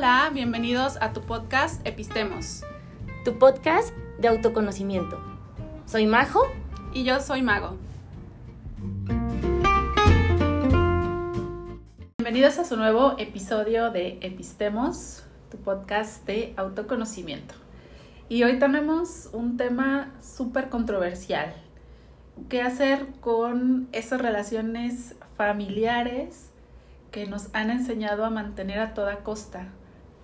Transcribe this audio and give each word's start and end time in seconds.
Hola, 0.00 0.30
bienvenidos 0.32 0.96
a 1.02 1.12
tu 1.12 1.20
podcast 1.20 1.86
Epistemos. 1.86 2.62
Tu 3.22 3.38
podcast 3.38 3.94
de 4.18 4.28
autoconocimiento. 4.28 5.20
Soy 5.84 6.06
Majo. 6.06 6.40
Y 6.94 7.04
yo 7.04 7.20
soy 7.20 7.42
Mago. 7.42 7.76
Bienvenidos 12.16 12.58
a 12.58 12.64
su 12.64 12.78
nuevo 12.78 13.14
episodio 13.18 13.90
de 13.90 14.16
Epistemos, 14.22 15.22
tu 15.50 15.58
podcast 15.58 16.24
de 16.24 16.54
autoconocimiento. 16.56 17.54
Y 18.30 18.42
hoy 18.44 18.58
tenemos 18.58 19.28
un 19.34 19.58
tema 19.58 20.14
súper 20.22 20.70
controversial. 20.70 21.52
¿Qué 22.48 22.62
hacer 22.62 23.06
con 23.20 23.90
esas 23.92 24.22
relaciones 24.22 25.14
familiares 25.36 26.50
que 27.10 27.26
nos 27.26 27.50
han 27.54 27.70
enseñado 27.70 28.24
a 28.24 28.30
mantener 28.30 28.78
a 28.78 28.94
toda 28.94 29.18
costa. 29.18 29.68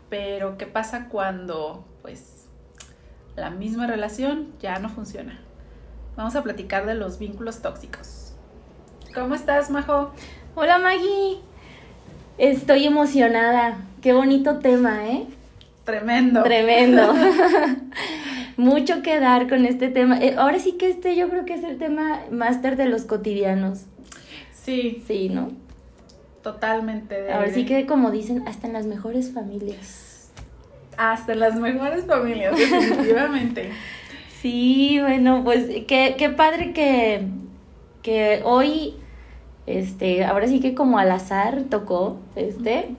Pero 0.09 0.57
¿qué 0.57 0.67
pasa 0.67 1.09
cuando 1.09 1.85
pues 2.03 2.47
la 3.35 3.51
misma 3.51 3.87
relación 3.87 4.53
ya 4.61 4.79
no 4.79 4.89
funciona? 4.89 5.41
Vamos 6.17 6.37
a 6.37 6.43
platicar 6.43 6.87
de 6.87 6.95
los 6.95 7.19
vínculos 7.19 7.61
tóxicos. 7.61 8.33
¿Cómo 9.15 9.35
estás, 9.35 9.71
Majo? 9.71 10.13
Hola, 10.55 10.79
Maggie. 10.79 11.39
Estoy 12.39 12.85
emocionada. 12.85 13.79
Qué 14.01 14.13
bonito 14.13 14.59
tema, 14.59 15.09
¿eh? 15.09 15.27
Tremendo. 15.85 16.43
Tremendo. 16.43 17.15
Mucho 18.57 19.03
que 19.03 19.21
dar 19.21 19.49
con 19.49 19.67
este 19.67 19.89
tema. 19.89 20.19
Eh, 20.19 20.35
ahora 20.39 20.59
sí 20.59 20.73
que 20.73 20.89
este 20.89 21.17
yo 21.17 21.29
creo 21.29 21.45
que 21.45 21.55
es 21.55 21.65
el 21.65 21.79
tema 21.79 22.21
máster 22.31 22.77
de 22.77 22.87
los 22.87 23.03
cotidianos. 23.05 23.85
Sí. 24.53 25.03
Sí, 25.07 25.29
¿no? 25.29 25.51
Totalmente. 26.43 27.33
Ahora 27.33 27.51
sí 27.51 27.67
que 27.67 27.87
como 27.87 28.11
dicen, 28.11 28.47
hasta 28.47 28.67
en 28.67 28.73
las 28.73 28.87
mejores 28.87 29.33
familias. 29.33 30.06
Hasta 30.97 31.35
las 31.35 31.57
mejores 31.57 32.07
familias, 32.07 32.57
definitivamente. 32.57 33.71
sí, 34.43 34.99
bueno, 35.01 35.43
pues 35.45 35.67
qué, 35.87 36.15
qué 36.19 36.31
padre 36.31 36.73
que, 36.73 37.27
que 38.03 38.41
hoy, 38.45 38.95
este, 39.67 40.25
ahora 40.25 40.47
sí 40.49 40.61
que 40.61 40.75
como 40.75 40.99
al 40.99 41.11
azar 41.11 41.65
tocó, 41.71 42.19
este, 42.35 42.91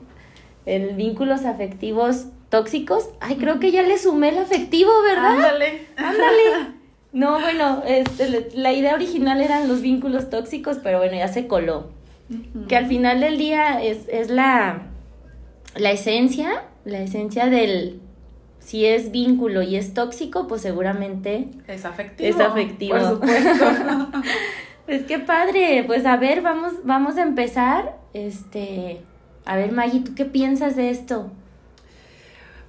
el 0.66 0.96
vínculos 0.96 1.46
afectivos 1.46 2.28
tóxicos. 2.50 3.10
Ay, 3.20 3.38
creo 3.38 3.60
que 3.60 3.72
ya 3.72 3.84
le 3.84 3.98
sumé 3.98 4.30
el 4.30 4.38
afectivo, 4.38 4.92
¿verdad? 5.04 5.32
Ándale. 5.32 5.88
Ándale. 5.96 6.78
No, 7.14 7.40
bueno, 7.40 7.82
este, 7.88 8.50
la 8.54 8.74
idea 8.74 8.94
original 8.94 9.42
eran 9.42 9.68
los 9.68 9.82
vínculos 9.82 10.30
tóxicos, 10.30 10.78
pero 10.84 11.00
bueno, 11.00 11.16
ya 11.16 11.30
se 11.30 11.48
coló 11.48 11.88
que 12.68 12.76
al 12.76 12.88
final 12.88 13.22
del 13.22 13.38
día 13.38 13.82
es, 13.82 14.08
es 14.10 14.30
la, 14.30 14.88
la 15.76 15.92
esencia, 15.92 16.66
la 16.88 17.02
esencia 17.02 17.48
del, 17.48 18.00
si 18.60 18.86
es 18.86 19.12
vínculo 19.12 19.62
y 19.62 19.76
es 19.76 19.94
tóxico, 19.94 20.48
pues 20.48 20.62
seguramente 20.62 21.50
es 21.68 21.86
afectivo. 21.86 22.30
Es 22.30 22.40
afectivo. 22.40 22.98
Por 22.98 23.10
supuesto. 23.10 23.66
pues 24.86 25.04
qué 25.04 25.20
padre. 25.20 25.84
Pues 25.86 26.06
a 26.06 26.18
ver, 26.18 26.42
vamos, 26.42 26.74
vamos 26.84 27.18
a 27.18 27.22
empezar. 27.22 27.98
Este, 28.14 29.02
a 29.46 29.56
ver, 29.56 29.72
Maggie, 29.72 30.02
¿tú 30.02 30.16
qué 30.16 30.26
piensas 30.26 30.76
de 30.76 30.90
esto? 30.90 31.32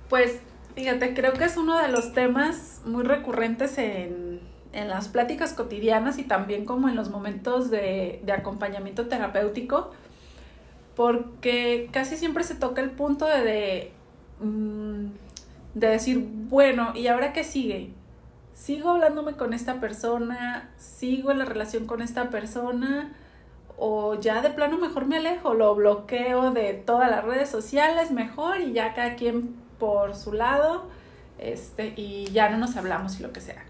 Pues 0.09 0.39
fíjate, 0.75 1.15
creo 1.15 1.33
que 1.33 1.45
es 1.45 1.57
uno 1.57 1.79
de 1.79 1.89
los 1.89 2.13
temas 2.13 2.83
muy 2.85 3.05
recurrentes 3.05 3.79
en, 3.79 4.41
en 4.73 4.89
las 4.89 5.09
pláticas 5.09 5.53
cotidianas 5.53 6.19
y 6.19 6.25
también 6.25 6.65
como 6.65 6.89
en 6.89 6.97
los 6.97 7.11
momentos 7.11 7.71
de, 7.71 8.23
acompañamiento 8.33 9.07
terapéutico, 9.09 9.91
porque 10.95 11.89
casi 11.93 12.17
siempre 12.17 12.45
se 12.45 12.55
toca 12.55 12.83
el 12.83 12.91
punto 12.91 13.27
de, 13.27 13.43
de, 13.43 13.93
mm, 14.41 15.07
de 15.75 15.89
decir, 15.89 16.27
bueno, 16.49 16.93
¿y 16.95 17.07
ahora 17.07 17.33
qué 17.33 17.45
sigue? 17.45 17.91
¿Sigo 18.55 18.91
hablándome 18.91 19.35
con 19.35 19.55
esta 19.55 19.81
persona? 19.81 20.71
¿Sigo 20.79 21.31
en 21.31 21.39
la 21.39 21.45
relación 21.45 21.87
con 21.87 22.03
esta 22.03 22.31
persona? 22.31 23.13
o 23.79 24.21
ya 24.21 24.43
de 24.43 24.51
plano 24.51 24.77
mejor 24.77 25.07
me 25.07 25.19
alejo, 25.19 25.55
lo 25.55 25.75
bloqueo 25.75 26.51
de 26.51 26.75
todas 26.75 27.11
las 27.11 27.25
redes 27.25 27.49
sociales 27.49 28.11
mejor 28.11 28.61
y 28.61 28.73
ya 28.73 28.93
cada 28.93 29.15
quien 29.15 29.55
por 29.79 30.17
su 30.17 30.33
lado, 30.33 30.87
este, 31.39 31.95
y 31.97 32.25
ya 32.33 32.51
no 32.51 32.59
nos 32.59 32.77
hablamos 32.77 33.21
y 33.21 33.23
lo 33.23 33.33
que 33.33 33.41
sea. 33.41 33.65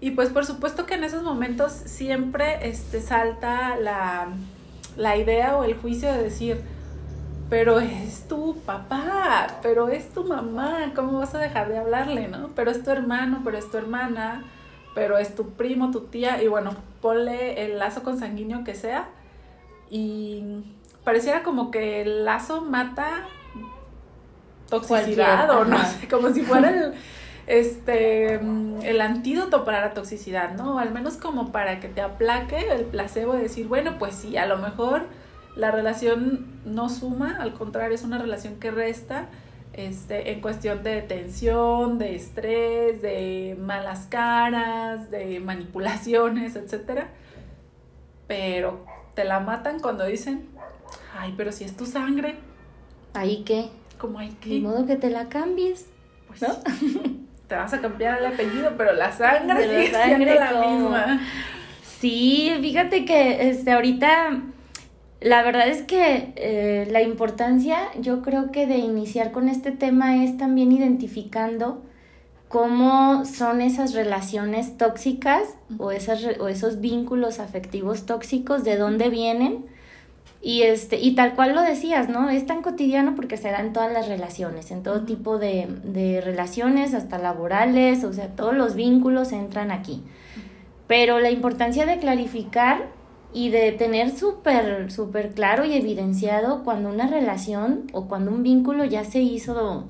Y 0.00 0.12
pues 0.12 0.28
por 0.28 0.46
supuesto 0.46 0.86
que 0.86 0.94
en 0.94 1.02
esos 1.02 1.24
momentos 1.24 1.72
siempre 1.72 2.68
este, 2.68 3.00
salta 3.00 3.76
la, 3.76 4.28
la 4.96 5.16
idea 5.16 5.56
o 5.56 5.64
el 5.64 5.74
juicio 5.74 6.12
de 6.12 6.22
decir, 6.22 6.62
pero 7.48 7.80
es 7.80 8.26
tu 8.28 8.56
papá, 8.66 9.58
pero 9.62 9.88
es 9.88 10.10
tu 10.10 10.24
mamá, 10.24 10.92
¿cómo 10.94 11.18
vas 11.18 11.34
a 11.34 11.38
dejar 11.38 11.68
de 11.68 11.78
hablarle, 11.78 12.28
no? 12.28 12.50
Pero 12.54 12.70
es 12.70 12.82
tu 12.82 12.90
hermano, 12.90 13.42
pero 13.44 13.58
es 13.58 13.70
tu 13.70 13.76
hermana, 13.76 14.44
pero 14.94 15.18
es 15.18 15.34
tu 15.34 15.50
primo, 15.50 15.90
tu 15.90 16.00
tía, 16.02 16.42
y 16.42 16.48
bueno, 16.48 16.74
ponle 17.00 17.64
el 17.64 17.78
lazo 17.78 18.02
consanguíneo 18.02 18.64
que 18.64 18.74
sea. 18.74 19.08
Y 19.90 20.64
pareciera 21.04 21.42
como 21.42 21.70
que 21.70 22.02
el 22.02 22.24
lazo 22.24 22.62
mata 22.62 23.26
toxicidad 24.68 25.48
o 25.50 25.64
no 25.64 25.78
sé, 25.84 26.08
como 26.08 26.30
si 26.30 26.42
fuera 26.42 26.70
el 26.70 26.94
este, 27.46 28.34
el 28.34 29.00
antídoto 29.00 29.64
para 29.64 29.80
la 29.80 29.94
toxicidad, 29.94 30.54
¿no? 30.54 30.78
Al 30.78 30.92
menos 30.92 31.16
como 31.16 31.52
para 31.52 31.80
que 31.80 31.88
te 31.88 32.00
aplaque 32.00 32.72
el 32.72 32.84
placebo 32.84 33.34
de 33.34 33.42
decir, 33.42 33.68
bueno, 33.68 33.98
pues 33.98 34.14
sí, 34.14 34.36
a 34.36 34.46
lo 34.46 34.58
mejor 34.58 35.02
la 35.56 35.70
relación 35.70 36.46
no 36.64 36.88
suma, 36.88 37.38
al 37.40 37.54
contrario, 37.54 37.94
es 37.94 38.04
una 38.04 38.18
relación 38.18 38.60
que 38.60 38.70
resta. 38.70 39.28
Este, 39.72 40.32
en 40.32 40.40
cuestión 40.40 40.82
de 40.82 41.02
tensión, 41.02 41.98
de 41.98 42.14
estrés, 42.14 43.02
de 43.02 43.58
malas 43.60 44.06
caras, 44.06 45.10
de 45.10 45.38
manipulaciones, 45.40 46.56
etcétera. 46.56 47.08
Pero 48.26 48.86
te 49.14 49.24
la 49.24 49.40
matan 49.40 49.80
cuando 49.80 50.06
dicen, 50.06 50.46
ay, 51.18 51.34
pero 51.36 51.52
si 51.52 51.64
es 51.64 51.76
tu 51.76 51.84
sangre. 51.84 52.36
¿Ahí 53.12 53.42
qué? 53.44 53.68
¿Cómo 53.98 54.18
hay 54.18 54.30
que? 54.30 54.50
De 54.50 54.60
modo 54.60 54.86
que 54.86 54.96
te 54.96 55.10
la 55.10 55.28
cambies. 55.28 55.88
Pues, 56.26 56.40
¿no? 56.40 56.48
te 57.48 57.54
vas 57.54 57.72
a 57.72 57.80
cambiar 57.80 58.18
el 58.18 58.26
apellido, 58.26 58.72
pero 58.76 58.94
la 58.94 59.12
sangre 59.12 59.62
sigue 59.62 60.04
siendo 60.04 60.34
la 60.34 60.66
misma. 60.66 61.20
Sí, 61.82 62.52
fíjate 62.60 63.04
que 63.04 63.48
este 63.50 63.72
ahorita 63.72 64.42
la 65.20 65.42
verdad 65.42 65.68
es 65.68 65.82
que 65.82 66.32
eh, 66.36 66.88
la 66.90 67.02
importancia, 67.02 67.88
yo 68.00 68.22
creo 68.22 68.50
que 68.50 68.66
de 68.66 68.78
iniciar 68.78 69.32
con 69.32 69.48
este 69.48 69.72
tema 69.72 70.22
es 70.22 70.36
también 70.36 70.72
identificando 70.72 71.82
cómo 72.48 73.24
son 73.24 73.60
esas 73.60 73.94
relaciones 73.94 74.76
tóxicas 74.76 75.42
o, 75.78 75.90
esas, 75.90 76.24
o 76.38 76.48
esos 76.48 76.80
vínculos 76.80 77.40
afectivos 77.40 78.06
tóxicos, 78.06 78.62
de 78.62 78.76
dónde 78.76 79.08
vienen 79.08 79.64
y, 80.42 80.62
este, 80.62 81.00
y 81.00 81.14
tal 81.14 81.34
cual 81.34 81.54
lo 81.54 81.62
decías, 81.62 82.08
¿no? 82.08 82.28
Es 82.28 82.46
tan 82.46 82.62
cotidiano 82.62 83.14
porque 83.16 83.36
se 83.36 83.50
da 83.50 83.60
en 83.60 83.72
todas 83.72 83.92
las 83.92 84.06
relaciones, 84.06 84.70
en 84.70 84.82
todo 84.82 85.02
tipo 85.02 85.38
de, 85.38 85.66
de 85.82 86.20
relaciones, 86.20 86.94
hasta 86.94 87.18
laborales, 87.18 88.04
o 88.04 88.12
sea, 88.12 88.28
todos 88.28 88.54
los 88.54 88.74
vínculos 88.74 89.32
entran 89.32 89.70
aquí. 89.70 90.02
Pero 90.86 91.18
la 91.18 91.30
importancia 91.30 91.84
de 91.84 91.98
clarificar 91.98 92.95
y 93.36 93.50
de 93.50 93.72
tener 93.72 94.12
súper, 94.12 94.90
súper 94.90 95.34
claro 95.34 95.66
y 95.66 95.74
evidenciado 95.74 96.64
cuando 96.64 96.88
una 96.88 97.06
relación 97.06 97.82
o 97.92 98.08
cuando 98.08 98.30
un 98.30 98.42
vínculo 98.42 98.86
ya 98.86 99.04
se 99.04 99.20
hizo 99.20 99.84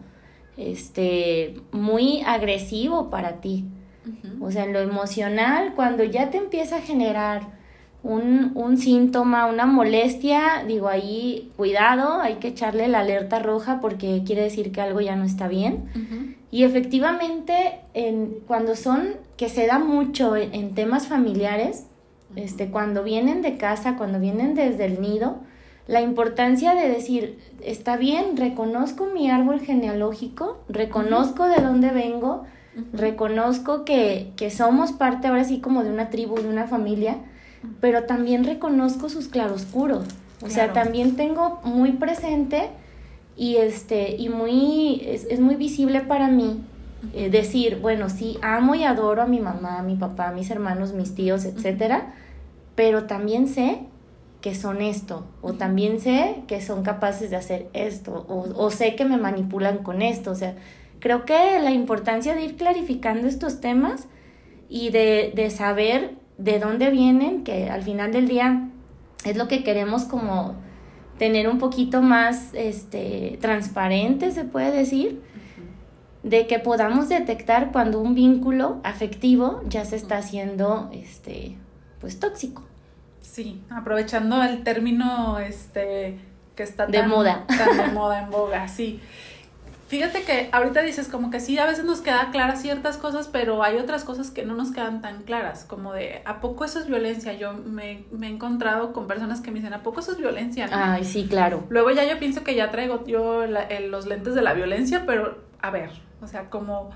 este, 0.56 1.54
muy 1.70 2.22
agresivo 2.26 3.08
para 3.08 3.40
ti. 3.40 3.66
O 4.40 4.50
sea, 4.50 4.64
en 4.64 4.72
lo 4.72 4.80
emocional, 4.80 5.74
cuando 5.76 6.02
ya 6.02 6.30
te 6.30 6.38
empieza 6.38 6.78
a 6.78 6.80
generar 6.80 7.42
un, 8.02 8.50
un, 8.56 8.78
síntoma, 8.78 9.46
una 9.46 9.64
molestia, 9.66 10.64
digo 10.66 10.88
ahí, 10.88 11.52
cuidado, 11.56 12.20
hay 12.20 12.34
que 12.36 12.48
echarle 12.48 12.88
la 12.88 13.00
alerta 13.00 13.38
roja 13.38 13.80
porque 13.80 14.22
quiere 14.26 14.42
decir 14.42 14.72
que 14.72 14.80
algo 14.80 15.00
ya 15.00 15.14
no 15.14 15.24
está 15.24 15.46
bien. 15.46 16.36
Y 16.50 16.64
efectivamente, 16.64 17.80
en, 17.94 18.38
cuando 18.46 18.74
son, 18.74 19.16
que 19.36 19.48
se 19.48 19.66
da 19.66 19.78
mucho 19.78 20.36
en, 20.36 20.74
temas 20.74 21.06
familiares, 21.06 21.86
este, 22.36 22.68
cuando 22.68 23.02
vienen 23.02 23.42
de 23.42 23.56
casa, 23.56 23.96
cuando 23.96 24.20
vienen 24.20 24.54
desde 24.54 24.84
el 24.84 25.00
nido, 25.00 25.38
la 25.88 26.00
importancia 26.00 26.74
de 26.74 26.88
decir, 26.88 27.38
está 27.62 27.96
bien, 27.96 28.36
reconozco 28.36 29.06
mi 29.06 29.30
árbol 29.30 29.60
genealógico, 29.60 30.58
reconozco 30.68 31.48
de 31.48 31.62
dónde 31.62 31.90
vengo, 31.90 32.44
reconozco 32.92 33.84
que, 33.84 34.32
que 34.36 34.50
somos 34.50 34.92
parte 34.92 35.28
ahora 35.28 35.44
sí 35.44 35.60
como 35.60 35.84
de 35.84 35.90
una 35.90 36.10
tribu, 36.10 36.40
de 36.40 36.48
una 36.48 36.66
familia, 36.66 37.18
pero 37.80 38.04
también 38.04 38.44
reconozco 38.44 39.08
sus 39.08 39.28
claroscuros. 39.28 40.06
O 40.42 40.50
sea, 40.50 40.72
también 40.72 41.16
tengo 41.16 41.60
muy 41.64 41.92
presente 41.92 42.68
y 43.36 43.56
este 43.56 44.16
y 44.16 44.28
muy 44.28 45.02
es, 45.04 45.40
muy 45.40 45.56
visible 45.56 46.00
para 46.00 46.28
mí 46.28 46.62
eh, 47.14 47.30
decir, 47.30 47.78
bueno, 47.80 48.10
sí 48.10 48.38
amo 48.42 48.74
y 48.74 48.84
adoro 48.84 49.22
a 49.22 49.26
mi 49.26 49.40
mamá, 49.40 49.78
a 49.78 49.82
mi 49.82 49.96
papá, 49.96 50.28
a 50.28 50.32
mis 50.32 50.50
hermanos, 50.50 50.92
mis 50.92 51.14
tíos, 51.14 51.44
etcétera, 51.44 52.14
pero 52.76 53.04
también 53.04 53.48
sé 53.48 53.80
que 54.40 54.54
son 54.54 54.80
esto, 54.80 55.26
o 55.42 55.54
también 55.54 55.98
sé 55.98 56.44
que 56.46 56.60
son 56.60 56.84
capaces 56.84 57.30
de 57.30 57.36
hacer 57.36 57.68
esto, 57.72 58.24
o, 58.28 58.46
o 58.56 58.70
sé 58.70 58.94
que 58.94 59.04
me 59.04 59.16
manipulan 59.16 59.78
con 59.78 60.02
esto, 60.02 60.30
o 60.30 60.36
sea, 60.36 60.54
creo 61.00 61.24
que 61.24 61.58
la 61.58 61.72
importancia 61.72 62.34
de 62.34 62.44
ir 62.44 62.56
clarificando 62.56 63.26
estos 63.26 63.60
temas 63.60 64.06
y 64.68 64.90
de, 64.90 65.32
de 65.34 65.50
saber 65.50 66.14
de 66.38 66.58
dónde 66.58 66.90
vienen, 66.90 67.42
que 67.42 67.70
al 67.70 67.82
final 67.82 68.12
del 68.12 68.28
día 68.28 68.68
es 69.24 69.36
lo 69.36 69.48
que 69.48 69.64
queremos 69.64 70.04
como 70.04 70.54
tener 71.18 71.48
un 71.48 71.58
poquito 71.58 72.02
más 72.02 72.50
este, 72.54 73.38
transparente, 73.40 74.30
se 74.32 74.44
puede 74.44 74.70
decir, 74.70 75.22
de 76.22 76.46
que 76.46 76.58
podamos 76.58 77.08
detectar 77.08 77.72
cuando 77.72 78.00
un 78.00 78.14
vínculo 78.14 78.80
afectivo 78.84 79.62
ya 79.68 79.84
se 79.84 79.96
está 79.96 80.18
haciendo 80.18 80.90
este, 80.92 81.56
pues 82.00 82.18
tóxico. 82.20 82.62
Sí, 83.20 83.62
aprovechando 83.70 84.42
el 84.42 84.62
término 84.62 85.38
este 85.38 86.18
que 86.54 86.62
está 86.62 86.86
de 86.86 87.02
moda. 87.02 87.44
Tan 87.46 87.76
de 87.76 87.86
moda 87.92 88.22
en 88.22 88.30
boga, 88.30 88.68
sí. 88.68 89.00
Fíjate 89.88 90.22
que 90.22 90.48
ahorita 90.50 90.82
dices 90.82 91.06
como 91.06 91.30
que 91.30 91.38
sí, 91.38 91.58
a 91.58 91.66
veces 91.66 91.84
nos 91.84 92.00
queda 92.00 92.30
claras 92.32 92.60
ciertas 92.60 92.96
cosas, 92.96 93.28
pero 93.28 93.62
hay 93.62 93.76
otras 93.76 94.02
cosas 94.02 94.32
que 94.32 94.44
no 94.44 94.54
nos 94.54 94.72
quedan 94.72 95.00
tan 95.00 95.22
claras, 95.22 95.64
como 95.64 95.92
de, 95.92 96.22
¿a 96.24 96.40
poco 96.40 96.64
eso 96.64 96.80
es 96.80 96.88
violencia? 96.88 97.34
Yo 97.34 97.52
me, 97.52 98.04
me 98.10 98.26
he 98.26 98.30
encontrado 98.30 98.92
con 98.92 99.06
personas 99.06 99.40
que 99.40 99.52
me 99.52 99.60
dicen, 99.60 99.74
¿a 99.74 99.84
poco 99.84 100.00
eso 100.00 100.10
es 100.12 100.18
violencia? 100.18 100.68
Ay, 100.72 101.04
sí, 101.04 101.28
claro. 101.28 101.64
Luego 101.68 101.92
ya 101.92 102.04
yo 102.04 102.18
pienso 102.18 102.42
que 102.42 102.56
ya 102.56 102.72
traigo 102.72 103.04
yo 103.06 103.44
los 103.46 104.06
lentes 104.06 104.34
de 104.34 104.42
la 104.42 104.54
violencia, 104.54 105.04
pero 105.06 105.38
a 105.62 105.70
ver, 105.70 105.90
o 106.20 106.26
sea, 106.26 106.50
como, 106.50 106.90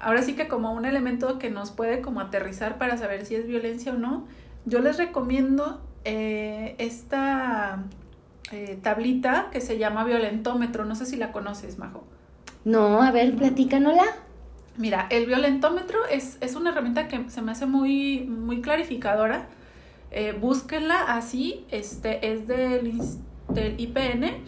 ahora 0.00 0.22
sí 0.22 0.34
que 0.34 0.48
como 0.48 0.72
un 0.72 0.84
elemento 0.84 1.38
que 1.38 1.50
nos 1.50 1.70
puede 1.70 2.00
como 2.00 2.20
aterrizar 2.20 2.78
para 2.78 2.96
saber 2.96 3.26
si 3.26 3.34
es 3.34 3.46
violencia 3.46 3.92
o 3.92 3.96
no, 3.96 4.26
yo 4.64 4.80
les 4.80 4.96
recomiendo 4.96 5.80
eh, 6.04 6.74
esta 6.78 7.84
eh, 8.52 8.78
tablita 8.82 9.48
que 9.52 9.60
se 9.60 9.78
llama 9.78 10.04
violentómetro. 10.04 10.84
No 10.84 10.94
sé 10.94 11.06
si 11.06 11.16
la 11.16 11.32
conoces, 11.32 11.78
Majo. 11.78 12.04
No, 12.64 13.02
a 13.02 13.10
ver, 13.10 13.34
platícanosla. 13.36 14.04
Mira, 14.76 15.06
el 15.10 15.26
violentómetro 15.26 16.06
es, 16.06 16.38
es 16.40 16.56
una 16.56 16.70
herramienta 16.70 17.08
que 17.08 17.28
se 17.28 17.42
me 17.42 17.52
hace 17.52 17.66
muy, 17.66 18.20
muy 18.22 18.60
clarificadora. 18.60 19.46
Eh, 20.10 20.32
búsquenla 20.32 21.14
así, 21.14 21.64
este 21.70 22.32
es 22.32 22.48
del, 22.48 23.00
del 23.48 23.78
IPN 23.78 24.42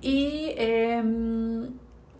y 0.00 0.52
em, 0.56 1.70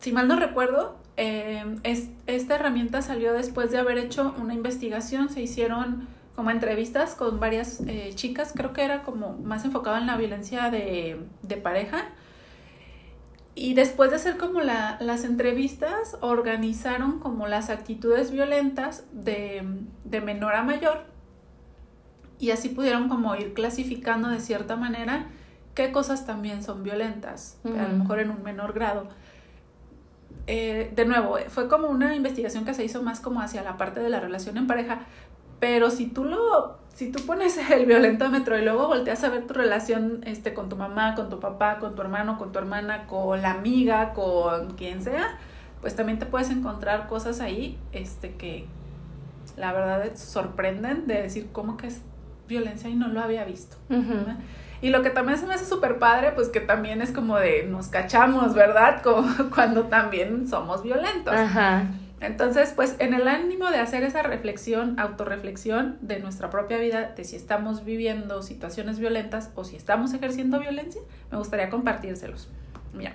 si 0.01 0.13
mal 0.13 0.27
no 0.27 0.37
recuerdo, 0.37 0.97
em, 1.21 1.81
es, 1.83 2.09
esta 2.27 2.55
herramienta 2.55 3.03
salió 3.03 3.33
después 3.33 3.71
de 3.71 3.79
haber 3.79 3.99
hecho 3.99 4.35
una 4.41 4.55
investigación, 4.55 5.29
se 5.29 5.43
hicieron 5.43 6.09
como 6.35 6.51
entrevistas 6.51 7.15
con 7.15 7.39
varias 7.39 7.83
eh, 7.87 8.13
chicas, 8.15 8.55
creo 8.57 8.73
que 8.73 8.83
era 8.83 9.03
como 9.03 9.35
más 9.35 9.67
enfocado 9.67 9.99
en 9.99 10.07
la 10.07 10.17
violencia 10.17 10.71
de, 10.71 11.27
pareja. 11.63 12.09
Y 13.55 13.75
después 13.75 14.09
de 14.09 14.17
hacer 14.17 14.39
como 14.39 14.63
la, 14.63 14.97
las 15.01 15.25
entrevistas, 15.25 16.17
organizaron 16.23 17.19
como 17.19 17.47
las 17.47 17.69
actitudes 17.69 18.31
violentas 18.31 19.05
de, 19.13 19.85
menor 20.23 20.55
a 20.55 20.63
mayor. 20.63 21.05
Y 22.39 22.53
así 22.53 22.71
pudieron 22.71 23.11
como 23.11 23.37
ir 23.37 23.53
clasificando 23.53 24.31
de 24.31 24.41
cierta 24.41 24.77
manera 24.77 25.27
qué 25.75 25.93
cosas 25.93 26.25
también 26.25 26.63
son 26.63 26.83
violentas, 26.83 27.59
a 27.65 27.89
lo 27.89 27.99
mejor 27.99 28.21
en 28.21 28.31
un 28.31 28.43
menor 28.43 28.73
grado. 28.73 29.09
Eh, 30.47 30.91
de 30.95 31.05
nuevo, 31.05 31.37
fue 31.49 31.69
como 31.69 31.89
una 31.89 32.15
investigación 32.15 32.65
que 32.65 32.75
se 32.75 32.85
hizo 32.85 33.03
más 33.03 33.21
como 33.21 33.41
hacia 33.41 33.63
la 33.63 33.77
parte 33.77 34.01
de 34.01 34.09
la 34.09 34.21
relación 34.21 34.57
en 34.57 34.67
pareja, 34.67 35.01
pero 35.61 35.91
si 35.91 36.07
tú 36.07 36.25
lo, 36.25 36.79
si 36.89 37.13
tú 37.13 37.25
pones 37.25 37.57
el 37.71 37.87
violentómetro 37.87 38.59
y 38.59 38.65
luego 38.65 38.89
volteas 38.89 39.23
a 39.23 39.29
ver 39.29 39.47
tu 39.47 39.55
relación 39.55 40.23
este, 40.25 40.53
con 40.55 40.69
tu 40.69 40.77
mamá, 40.77 41.15
con 41.15 41.29
tu 41.29 41.39
papá, 41.39 41.79
con 41.79 41.95
tu 41.95 42.03
hermano, 42.03 42.39
con 42.39 42.53
tu 42.53 42.59
hermana, 42.59 43.07
con 43.07 43.41
la 43.43 43.53
amiga, 43.53 44.13
con 44.13 44.75
quien 44.75 45.03
sea, 45.03 45.39
pues 45.81 45.95
también 45.95 46.19
te 46.19 46.27
puedes 46.27 46.51
encontrar 46.51 47.07
cosas 47.07 47.41
ahí 47.41 47.79
este, 47.93 48.35
que 48.35 48.67
la 49.57 49.73
verdad 49.73 50.17
sorprenden 50.17 51.07
de 51.07 51.23
decir 51.23 51.49
cómo 51.53 51.77
que 51.77 51.89
es 51.89 52.01
violencia 52.49 52.91
y 52.91 52.97
no 52.97 53.09
lo 53.09 53.21
había 53.21 53.45
visto. 53.45 53.77
Y 54.83 54.91
lo 54.91 55.03
que 55.03 55.11
también 55.11 55.39
se 55.39 55.47
me 55.47 55.55
hace 55.55 55.67
súper 55.67 55.99
padre, 55.99 56.33
pues 56.33 56.49
que 56.49 56.61
también 56.61 57.03
es 57.03 57.13
como 57.13 57.37
de 57.37 57.65
nos 57.65 57.89
cachamos, 57.89 58.55
¿verdad? 58.55 59.03
Como 59.03 59.51
cuando 59.51 59.85
también 59.85 60.49
somos 60.49 60.83
violentos. 60.83 61.35
Ajá. 61.35 61.85
Entonces, 62.21 62.73
pues 62.77 62.97
en 62.99 63.15
el 63.15 63.29
ánimo 63.29 63.71
de 63.71 63.79
hacer 63.79 64.03
esa 64.03 64.23
reflexión, 64.23 64.99
autorreflexión 65.01 65.97
de 66.03 66.21
nuestra 66.21 66.51
propia 66.51 66.79
vida, 66.79 67.13
de 67.17 67.25
si 67.25 67.35
estamos 67.35 67.85
viviendo 67.85 68.43
situaciones 68.43 68.99
violentas 68.99 69.51
o 69.55 69.65
si 69.65 69.77
estamos 69.77 70.13
ejerciendo 70.13 70.61
violencia, 70.61 71.01
me 71.31 71.39
gustaría 71.39 71.71
compartírselos. 71.71 72.51
Mira, 72.93 73.15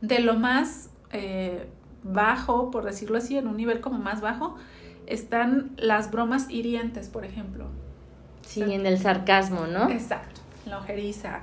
de 0.00 0.20
lo 0.20 0.34
más 0.34 0.90
eh, 1.12 1.66
bajo, 2.04 2.70
por 2.70 2.84
decirlo 2.84 3.18
así, 3.18 3.36
en 3.36 3.48
un 3.48 3.56
nivel 3.56 3.80
como 3.80 3.98
más 3.98 4.20
bajo, 4.20 4.56
están 5.06 5.72
las 5.76 6.10
bromas 6.12 6.48
hirientes, 6.48 7.08
por 7.08 7.24
ejemplo. 7.24 7.66
Sí, 8.46 8.62
en 8.62 8.86
el 8.86 8.98
sarcasmo, 8.98 9.66
¿no? 9.66 9.90
Exacto, 9.90 10.40
la 10.64 10.78
ojeriza. 10.78 11.40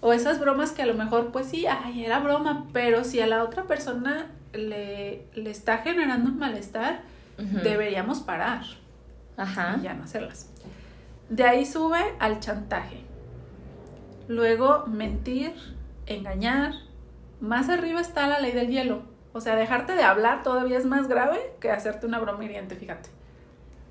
O 0.00 0.12
esas 0.12 0.40
bromas 0.40 0.72
que 0.72 0.82
a 0.82 0.86
lo 0.86 0.94
mejor, 0.94 1.30
pues 1.30 1.46
sí, 1.46 1.66
ay, 1.66 2.04
era 2.04 2.20
broma, 2.20 2.66
pero 2.72 3.04
si 3.04 3.20
a 3.20 3.26
la 3.26 3.44
otra 3.44 3.64
persona 3.64 4.26
le, 4.52 5.26
le 5.34 5.50
está 5.50 5.78
generando 5.78 6.30
un 6.30 6.38
malestar, 6.38 7.02
deberíamos 7.36 8.20
parar. 8.20 8.62
Ajá. 9.36 9.76
Y 9.78 9.84
ya 9.84 9.94
no 9.94 10.04
hacerlas. 10.04 10.50
De 11.28 11.44
ahí 11.44 11.66
sube 11.66 12.00
al 12.18 12.40
chantaje. 12.40 13.02
Luego 14.26 14.86
mentir, 14.86 15.52
engañar. 16.06 16.72
Más 17.40 17.68
arriba 17.68 18.00
está 18.00 18.26
la 18.26 18.40
ley 18.40 18.52
del 18.52 18.68
hielo. 18.68 19.02
O 19.32 19.40
sea, 19.40 19.54
dejarte 19.54 19.92
de 19.94 20.02
hablar 20.02 20.42
todavía 20.42 20.78
es 20.78 20.84
más 20.84 21.06
grave 21.06 21.38
que 21.60 21.70
hacerte 21.70 22.06
una 22.06 22.18
broma 22.18 22.44
hiriente, 22.44 22.74
fíjate. 22.74 23.10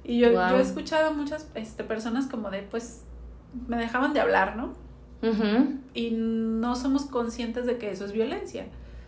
Y 0.08 0.20
yo, 0.20 0.32
yo 0.32 0.58
he 0.58 0.62
escuchado 0.62 1.14
muchas 1.14 1.48
este, 1.54 1.84
personas 1.84 2.26
como 2.26 2.50
de, 2.50 2.64
pues, 2.64 3.04
me 3.68 3.78
dejaban 3.78 4.14
de 4.14 4.22
hablar, 4.22 4.56
¿no? 4.56 4.74
Y 5.94 6.12
no 6.12 6.76
somos 6.76 7.06
conscientes 7.06 7.66
de 7.66 7.78
que 7.78 7.92
eso 7.92 8.06
es 8.06 8.14
violencia 8.14 8.66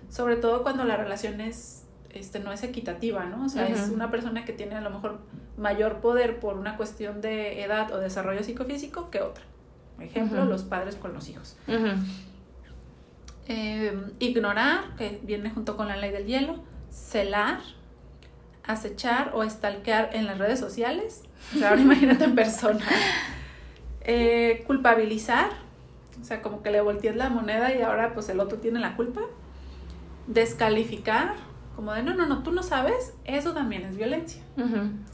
sobre 0.10 0.36
todo 0.36 0.64
cuando 0.64 0.84
la 0.84 0.98
relación 0.98 1.40
es, 1.40 1.86
este, 2.10 2.40
no 2.40 2.52
es 2.52 2.64
equitativa, 2.64 3.26
¿no? 3.26 3.46
O 3.46 3.50
sea, 3.50 3.68
es 3.68 3.90
una 3.90 4.10
persona 4.12 4.44
que 4.44 4.54
tiene 4.54 4.76
a 4.76 4.82
lo 4.82 4.90
mejor 4.90 5.20
mayor 5.58 6.02
poder 6.02 6.40
por 6.40 6.58
una 6.58 6.78
cuestión 6.78 7.22
de 7.22 7.64
edad 7.64 7.92
o 7.94 7.98
desarrollo 8.00 8.44
psicofísico 8.44 9.10
que 9.10 9.22
otra. 9.22 9.44
Ejemplo, 10.00 10.46
los 10.46 10.64
padres 10.64 10.96
con 10.96 11.14
los 11.14 11.30
hijos. 11.30 11.58
Eh, 13.48 13.94
ignorar, 14.20 14.96
que 14.98 15.20
viene 15.24 15.50
junto 15.52 15.76
con 15.76 15.88
la 15.88 15.98
ley 15.98 16.12
del 16.12 16.26
hielo, 16.26 16.64
celar, 16.90 17.60
acechar 18.70 19.32
o 19.34 19.44
estalquear 19.44 20.12
en 20.14 20.28
las 20.28 20.38
redes 20.38 20.60
sociales. 20.60 21.24
O 21.56 21.58
sea, 21.60 21.70
ahora 21.70 21.82
imagínate 21.82 22.24
en 22.24 22.36
persona. 22.36 22.86
Eh, 24.12 24.64
culpabilizar, 24.66 25.52
o 26.20 26.24
sea, 26.24 26.42
como 26.42 26.64
que 26.64 26.72
le 26.72 26.82
voltees 26.82 27.16
la 27.16 27.30
moneda 27.30 27.76
y 27.76 27.82
ahora 27.84 28.14
pues 28.14 28.28
el 28.30 28.40
otro 28.40 28.58
tiene 28.58 28.80
la 28.80 28.96
culpa 28.96 29.22
descalificar, 30.30 31.34
como 31.76 31.94
de 31.94 32.04
no, 32.04 32.16
no, 32.16 32.26
no, 32.26 32.42
tú 32.42 32.52
no 32.52 32.64
sabes, 32.64 33.14
eso 33.26 33.54
también 33.54 33.84
es 33.84 33.98
violencia. 33.98 34.42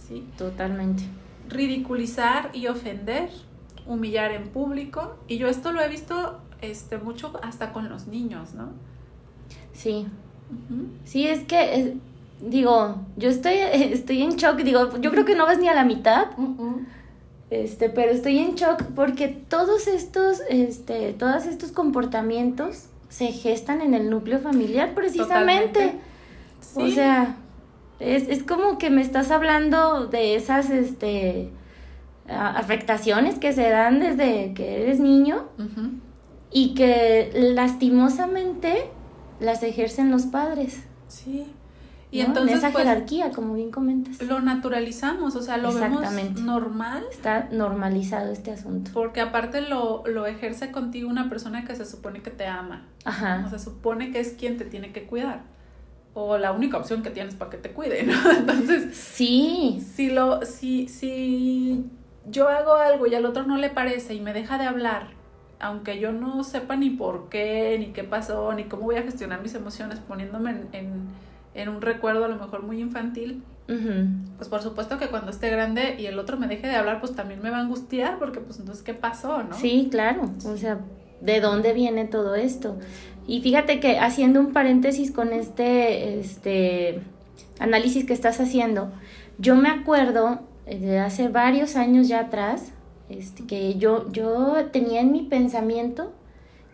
¿sí? 0.08 0.28
Totalmente. 0.38 1.04
Ridiculizar 1.50 2.52
y 2.54 2.68
ofender, 2.68 3.30
humillar 3.86 4.32
en 4.32 4.48
público. 4.50 5.18
Y 5.28 5.38
yo 5.38 5.48
esto 5.48 5.72
lo 5.72 5.82
he 5.82 5.90
visto 5.90 6.40
este, 6.62 6.98
mucho 6.98 7.34
hasta 7.44 7.74
con 7.74 7.90
los 7.90 8.08
niños, 8.08 8.54
¿no? 8.54 8.70
Sí. 9.74 10.08
Sí, 11.06 11.28
es 11.28 11.44
que, 11.46 11.98
digo, 12.42 12.96
yo 13.18 13.30
estoy, 13.30 13.54
estoy 13.74 14.22
en 14.22 14.36
shock, 14.36 14.58
digo, 14.58 14.98
yo 15.00 15.12
creo 15.12 15.26
que 15.26 15.36
no 15.36 15.46
vas 15.46 15.60
ni 15.60 15.68
a 15.68 15.74
la 15.74 15.84
mitad. 15.84 16.28
Este, 17.50 17.90
pero 17.90 18.12
estoy 18.12 18.40
en 18.40 18.56
shock 18.56 18.84
porque 18.96 19.28
todos 19.28 19.88
estos, 19.88 20.42
este, 20.50 21.14
todos 21.14 21.46
estos 21.46 21.72
comportamientos 21.72 22.88
se 23.10 23.28
gestan 23.28 23.82
en 23.82 23.94
el 23.94 24.10
núcleo 24.10 24.40
familiar 24.40 24.94
precisamente. 24.94 25.94
O 26.76 26.90
sea, 26.90 27.38
es, 28.00 28.28
es, 28.28 28.44
como 28.44 28.78
que 28.78 28.90
me 28.90 29.02
estás 29.02 29.32
hablando 29.32 30.08
de 30.08 30.36
esas 30.36 30.70
este, 30.70 31.50
afectaciones 32.28 33.40
que 33.40 33.54
se 33.54 33.70
dan 33.70 34.00
desde 34.00 34.54
que 34.54 34.82
eres 34.82 35.00
niño 35.00 35.46
y 36.52 36.74
que 36.74 37.32
lastimosamente 37.54 38.86
las 39.40 39.64
ejercen 39.64 40.12
los 40.12 40.24
padres. 40.24 40.84
Sí. 41.08 41.46
Y 42.16 42.22
entonces, 42.22 42.58
esa 42.58 42.72
pues, 42.72 42.86
jerarquía, 42.86 43.32
como 43.32 43.54
bien 43.56 43.72
comentas. 43.72 44.22
Lo 44.22 44.40
naturalizamos, 44.40 45.36
o 45.36 45.42
sea, 45.42 45.58
lo 45.58 45.74
vemos 45.74 46.02
normal. 46.42 47.04
Está 47.12 47.50
normalizado 47.52 48.32
este 48.32 48.52
asunto. 48.52 48.92
Porque 48.94 49.22
aparte 49.22 49.62
lo, 49.62 50.04
lo 50.06 50.26
ejerce 50.26 50.72
contigo 50.72 51.10
una 51.10 51.30
persona 51.30 51.66
que 51.66 51.76
se 51.76 51.86
supone 51.86 52.22
que 52.22 52.32
te 52.32 52.46
ama. 52.48 52.88
Ajá. 53.04 53.44
O 53.46 53.50
se 53.50 53.60
supone 53.60 54.12
que 54.12 54.20
es 54.20 54.34
quien 54.34 54.58
te 54.58 54.66
tiene 54.66 54.94
que 54.94 55.04
cuidar. 55.04 55.44
O 56.14 56.38
la 56.38 56.54
única 56.54 56.78
opción 56.78 57.04
que 57.04 57.10
tienes 57.10 57.36
para 57.36 57.52
que 57.52 57.58
te 57.58 57.72
cuide, 57.72 58.04
¿no? 58.04 58.14
Entonces. 58.38 58.96
Sí. 58.96 59.86
Si 59.94 60.10
lo, 60.10 60.46
si, 60.46 60.88
si 60.88 61.86
yo 62.30 62.48
hago 62.48 62.76
algo 62.76 63.08
y 63.08 63.16
al 63.16 63.26
otro 63.26 63.44
no 63.44 63.58
le 63.58 63.70
parece 63.70 64.14
y 64.14 64.22
me 64.22 64.34
deja 64.34 64.58
de 64.58 64.66
hablar, 64.66 65.10
aunque 65.60 66.00
yo 66.00 66.12
no 66.12 66.44
sepa 66.44 66.76
ni 66.76 66.90
por 66.90 67.30
qué, 67.30 67.76
ni 67.80 67.88
qué 67.88 68.04
pasó, 68.04 68.54
ni 68.54 68.66
cómo 68.66 68.84
voy 68.84 68.96
a 68.96 69.04
gestionar 69.04 69.42
mis 69.42 69.56
emociones 69.56 70.00
poniéndome 70.00 70.52
en, 70.52 70.70
en, 70.74 71.08
en 71.56 71.70
un 71.70 71.82
recuerdo 71.82 72.26
a 72.26 72.28
lo 72.28 72.36
mejor 72.36 72.64
muy 72.64 72.80
infantil, 72.80 73.44
pues 74.38 74.48
por 74.48 74.62
supuesto 74.62 75.00
que 75.00 75.08
cuando 75.08 75.32
esté 75.32 75.50
grande 75.50 75.96
y 75.98 76.06
el 76.06 76.20
otro 76.20 76.38
me 76.38 76.48
deje 76.48 76.68
de 76.68 76.76
hablar, 76.76 77.00
pues 77.00 77.16
también 77.16 77.42
me 77.42 77.50
va 77.50 77.58
a 77.58 77.62
angustiar 77.62 78.20
porque 78.20 78.40
pues 78.40 78.60
entonces, 78.60 78.84
¿qué 78.84 78.94
pasó, 78.94 79.42
no? 79.42 79.56
Sí, 79.56 79.88
claro, 79.90 80.30
o 80.46 80.58
sea, 80.58 80.80
¿de 81.22 81.40
dónde 81.40 81.74
viene 81.74 82.06
todo 82.06 82.36
esto? 82.36 82.78
Y 83.26 83.42
fíjate 83.42 83.80
que 83.80 83.98
haciendo 83.98 84.40
un 84.40 84.54
paréntesis 84.54 85.12
con 85.12 85.34
este, 85.34 86.20
este 86.20 87.02
análisis 87.60 88.06
que 88.06 88.14
estás 88.14 88.40
haciendo, 88.40 88.92
yo 89.40 89.56
me 89.56 89.70
acuerdo 89.70 90.42
eh, 90.68 90.78
de 90.78 91.00
hace 91.00 91.30
varios 91.30 91.76
años 91.76 92.08
ya 92.08 92.20
atrás, 92.20 92.72
este, 93.10 93.46
que 93.46 93.76
yo, 93.76 94.12
yo 94.12 94.68
tenía 94.72 95.02
en 95.02 95.12
mi 95.12 95.24
pensamiento 95.24 96.14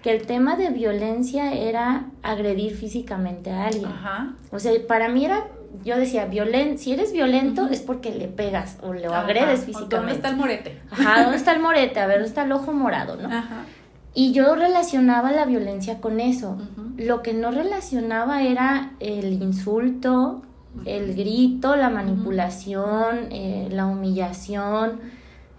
que 0.02 0.12
el 0.12 0.26
tema 0.26 0.56
de 0.56 0.70
violencia 0.70 1.54
era 1.54 2.06
agredir 2.24 2.76
físicamente 2.76 3.52
a 3.52 3.68
alguien. 3.68 3.86
Ajá. 3.86 4.34
O 4.52 4.60
sea, 4.60 4.72
para 4.88 5.10
mí 5.10 5.26
era, 5.26 5.48
yo 5.84 5.98
decía, 5.98 6.26
violen, 6.26 6.78
si 6.78 6.94
eres 6.94 7.14
violento 7.14 7.68
es 7.70 7.82
porque 7.82 8.12
le 8.12 8.28
pegas 8.28 8.78
o 8.82 8.94
le 8.94 9.06
agredes 9.08 9.66
físicamente. 9.66 9.96
¿Dónde 9.96 10.14
está 10.14 10.30
el 10.30 10.38
morete? 10.38 10.82
Ajá, 10.90 11.22
¿dónde 11.24 11.38
está 11.38 11.54
el 11.54 11.62
morete? 11.62 12.00
A 12.00 12.08
ver, 12.08 12.18
¿dónde 12.18 12.30
está 12.30 12.44
el 12.44 12.52
ojo 12.52 12.74
morado, 12.74 13.16
no? 13.16 13.28
Ajá. 13.28 13.66
Y 14.14 14.34
yo 14.34 14.56
relacionaba 14.56 15.32
la 15.32 15.46
violencia 15.46 16.02
con 16.02 16.20
eso. 16.20 16.58
Lo 16.98 17.22
que 17.22 17.34
no 17.34 17.52
relacionaba 17.52 18.42
era 18.42 18.92
el 19.00 19.42
insulto, 19.42 20.42
el 20.86 21.16
grito, 21.16 21.78
la 21.78 21.90
manipulación, 21.90 23.28
eh, 23.32 23.70
la 23.72 23.86
humillación, 23.86 25.00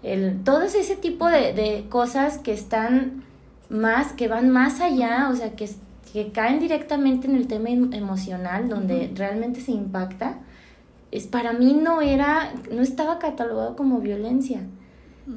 el, 0.03 0.43
todo 0.43 0.61
ese 0.63 0.95
tipo 0.95 1.29
de, 1.29 1.53
de, 1.53 1.85
cosas 1.89 2.37
que 2.37 2.53
están 2.53 3.23
más, 3.73 4.13
que 4.13 4.27
van 4.27 4.49
más 4.49 4.79
allá, 4.79 5.29
o 5.31 5.35
sea, 5.35 5.55
que, 5.55 5.67
que 6.13 6.31
caen 6.31 6.59
directamente 6.59 7.27
en 7.27 7.35
el 7.35 7.47
tema 7.47 7.69
em, 7.69 7.91
emocional, 7.91 8.69
donde 8.69 9.11
realmente 9.15 9.59
se 9.59 9.71
impacta, 9.71 10.37
es, 11.11 11.27
para 11.27 11.53
mí 11.53 11.73
no 11.73 12.01
era, 12.01 12.53
no 12.71 12.81
estaba 12.81 13.19
catalogado 13.19 13.75
como 13.75 13.99
violencia. 13.99 14.61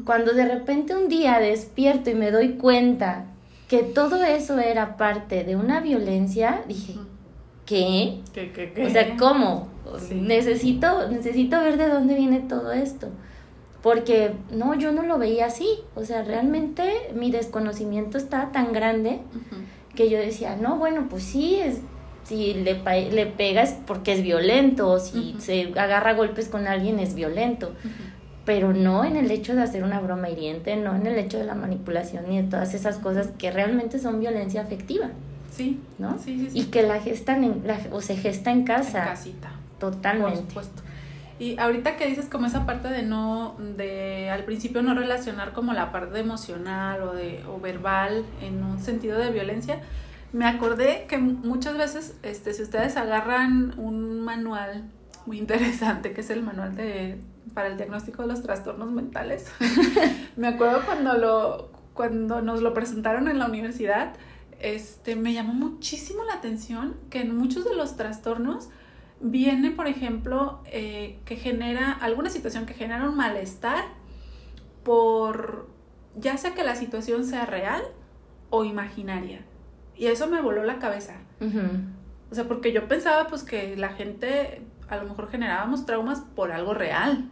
Cuando 0.05 0.33
de 0.33 0.47
repente 0.47 0.97
un 0.97 1.09
día 1.09 1.39
despierto 1.39 2.11
y 2.11 2.15
me 2.15 2.33
doy 2.33 2.55
cuenta 2.55 3.27
que 3.69 3.83
todo 3.85 4.25
eso 4.25 4.59
era 4.59 4.97
parte 4.97 5.45
de 5.45 5.55
una 5.55 5.81
violencia, 5.81 6.63
dije, 6.67 6.95
¿qué? 7.65 8.21
¿Qué, 8.33 8.53
qué, 8.53 8.73
qué? 8.73 8.87
O 8.87 8.91
sea, 8.91 9.17
¿cómo? 9.17 9.69
Necesito, 10.13 11.09
necesito 11.09 11.61
ver 11.61 11.77
de 11.77 11.89
dónde 11.89 12.17
viene 12.17 12.41
todo 12.41 12.73
esto. 12.73 13.09
Porque 13.87 14.33
no, 14.51 14.75
yo 14.75 14.91
no 14.91 15.05
lo 15.05 15.17
veía 15.17 15.47
así. 15.47 15.69
O 15.95 16.05
sea, 16.05 16.25
realmente 16.25 16.93
mi 17.15 17.31
desconocimiento 17.31 18.19
estaba 18.19 18.51
tan 18.51 18.73
grande 18.73 19.21
que 19.95 20.11
yo 20.11 20.19
decía, 20.19 20.57
no, 20.57 20.77
bueno, 20.77 21.07
pues 21.09 21.23
sí, 21.23 21.55
es, 21.55 21.83
si 22.25 22.53
le, 22.55 22.83
le 23.13 23.27
pegas 23.27 23.77
porque 23.87 24.15
es 24.15 24.25
violento, 24.25 24.99
si 24.99 25.37
se 25.39 25.73
agarra 25.77 26.15
golpes 26.15 26.49
con 26.49 26.67
alguien 26.67 26.99
es 26.99 27.15
violento 27.15 27.75
pero 28.45 28.73
no 28.73 29.05
en 29.05 29.17
el 29.17 29.31
hecho 29.31 29.55
de 29.55 29.63
hacer 29.63 29.85
una 29.85 30.01
broma 30.01 30.31
hiriente, 30.31 30.77
no 30.77 30.95
en 30.95 31.07
el 31.07 31.19
hecho 31.19 31.37
de 31.37 31.45
la 31.45 31.55
manipulación 31.55 32.27
ni 32.29 32.41
de 32.41 32.49
todas 32.49 32.75
esas 32.75 32.99
cosas 32.99 33.31
que 33.39 33.51
realmente 33.51 33.99
son 33.99 34.21
violencia 34.21 34.63
afectiva. 34.63 35.11
Sí, 35.51 35.81
¿no? 35.99 36.17
Sí, 36.19 36.39
sí, 36.39 36.51
sí. 36.51 36.59
Y 36.61 36.65
que 36.67 36.83
la 36.83 37.01
gestan 37.01 37.45
en, 37.45 37.63
o 37.93 38.01
se 38.01 38.17
gesta 38.17 38.53
en 38.53 38.65
casa. 38.65 39.03
En 39.03 39.09
casita. 39.09 39.51
Totalmente. 39.79 40.39
Por 40.39 40.49
supuesto. 40.49 40.83
Y 41.39 41.59
ahorita 41.59 41.97
que 41.97 42.07
dices 42.07 42.27
como 42.27 42.47
esa 42.47 42.65
parte 42.65 42.89
de 42.89 43.03
no, 43.03 43.57
de 43.59 44.31
al 44.31 44.45
principio 44.45 44.83
no 44.83 44.95
relacionar 44.95 45.53
como 45.53 45.73
la 45.75 45.93
parte 45.93 46.19
emocional 46.19 47.03
o 47.03 47.13
de, 47.13 47.45
o 47.47 47.61
verbal 47.61 48.25
en 48.41 48.63
un 48.63 48.79
sentido 48.81 49.19
de 49.19 49.31
violencia, 49.31 49.81
me 50.33 50.47
acordé 50.47 51.07
que 51.09 51.19
muchas 51.19 51.77
veces, 51.77 52.17
este, 52.23 52.55
si 52.55 52.63
ustedes 52.63 52.97
agarran 52.97 53.79
un 53.79 54.21
manual 54.21 54.91
muy 55.27 55.39
interesante, 55.39 56.13
que 56.13 56.23
es 56.23 56.31
el 56.31 56.43
manual 56.43 56.75
de 56.75 57.19
para 57.55 57.69
el 57.69 57.77
diagnóstico 57.77 58.23
de 58.23 58.29
los 58.29 58.43
trastornos 58.43 58.91
mentales. 58.91 59.51
me 60.37 60.49
acuerdo 60.49 60.83
cuando, 60.85 61.15
lo, 61.15 61.71
cuando 61.95 62.43
nos 62.43 62.61
lo 62.61 62.75
presentaron 62.75 63.29
en 63.29 63.39
la 63.39 63.47
universidad, 63.47 64.15
este, 64.61 65.17
me 65.17 65.33
llamó 65.33 65.55
muchísimo 65.55 66.25
la 66.25 66.35
atención 66.35 66.97
que 67.09 67.21
en 67.21 67.37
muchos 67.37 67.65
de 67.65 67.75
los 67.75 67.97
trastornos 67.97 68.69
viene, 69.21 69.71
por 69.71 69.87
ejemplo, 69.87 70.61
eh, 70.67 71.19
que 71.25 71.37
genera 71.37 71.93
alguna 71.93 72.31
situación 72.31 72.67
que 72.67 72.75
genera 72.75 73.09
un 73.09 73.17
malestar 73.17 73.85
por 74.85 75.69
ya 76.15 76.37
sea 76.37 76.55
que 76.55 76.65
la 76.65 76.77
situación 76.77 77.25
sea 77.25 77.47
real 77.47 77.83
o 78.51 78.65
imaginaria. 78.65 79.45
Y 79.97 80.07
eso 80.07 80.27
me 80.29 80.41
voló 80.41 80.65
la 80.65 80.79
cabeza. 80.79 81.15
O 82.31 82.35
sea, 82.35 82.45
porque 82.45 82.73
yo 82.73 82.89
pensaba 82.89 83.27
pues 83.29 83.43
que 83.43 83.77
la 83.77 83.91
gente 83.91 84.63
a 84.89 84.97
lo 84.97 85.05
mejor 85.05 85.29
generábamos 85.29 85.85
traumas 85.85 86.21
por 86.35 86.53
algo 86.53 86.75
real, 86.75 87.31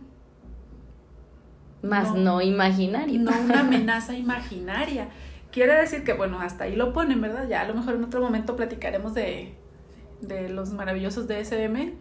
más 1.85 2.15
no, 2.15 2.41
imaginaria. 2.41 3.19
No 3.21 3.31
una 3.39 3.61
amenaza 3.61 4.17
imaginaria. 4.17 5.09
Quiere 5.53 5.75
decir 5.75 6.03
que, 6.03 6.15
bueno, 6.15 6.41
hasta 6.41 6.65
ahí 6.65 6.75
lo 6.75 6.93
ponen, 6.93 7.21
¿verdad? 7.21 7.47
Ya 7.49 7.61
a 7.61 7.69
lo 7.69 7.75
mejor 7.75 7.95
en 7.95 8.05
otro 8.05 8.21
momento 8.21 8.57
platicaremos 8.57 9.15
de, 9.15 9.55
de 10.21 10.49
los 10.49 10.73
maravillosos 10.73 11.29
DSM. 11.29 11.93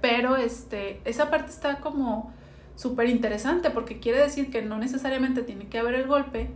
Pero 0.00 0.36
este, 0.36 1.00
esa 1.04 1.30
parte 1.30 1.50
está 1.50 1.80
como 1.80 2.32
súper 2.76 3.08
interesante 3.08 3.70
porque 3.70 3.98
quiere 3.98 4.20
decir 4.20 4.50
que 4.50 4.62
no 4.62 4.78
necesariamente 4.78 5.42
tiene 5.42 5.66
que 5.66 5.78
haber 5.78 5.94
el 5.94 6.06
golpe, 6.06 6.50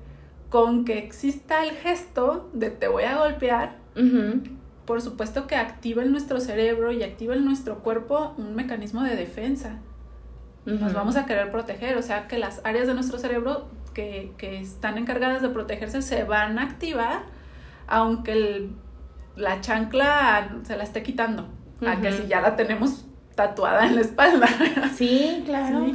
con 0.49 0.85
que 0.85 0.99
exista 0.99 1.65
el 1.65 1.73
gesto 1.73 2.49
de 2.53 2.71
te 2.71 2.87
voy 2.87 3.05
a 3.05 3.19
golpear, 3.19 3.77
por 4.85 5.03
supuesto 5.03 5.47
que 5.47 5.57
activa 5.57 6.03
en 6.03 6.13
nuestro 6.13 6.39
cerebro 6.41 6.93
y 6.93 7.03
activa 7.03 7.35
en 7.35 7.45
nuestro 7.45 7.81
cuerpo 7.81 8.35
un 8.39 8.55
mecanismo 8.55 9.03
de 9.03 9.17
defensa. 9.17 9.81
Nos 10.65 10.93
vamos 10.93 11.17
a 11.17 11.27
querer 11.27 11.51
proteger, 11.51 11.97
o 11.97 12.03
sea 12.03 12.29
que 12.29 12.39
las 12.39 12.61
áreas 12.63 12.87
de 12.87 12.95
nuestro 12.95 13.19
cerebro 13.19 13.67
que, 13.95 14.33
que 14.37 14.61
están 14.61 14.99
encargadas 14.99 15.43
de 15.43 15.49
protegerse 15.49 16.03
se 16.03 16.23
van 16.23 16.59
a 16.61 16.63
activar, 16.63 17.25
aunque 17.89 18.33
el, 18.33 18.71
la 19.37 19.61
chancla 19.61 20.59
se 20.63 20.77
la 20.77 20.85
esté 20.85 21.03
quitando, 21.03 21.49
a 21.87 22.01
que 22.01 22.13
si 22.13 22.27
ya 22.29 22.41
la 22.41 22.57
tenemos 22.57 23.05
tatuada 23.35 23.87
en 23.87 23.97
la 23.97 24.01
espalda. 24.03 24.49
Sí, 24.95 25.43
claro. 25.45 25.87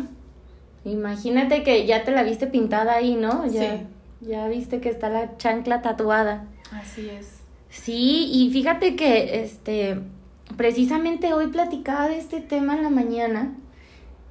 Imagínate 0.84 1.64
que 1.64 1.86
ya 1.86 2.04
te 2.04 2.12
la 2.12 2.24
viste 2.24 2.48
pintada 2.48 2.94
ahí, 2.94 3.16
¿no? 3.16 3.46
Ya, 3.46 3.62
sí. 3.62 3.88
Ya 4.22 4.48
viste 4.48 4.80
que 4.80 4.90
está 4.90 5.10
la 5.10 5.38
chancla 5.38 5.82
tatuada. 5.82 6.46
Así 6.72 7.10
es. 7.10 7.42
Sí, 7.70 8.30
y 8.32 8.50
fíjate 8.52 8.96
que 8.96 9.44
este 9.44 10.00
precisamente 10.56 11.34
hoy 11.34 11.48
platicaba 11.48 12.08
de 12.08 12.18
este 12.18 12.40
tema 12.40 12.76
en 12.76 12.84
la 12.84 12.90
mañana 12.90 13.54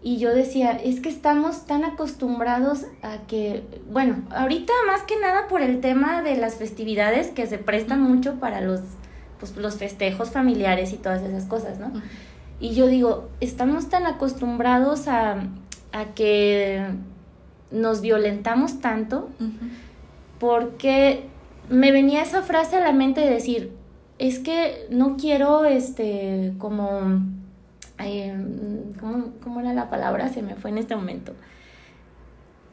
y 0.03 0.19
yo 0.19 0.35
decía, 0.35 0.73
es 0.73 1.01
que 1.01 1.09
estamos 1.09 1.67
tan 1.67 1.85
acostumbrados 1.85 2.87
a 3.03 3.19
que, 3.27 3.65
bueno, 3.91 4.23
ahorita 4.31 4.73
más 4.87 5.03
que 5.03 5.19
nada 5.19 5.49
por 5.49 5.63
el 5.63 5.81
tema 5.81 6.23
de 6.23 6.37
las 6.37 6.57
festividades 6.57 7.29
que 7.29 7.47
se 7.47 7.59
prestan 7.59 8.03
mucho 8.03 8.35
para 8.35 8.61
los, 8.61 8.81
pues, 9.41 9.57
los 9.57 9.77
festejos 9.77 10.31
familiares 10.31 10.93
y 10.93 10.97
todas 10.97 11.23
esas 11.23 11.45
cosas, 11.47 11.79
¿no? 11.79 11.93
Y 12.61 12.75
yo 12.75 12.87
digo, 12.87 13.29
estamos 13.41 13.89
tan 13.89 14.07
acostumbrados 14.07 15.09
a, 15.09 15.43
a 15.93 16.05
que 16.15 16.87
nos 17.71 18.01
violentamos 18.01 18.81
tanto 18.81 19.29
porque 20.39 21.25
me 21.69 21.91
venía 21.91 22.23
esa 22.23 22.43
frase 22.43 22.77
a 22.77 22.81
la 22.81 22.93
mente 22.93 23.23
de 23.23 23.31
decir, 23.31 23.73
es 24.19 24.39
que 24.39 24.87
no 24.91 25.17
quiero, 25.17 25.65
este, 25.65 26.55
como 26.59 27.21
Em, 27.99 28.93
¿cómo, 29.43 29.61
era 29.61 29.73
la 29.73 29.89
palabra? 29.89 30.29
Se 30.29 30.43
me 30.43 30.55
fue 30.55 30.71
en 30.71 30.79
este 30.79 30.97
momento. 30.97 31.33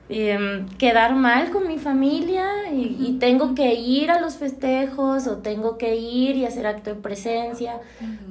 Em, 0.10 0.68
quedar 0.77 1.15
mal 1.15 1.50
con 1.50 1.65
mi 1.68 1.77
familia 1.77 2.46
y, 2.74 3.18
tengo 3.20 3.56
que 3.56 3.74
ir 3.74 4.12
a 4.12 4.20
los 4.20 4.36
festejos 4.36 5.27
o 5.27 5.38
tengo 5.38 5.77
que 5.77 5.96
ir 5.96 6.36
y 6.36 6.46
hacer 6.46 6.68
acto 6.68 6.94
de 6.94 7.01
presencia, 7.01 7.80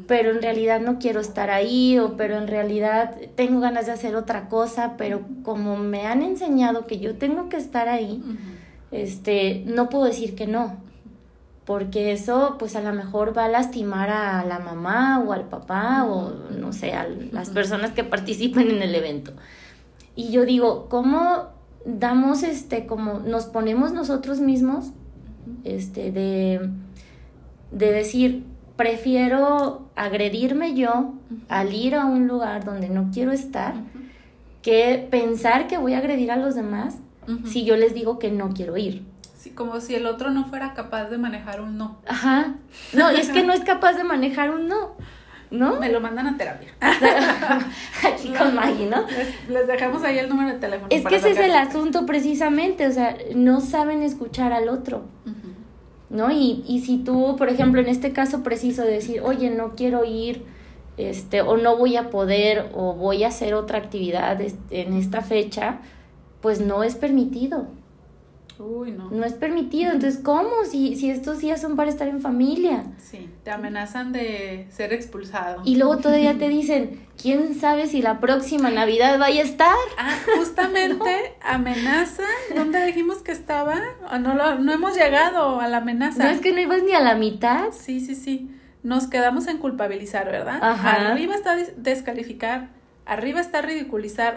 pero 0.06 0.30
en 0.30 0.42
realidad 0.42 0.80
no 0.80 0.98
quiero 0.98 1.20
estar 1.20 1.48
ahí 1.50 1.98
o 1.98 2.16
pero 2.16 2.36
en 2.36 2.46
realidad 2.46 3.16
tengo 3.36 3.60
ganas 3.60 3.86
de 3.86 3.92
hacer 3.92 4.16
otra 4.16 4.50
cosa, 4.50 4.96
pero 4.98 5.22
como 5.42 5.78
me 5.78 6.06
han 6.06 6.22
enseñado 6.22 6.86
que 6.86 6.98
yo 6.98 7.16
tengo 7.16 7.48
que 7.48 7.56
estar 7.56 7.88
ahí, 7.88 8.22
este, 8.90 9.62
no 9.64 9.88
puedo 9.88 10.04
decir 10.04 10.34
que 10.34 10.46
no 10.46 10.76
porque 11.64 12.12
eso 12.12 12.56
pues 12.58 12.74
a 12.76 12.80
lo 12.82 12.92
mejor 12.92 13.36
va 13.36 13.44
a 13.44 13.48
lastimar 13.48 14.10
a 14.10 14.44
la 14.44 14.58
mamá 14.58 15.22
o 15.26 15.32
al 15.32 15.48
papá 15.48 16.04
o 16.04 16.32
no 16.50 16.72
sé, 16.72 16.92
a 16.92 17.08
las 17.08 17.50
personas 17.50 17.92
que 17.92 18.04
participen 18.04 18.70
en 18.70 18.82
el 18.82 18.94
evento. 18.94 19.32
Y 20.16 20.30
yo 20.30 20.44
digo, 20.44 20.88
¿cómo 20.88 21.48
damos 21.84 22.42
este, 22.42 22.86
como 22.86 23.20
nos 23.20 23.46
ponemos 23.46 23.92
nosotros 23.92 24.40
mismos, 24.40 24.90
este, 25.64 26.12
de, 26.12 26.68
de 27.70 27.92
decir, 27.92 28.44
prefiero 28.76 29.88
agredirme 29.94 30.74
yo 30.74 31.14
al 31.48 31.72
ir 31.72 31.94
a 31.94 32.06
un 32.06 32.26
lugar 32.26 32.64
donde 32.64 32.88
no 32.88 33.10
quiero 33.12 33.32
estar, 33.32 33.74
que 34.62 35.06
pensar 35.10 35.66
que 35.66 35.78
voy 35.78 35.94
a 35.94 35.98
agredir 35.98 36.30
a 36.30 36.36
los 36.36 36.54
demás 36.54 36.98
si 37.44 37.64
yo 37.64 37.76
les 37.76 37.94
digo 37.94 38.18
que 38.18 38.30
no 38.30 38.50
quiero 38.50 38.76
ir. 38.76 39.04
Sí, 39.42 39.50
como 39.50 39.80
si 39.80 39.96
el 39.96 40.06
otro 40.06 40.30
no 40.30 40.44
fuera 40.44 40.72
capaz 40.72 41.06
de 41.06 41.18
manejar 41.18 41.60
un 41.62 41.76
no. 41.76 41.98
Ajá. 42.06 42.54
No, 42.92 43.10
es 43.10 43.28
que 43.30 43.42
no 43.42 43.52
es 43.52 43.62
capaz 43.62 43.94
de 43.94 44.04
manejar 44.04 44.52
un 44.52 44.68
no. 44.68 44.92
¿No? 45.50 45.80
Me 45.80 45.90
lo 45.90 46.00
mandan 46.00 46.28
a 46.28 46.36
terapia. 46.36 46.68
Aquí 46.80 48.28
con 48.38 48.54
Maggie, 48.54 48.86
¿no? 48.86 49.04
Les, 49.08 49.48
les 49.48 49.66
dejamos 49.66 50.04
ahí 50.04 50.16
el 50.18 50.28
número 50.28 50.50
de 50.50 50.60
teléfono. 50.60 50.86
Es 50.90 51.04
que 51.04 51.16
ese 51.16 51.32
es 51.32 51.38
el 51.38 51.56
asunto 51.56 52.06
precisamente, 52.06 52.86
o 52.86 52.92
sea, 52.92 53.16
no 53.34 53.60
saben 53.60 54.04
escuchar 54.04 54.52
al 54.52 54.68
otro. 54.68 55.06
¿no? 56.08 56.30
Y, 56.30 56.62
y 56.68 56.82
si 56.82 56.98
tú, 56.98 57.34
por 57.36 57.48
ejemplo, 57.48 57.80
en 57.80 57.88
este 57.88 58.12
caso 58.12 58.44
preciso 58.44 58.84
decir, 58.84 59.22
oye, 59.22 59.50
no 59.50 59.74
quiero 59.74 60.04
ir, 60.04 60.44
este, 60.98 61.42
o 61.42 61.56
no 61.56 61.76
voy 61.76 61.96
a 61.96 62.10
poder, 62.10 62.70
o 62.74 62.94
voy 62.94 63.24
a 63.24 63.28
hacer 63.28 63.54
otra 63.54 63.78
actividad 63.78 64.40
este, 64.40 64.82
en 64.82 64.92
esta 64.92 65.20
fecha, 65.20 65.80
pues 66.40 66.60
no 66.60 66.84
es 66.84 66.94
permitido, 66.94 67.66
Uy, 68.58 68.92
no. 68.92 69.10
no 69.10 69.24
es 69.24 69.32
permitido. 69.32 69.92
Entonces, 69.92 70.20
¿cómo? 70.22 70.50
Si, 70.70 70.94
si 70.96 71.10
estos 71.10 71.38
días 71.40 71.60
son 71.60 71.74
para 71.76 71.90
estar 71.90 72.06
en 72.08 72.20
familia. 72.20 72.84
Sí, 72.98 73.28
te 73.44 73.50
amenazan 73.50 74.12
de 74.12 74.66
ser 74.70 74.92
expulsado. 74.92 75.62
Y 75.64 75.76
luego 75.76 75.98
todavía 75.98 76.38
te 76.38 76.48
dicen, 76.48 77.00
¿quién 77.20 77.54
sabe 77.54 77.86
si 77.86 78.02
la 78.02 78.20
próxima 78.20 78.70
Navidad 78.70 79.18
vaya 79.18 79.40
a 79.40 79.44
estar? 79.44 79.74
Ah, 79.98 80.16
justamente 80.38 81.34
amenaza. 81.42 82.24
¿Dónde 82.54 82.84
dijimos 82.86 83.18
que 83.18 83.32
estaba? 83.32 83.80
¿O 84.12 84.18
no, 84.18 84.34
lo- 84.34 84.58
no 84.58 84.72
hemos 84.72 84.94
llegado 84.96 85.60
a 85.60 85.68
la 85.68 85.78
amenaza. 85.78 86.22
No 86.24 86.30
es 86.30 86.40
que 86.40 86.52
no 86.52 86.60
ibas 86.60 86.82
ni 86.82 86.92
a 86.92 87.00
la 87.00 87.14
mitad. 87.16 87.70
Sí, 87.72 88.00
sí, 88.00 88.14
sí. 88.14 88.50
Nos 88.82 89.06
quedamos 89.06 89.46
en 89.46 89.58
culpabilizar, 89.58 90.26
¿verdad? 90.26 90.58
Ajá. 90.62 91.12
Arriba 91.12 91.34
está 91.34 91.54
des- 91.56 91.72
descalificar, 91.82 92.68
arriba 93.06 93.40
está 93.40 93.62
ridiculizar 93.62 94.36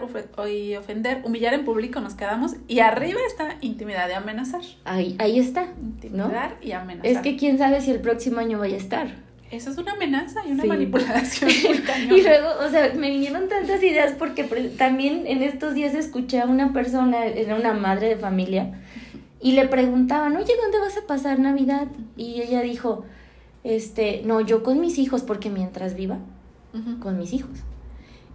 y 0.50 0.76
ofender, 0.76 1.22
humillar 1.24 1.54
en 1.54 1.64
público, 1.64 2.00
nos 2.00 2.14
quedamos. 2.14 2.56
Y 2.68 2.80
arriba 2.80 3.20
está 3.26 3.56
intimidad 3.60 4.08
y 4.08 4.12
amenazar. 4.12 4.62
Ahí, 4.84 5.16
ahí 5.18 5.38
está. 5.38 5.68
Intimidar 5.80 6.56
y 6.60 6.72
amenazar. 6.72 7.10
Es 7.10 7.18
que 7.18 7.36
quién 7.36 7.58
sabe 7.58 7.80
si 7.80 7.90
el 7.90 8.00
próximo 8.00 8.38
año 8.40 8.58
vaya 8.58 8.74
a 8.74 8.78
estar. 8.78 9.26
Eso 9.50 9.70
es 9.70 9.78
una 9.78 9.92
amenaza 9.92 10.40
y 10.44 10.50
una 10.52 10.62
Sí. 10.64 10.68
manipulación. 10.68 11.50
Y 12.10 12.22
luego, 12.22 12.48
o 12.66 12.68
sea, 12.68 12.92
me 12.94 13.10
vinieron 13.10 13.48
tantas 13.48 13.80
ideas 13.82 14.12
porque 14.18 14.42
también 14.76 15.24
en 15.28 15.42
estos 15.42 15.74
días 15.74 15.94
escuché 15.94 16.40
a 16.40 16.46
una 16.46 16.72
persona, 16.72 17.26
era 17.26 17.54
una 17.54 17.72
madre 17.72 18.08
de 18.08 18.16
familia, 18.16 18.72
y 19.40 19.52
le 19.52 19.68
preguntaban, 19.68 20.36
oye, 20.36 20.52
¿dónde 20.60 20.80
vas 20.80 20.96
a 20.96 21.06
pasar 21.06 21.38
Navidad? 21.38 21.86
Y 22.16 22.40
ella 22.42 22.60
dijo, 22.62 23.04
este, 23.62 24.22
no, 24.24 24.40
yo 24.40 24.64
con 24.64 24.80
mis 24.80 24.98
hijos, 24.98 25.22
porque 25.22 25.48
mientras 25.48 25.94
viva, 25.94 26.18
con 27.00 27.16
mis 27.16 27.32
hijos. 27.32 27.50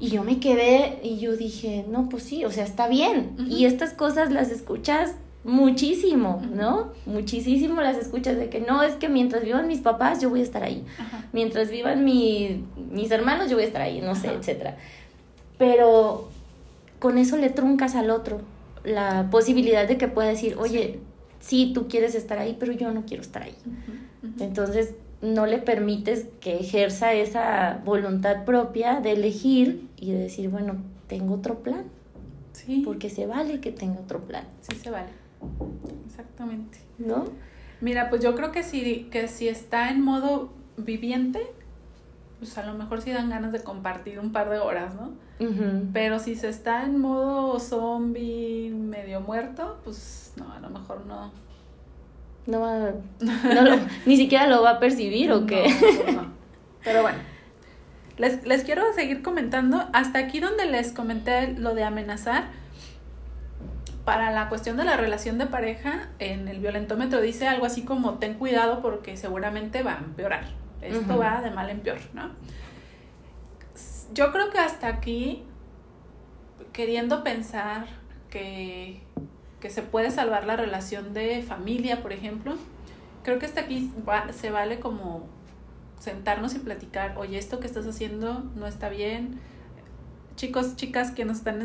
Y 0.01 0.09
yo 0.09 0.23
me 0.23 0.39
quedé 0.39 0.99
y 1.03 1.19
yo 1.19 1.37
dije, 1.37 1.85
no, 1.87 2.09
pues 2.09 2.23
sí, 2.23 2.43
o 2.43 2.49
sea, 2.51 2.63
está 2.65 2.87
bien. 2.87 3.35
Y 3.47 3.65
estas 3.65 3.93
cosas 3.93 4.31
las 4.31 4.49
escuchas 4.49 5.13
muchísimo. 5.43 6.41
¿no? 6.53 6.91
Muchísimo 7.05 7.81
las 7.81 7.97
escuchas 7.97 8.35
de 8.35 8.49
que 8.49 8.59
no, 8.61 8.81
es 8.83 8.95
que 8.95 9.09
mientras 9.09 9.43
vivan 9.43 9.67
mis 9.67 9.79
papás, 9.79 10.19
yo 10.19 10.29
voy 10.31 10.39
a 10.39 10.43
estar 10.43 10.63
ahí. 10.63 10.83
Ajá. 10.97 11.25
Mientras 11.33 11.69
vivan 11.69 12.03
mi- 12.03 12.65
mis 12.91 13.11
hermanos, 13.11 13.49
yo 13.49 13.55
voy 13.57 13.63
a 13.63 13.67
estar 13.67 13.81
ahí, 13.83 14.01
no 14.01 14.15
sé, 14.15 14.29
Ajá. 14.29 14.37
etcétera. 14.39 14.77
Pero 15.59 16.29
con 16.99 17.17
eso 17.17 17.37
le 17.37 17.49
truncas 17.49 17.95
al 17.95 18.09
otro 18.09 18.41
la 18.83 19.27
posibilidad 19.29 19.87
de 19.87 19.97
que 19.99 20.07
pueda 20.07 20.29
decir, 20.29 20.55
oye, 20.57 20.99
sí, 21.39 21.71
tú 21.73 21.87
quieres 21.87 22.15
estar 22.15 22.39
ahí, 22.39 22.57
pero 22.59 22.71
yo 22.73 22.91
no 22.91 23.03
quiero 23.05 23.21
estar 23.21 23.43
ahí. 23.43 23.55
Entonces, 24.39 24.95
no 25.21 25.45
le 25.45 25.59
permites 25.59 26.27
que 26.39 26.59
ejerza 26.59 27.13
esa 27.13 27.81
voluntad 27.85 28.43
propia 28.45 28.99
de 28.99 29.11
elegir 29.13 29.87
y 29.97 30.11
de 30.11 30.19
decir, 30.19 30.49
bueno, 30.49 30.77
tengo 31.07 31.35
otro 31.35 31.59
plan, 31.59 31.85
Sí, 32.53 32.81
porque 32.85 33.09
se 33.09 33.25
vale 33.27 33.59
que 33.59 33.71
tenga 33.71 33.99
otro 33.99 34.21
plan, 34.21 34.45
sí 34.61 34.75
se 34.75 34.91
vale. 34.91 35.09
Exactamente. 36.05 36.79
¿no? 36.99 37.25
Mira, 37.79 38.09
pues 38.09 38.21
yo 38.21 38.35
creo 38.35 38.51
que 38.51 38.61
si, 38.63 39.05
que 39.05 39.27
si 39.27 39.47
está 39.47 39.89
en 39.89 40.01
modo 40.01 40.51
viviente, 40.77 41.41
pues 42.39 42.57
a 42.57 42.65
lo 42.65 42.73
mejor 42.75 43.01
sí 43.01 43.11
dan 43.11 43.29
ganas 43.29 43.51
de 43.51 43.63
compartir 43.63 44.19
un 44.19 44.31
par 44.31 44.49
de 44.49 44.59
horas, 44.59 44.93
¿no? 44.95 45.11
Pero 45.91 46.19
si 46.19 46.35
se 46.35 46.49
está 46.49 46.83
en 46.83 46.99
modo 46.99 47.59
zombie 47.59 48.69
medio 48.69 49.21
muerto, 49.21 49.79
pues 49.83 50.33
no, 50.37 50.51
a 50.53 50.59
lo 50.59 50.69
mejor 50.69 51.05
no. 51.07 51.31
No 52.47 52.59
va, 52.59 52.91
no 53.19 53.61
lo- 53.61 53.77
ni 54.05 54.17
siquiera 54.17 54.47
lo 54.47 54.61
va 54.63 54.71
a 54.71 54.79
percibir 54.79 55.31
o 55.31 55.45
qué. 55.45 55.67
No, 56.07 56.21
no. 56.23 56.31
Pero 56.83 57.01
bueno, 57.03 57.19
les, 58.17 58.43
les 58.45 58.63
quiero 58.63 58.83
seguir 58.93 59.21
comentando. 59.21 59.87
Hasta 59.93 60.19
aquí 60.19 60.39
donde 60.39 60.65
les 60.65 60.91
comenté 60.91 61.53
lo 61.53 61.73
de 61.75 61.83
amenazar. 61.83 62.45
Para 64.05 64.31
la 64.31 64.49
cuestión 64.49 64.77
de 64.77 64.83
la 64.83 64.97
relación 64.97 65.37
de 65.37 65.45
pareja, 65.45 66.09
en 66.17 66.47
el 66.47 66.59
violentómetro 66.59 67.21
dice 67.21 67.47
algo 67.47 67.67
así 67.67 67.83
como 67.83 68.15
ten 68.15 68.33
cuidado 68.33 68.81
porque 68.81 69.15
seguramente 69.15 69.83
va 69.83 69.93
a 69.93 69.97
empeorar. 69.99 70.45
Esto 70.81 71.19
va 71.19 71.41
de 71.41 71.51
mal 71.51 71.69
en 71.69 71.81
peor, 71.81 71.99
¿no? 72.15 72.31
Yo 74.15 74.31
creo 74.31 74.49
que 74.49 74.57
hasta 74.57 74.87
aquí, 74.87 75.43
queriendo 76.73 77.23
pensar 77.23 77.85
que, 78.31 79.03
que 79.61 79.69
se 79.69 79.81
puede 79.81 80.11
salvar 80.11 80.45
la 80.45 80.57
relación 80.57 81.13
de 81.13 81.41
familia, 81.43 82.01
por 82.01 82.11
ejemplo, 82.11 82.55
creo 83.23 83.39
que 83.39 83.45
hasta 83.45 83.61
aquí 83.61 83.91
va- 84.07 84.33
se 84.33 84.51
vale 84.51 84.79
como 84.81 85.25
sentarnos 85.99 86.55
y 86.55 86.59
platicar, 86.59 87.15
oye, 87.17 87.37
esto 87.37 87.59
que 87.59 87.67
estás 87.67 87.85
haciendo 87.87 88.43
no 88.55 88.67
está 88.67 88.89
bien. 88.89 89.39
Chicos, 90.35 90.75
chicas 90.75 91.11
que 91.11 91.23
nos 91.25 91.37
están 91.37 91.61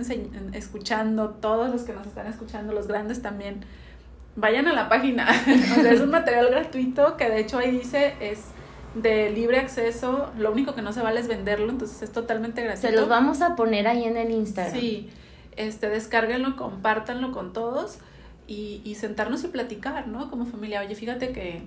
escuchando, 0.52 1.30
todos 1.30 1.70
los 1.70 1.82
que 1.82 1.92
nos 1.94 2.06
están 2.06 2.26
escuchando, 2.26 2.72
los 2.74 2.86
grandes 2.88 3.22
también, 3.22 3.60
vayan 4.34 4.66
a 4.68 4.72
la 4.74 4.88
página. 4.88 5.26
O 5.78 5.80
sea, 5.80 5.92
es 5.92 6.00
un 6.00 6.10
material 6.10 6.48
gratuito 6.50 7.16
que 7.16 7.28
de 7.30 7.40
hecho 7.40 7.58
ahí 7.58 7.70
dice 7.70 8.14
es 8.20 8.40
de 8.94 9.30
libre 9.30 9.58
acceso. 9.58 10.30
Lo 10.36 10.52
único 10.52 10.74
que 10.74 10.82
no 10.82 10.92
se 10.92 11.00
vale 11.00 11.20
es 11.20 11.28
venderlo, 11.28 11.70
entonces 11.70 12.02
es 12.02 12.12
totalmente 12.12 12.62
gratuito. 12.62 12.88
Se 12.88 12.94
los 12.94 13.08
vamos 13.08 13.40
a 13.40 13.56
poner 13.56 13.86
ahí 13.88 14.04
en 14.04 14.18
el 14.18 14.30
Instagram. 14.30 14.78
Sí, 14.78 15.08
este, 15.56 15.88
descárguenlo, 15.88 16.56
compártanlo 16.56 17.32
con 17.32 17.52
todos 17.52 17.98
y, 18.46 18.80
y 18.84 18.94
sentarnos 18.96 19.42
y 19.44 19.48
platicar, 19.48 20.08
¿no? 20.08 20.30
Como 20.30 20.46
familia, 20.46 20.80
oye, 20.80 20.94
fíjate 20.94 21.32
que 21.32 21.62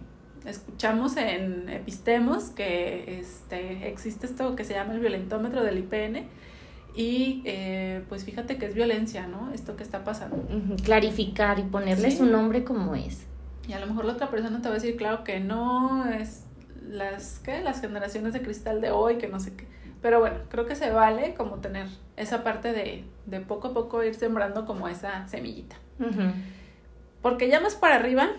escuchamos 0.46 1.18
en 1.18 1.68
Epistemos 1.70 2.46
que 2.52 3.20
este, 3.20 3.90
existe 3.90 4.26
esto 4.26 4.56
que 4.56 4.64
se 4.64 4.74
llama 4.74 4.94
el 4.94 5.00
violentómetro 5.00 5.64
del 5.64 5.80
IPN 5.80 6.28
y 6.96 7.42
eh, 7.46 8.02
pues 8.10 8.24
fíjate 8.24 8.58
que 8.58 8.66
es 8.66 8.74
violencia, 8.74 9.28
¿no? 9.28 9.52
Esto 9.54 9.76
que 9.76 9.84
está 9.84 10.04
pasando. 10.04 10.38
Clarificar 10.84 11.60
y 11.60 11.64
ponerle 11.64 12.12
Sí. 12.12 12.18
su 12.18 12.26
nombre 12.26 12.64
como 12.64 12.96
es. 12.96 13.26
Y 13.68 13.74
a 13.74 13.80
lo 13.80 13.88
mejor 13.88 14.06
la 14.06 14.14
otra 14.14 14.30
persona 14.32 14.62
te 14.62 14.70
va 14.70 14.76
a 14.76 14.78
decir, 14.80 14.98
claro 14.98 15.24
que 15.24 15.40
no, 15.40 16.06
es 16.10 16.44
las, 16.90 17.40
¿qué? 17.40 17.62
Las 17.62 17.82
generaciones 17.82 18.34
de 18.34 18.42
cristal 18.42 18.82
de 18.82 18.90
hoy, 18.92 19.18
que 19.18 19.28
no 19.28 19.40
sé 19.40 19.54
qué. 19.56 19.68
Pero 20.02 20.20
bueno, 20.20 20.38
creo 20.50 20.66
que 20.66 20.76
se 20.76 20.92
vale 20.92 21.34
como 21.36 21.58
tener 21.58 21.88
esa 22.16 22.44
parte 22.44 22.72
de, 22.72 23.04
de 23.26 23.40
poco 23.42 23.70
a 23.70 23.74
poco 23.74 24.04
ir 24.04 24.16
sembrando 24.16 24.66
como 24.66 24.88
esa 24.88 25.28
semillita. 25.28 25.76
Porque 27.22 27.50
ya 27.50 27.60
más 27.60 27.76
para 27.76 27.96
arriba 27.96 28.30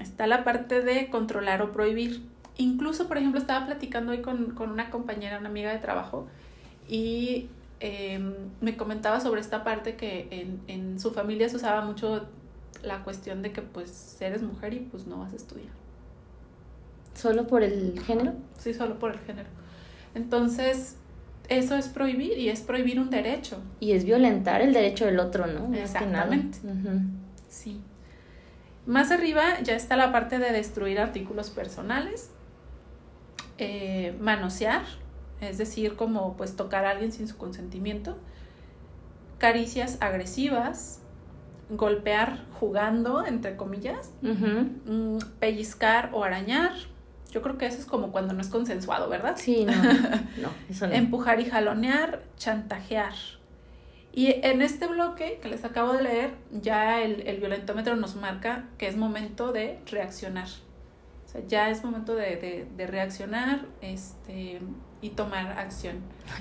está 0.00 0.26
la 0.26 0.44
parte 0.44 0.82
de 0.82 1.08
controlar 1.08 1.62
o 1.62 1.72
prohibir. 1.72 2.22
Incluso, 2.58 3.08
por 3.08 3.16
ejemplo, 3.16 3.40
estaba 3.40 3.64
platicando 3.66 4.12
hoy 4.12 4.20
con, 4.20 4.50
con 4.54 4.70
una 4.70 4.90
compañera, 4.90 5.38
una 5.38 5.48
amiga 5.48 5.70
de 5.72 5.78
trabajo, 5.78 6.26
y 6.88 7.48
eh, 7.80 8.20
me 8.60 8.76
comentaba 8.76 9.20
sobre 9.20 9.40
esta 9.40 9.64
parte 9.64 9.96
que 9.96 10.28
en, 10.30 10.60
en 10.66 11.00
su 11.00 11.12
familia 11.12 11.48
se 11.48 11.56
usaba 11.56 11.82
mucho 11.82 12.26
la 12.82 13.02
cuestión 13.04 13.42
de 13.42 13.52
que 13.52 13.62
pues 13.62 14.20
eres 14.20 14.42
mujer 14.42 14.74
y 14.74 14.80
pues 14.80 15.06
no 15.06 15.18
vas 15.18 15.32
a 15.32 15.36
estudiar. 15.36 15.70
Solo 17.14 17.46
por 17.46 17.62
el 17.62 17.98
género. 18.00 18.34
Sí, 18.58 18.74
solo 18.74 18.98
por 18.98 19.12
el 19.12 19.18
género. 19.20 19.48
Entonces, 20.14 20.97
eso 21.48 21.76
es 21.76 21.88
prohibir 21.88 22.38
y 22.38 22.50
es 22.50 22.60
prohibir 22.60 23.00
un 23.00 23.10
derecho. 23.10 23.62
Y 23.80 23.92
es 23.92 24.04
violentar 24.04 24.60
el 24.60 24.72
derecho 24.72 25.06
del 25.06 25.18
otro, 25.18 25.46
¿no? 25.46 25.74
Exactamente. 25.74 26.58
Sí. 27.48 27.80
Más 28.86 29.10
arriba 29.10 29.60
ya 29.62 29.74
está 29.74 29.96
la 29.96 30.12
parte 30.12 30.38
de 30.38 30.52
destruir 30.52 31.00
artículos 31.00 31.50
personales, 31.50 32.30
eh, 33.58 34.16
manosear, 34.20 34.82
es 35.40 35.58
decir, 35.58 35.96
como 35.96 36.36
pues 36.36 36.56
tocar 36.56 36.84
a 36.84 36.90
alguien 36.90 37.12
sin 37.12 37.28
su 37.28 37.36
consentimiento, 37.36 38.16
caricias 39.38 39.98
agresivas, 40.00 41.00
golpear 41.70 42.44
jugando, 42.58 43.24
entre 43.26 43.56
comillas, 43.56 44.10
mm, 44.22 45.18
pellizcar 45.38 46.10
o 46.12 46.24
arañar. 46.24 46.72
Yo 47.30 47.42
creo 47.42 47.58
que 47.58 47.66
eso 47.66 47.78
es 47.78 47.86
como 47.86 48.10
cuando 48.10 48.32
no 48.34 48.40
es 48.40 48.48
consensuado, 48.48 49.08
¿verdad? 49.08 49.34
Sí, 49.36 49.64
no. 49.64 49.72
No, 50.42 50.50
eso 50.70 50.86
no. 50.86 50.94
Empujar 50.94 51.40
y 51.40 51.44
jalonear, 51.46 52.22
chantajear. 52.36 53.12
Y 54.12 54.34
en 54.46 54.62
este 54.62 54.86
bloque 54.86 55.38
que 55.42 55.48
les 55.48 55.64
acabo 55.64 55.92
de 55.92 56.02
leer, 56.02 56.30
ya 56.50 57.02
el, 57.02 57.26
el 57.28 57.38
violentómetro 57.38 57.94
nos 57.96 58.16
marca 58.16 58.64
que 58.78 58.88
es 58.88 58.96
momento 58.96 59.52
de 59.52 59.78
reaccionar. 59.90 60.48
O 61.26 61.28
sea, 61.30 61.42
ya 61.46 61.68
es 61.70 61.84
momento 61.84 62.14
de, 62.14 62.36
de- 62.36 62.66
de 62.76 62.86
reaccionar. 62.86 63.66
Este, 63.82 64.60
y 65.00 65.10
tomar 65.10 65.58
acción. 65.58 65.96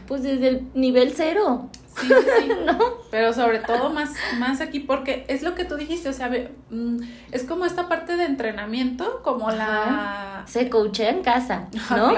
Pues 0.08 0.24
desde 0.24 0.48
el 0.48 0.68
nivel 0.74 1.14
cero. 1.16 1.70
Sí, 2.00 2.08
sí, 2.08 2.50
¿no? 2.66 2.80
Pero 3.12 3.34
sobre 3.34 3.60
todo 3.60 3.90
más, 3.92 4.14
más 4.40 4.62
aquí, 4.62 4.80
porque 4.80 5.26
es 5.28 5.44
lo 5.44 5.56
que 5.56 5.66
tú 5.66 5.76
dijiste, 5.76 6.10
o 6.10 6.14
sea, 6.14 6.30
mm, 6.70 6.98
es 7.32 7.44
como 7.44 7.66
esta 7.66 7.88
parte 7.88 8.18
de 8.18 8.26
entrenamiento, 8.26 9.22
como 9.24 9.52
la... 9.52 10.44
Se 10.48 10.70
coachea 10.70 11.10
en 11.10 11.24
casa, 11.24 11.68
¿no? 11.92 12.14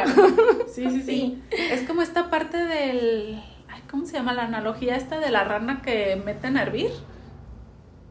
sí, 0.67 0.89
sí, 0.89 1.01
sí, 1.01 1.43
Es 1.51 1.87
como 1.87 2.01
esta 2.01 2.29
parte 2.29 2.57
del... 2.57 3.41
¿Cómo 3.89 4.05
se 4.05 4.13
llama 4.13 4.33
la 4.33 4.43
analogía 4.43 4.95
esta 4.95 5.19
de 5.19 5.31
la 5.31 5.43
rana 5.43 5.81
que 5.81 6.21
meten 6.23 6.57
a 6.57 6.61
hervir? 6.61 6.91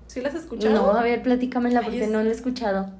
¿Sí 0.08 0.20
la 0.20 0.28
has 0.28 0.34
escuchado? 0.34 0.74
No, 0.74 0.90
a 0.90 1.02
ver, 1.02 1.22
platícamela 1.22 1.82
porque 1.82 2.08
no 2.08 2.20
la 2.20 2.30
he 2.30 2.32
escuchado. 2.32 2.90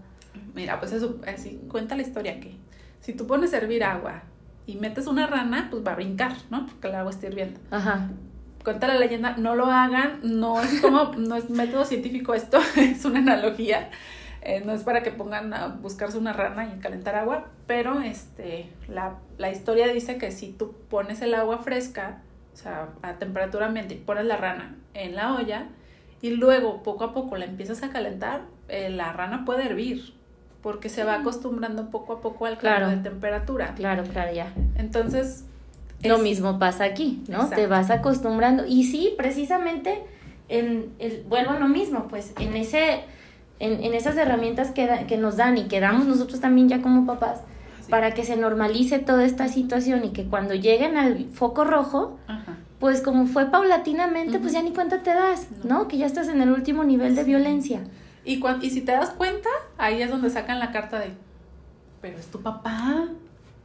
Mira, 0.55 0.79
pues 0.79 0.93
eso, 0.93 1.17
así, 1.27 1.61
cuenta 1.69 1.97
la 1.97 2.03
historia 2.03 2.38
que 2.38 2.57
si 3.01 3.14
tú 3.14 3.27
pones 3.27 3.53
a 3.53 3.57
hervir 3.57 3.83
agua 3.83 4.23
y 4.68 4.76
metes 4.76 5.07
una 5.07 5.26
rana, 5.26 5.68
pues 5.70 5.83
va 5.85 5.92
a 5.92 5.94
brincar, 5.94 6.33
¿no? 6.50 6.66
Porque 6.66 6.88
el 6.88 6.94
agua 6.94 7.11
está 7.11 7.26
hirviendo. 7.26 7.59
Ajá. 7.70 8.11
Cuenta 8.62 8.87
la 8.87 8.96
leyenda, 8.96 9.35
no 9.38 9.54
lo 9.54 9.64
hagan, 9.64 10.20
no 10.22 10.61
es 10.61 10.83
como, 10.83 11.04
no 11.16 11.37
es 11.37 11.48
método 11.48 11.87
científico 11.87 12.35
esto, 12.35 12.59
es 12.76 13.02
una 13.07 13.20
analogía. 13.20 13.88
Eh, 14.42 14.62
no 14.66 14.72
es 14.72 14.83
para 14.83 15.02
que 15.02 15.11
pongan 15.11 15.54
a 15.54 15.68
buscarse 15.68 16.18
una 16.18 16.35
rana 16.35 16.66
y 16.66 16.78
calentar 16.81 17.14
agua, 17.14 17.46
pero 17.66 18.02
este, 18.02 18.70
la, 18.88 19.16
la 19.38 19.50
historia 19.50 19.88
dice 19.88 20.18
que 20.18 20.31
si 20.33 20.52
tú 20.52 20.74
pones 20.90 21.22
el 21.22 21.33
agua 21.35 21.59
fresca, 21.59 22.20
o 22.52 22.57
sea, 22.57 22.90
a 23.00 23.14
temperatura 23.14 23.66
ambiente, 23.66 23.94
y 23.94 23.98
pones 23.98 24.26
la 24.26 24.37
rana 24.37 24.76
en 24.92 25.14
la 25.14 25.35
olla, 25.35 25.68
y 26.20 26.33
luego 26.33 26.83
poco 26.83 27.04
a 27.04 27.14
poco 27.14 27.38
la 27.38 27.46
empiezas 27.46 27.83
a 27.83 27.88
calentar, 27.88 28.42
eh, 28.68 28.90
la 28.90 29.14
rana 29.14 29.46
puede 29.46 29.64
hervir, 29.64 30.12
porque 30.62 30.88
se 30.88 31.05
va 31.05 31.14
acostumbrando 31.14 31.90
poco 31.90 32.14
a 32.14 32.21
poco 32.21 32.47
al 32.47 32.59
cambio 32.59 32.88
de 32.88 32.97
temperatura. 32.97 33.75
Claro, 33.75 34.05
claro, 34.05 34.33
ya. 34.33 34.53
Entonces... 34.77 35.44
Lo 36.03 36.18
mismo 36.18 36.61
pasa 36.61 36.85
aquí, 36.85 37.25
¿no? 37.29 37.49
Te 37.49 37.66
vas 37.66 37.90
acostumbrando. 37.90 38.64
Y 38.66 38.85
sí, 38.85 39.14
precisamente, 39.16 40.05
en 40.49 40.92
el, 41.01 41.25
vuelvo 41.29 41.51
a 41.51 41.59
lo 41.59 41.66
mismo, 41.66 42.07
pues 42.09 42.33
en, 42.38 42.57
ese, 42.57 43.01
en, 43.59 43.83
en 43.83 43.94
esas 43.94 44.16
herramientas 44.16 44.71
que, 44.71 45.07
que 45.09 45.16
nos 45.16 45.37
dan 45.37 45.59
y 45.59 45.64
que 45.64 45.81
damos 45.81 46.07
nosotros 46.07 46.40
también 46.40 46.68
ya 46.68 46.83
como 46.83 47.05
papás, 47.05 47.40
para 47.90 48.12
que 48.14 48.25
se 48.25 48.37
normalice 48.37 49.01
toda 49.01 49.25
esta 49.25 49.49
situación 49.49 50.05
y 50.05 50.11
que 50.11 50.27
cuando 50.27 50.55
lleguen 50.55 50.97
al 50.97 51.25
foco 51.33 51.64
rojo, 51.64 52.16
pues 52.79 53.01
como 53.01 53.27
fue 53.27 53.47
paulatinamente, 53.47 54.38
pues 54.38 54.53
ya 54.53 54.62
ni 54.62 54.71
cuenta 54.71 55.03
te 55.03 55.12
das, 55.12 55.49
¿no? 55.64 55.88
Que 55.88 55.99
ya 55.99 56.07
estás 56.07 56.29
en 56.29 56.40
el 56.40 56.53
último 56.53 56.85
nivel 56.85 57.16
de 57.16 57.25
violencia. 57.25 57.81
Y, 58.29 58.45
y 58.61 58.71
si 58.71 58.83
te 58.83 58.93
das 58.93 59.09
cuenta, 59.09 59.49
ahí 59.79 60.03
es 60.03 60.11
donde 60.11 60.29
sacan 60.29 60.59
la 60.59 60.71
carta 60.71 60.99
de, 60.99 61.12
pero 62.03 62.19
es 62.19 62.27
tu 62.27 62.43
papá. 62.43 63.09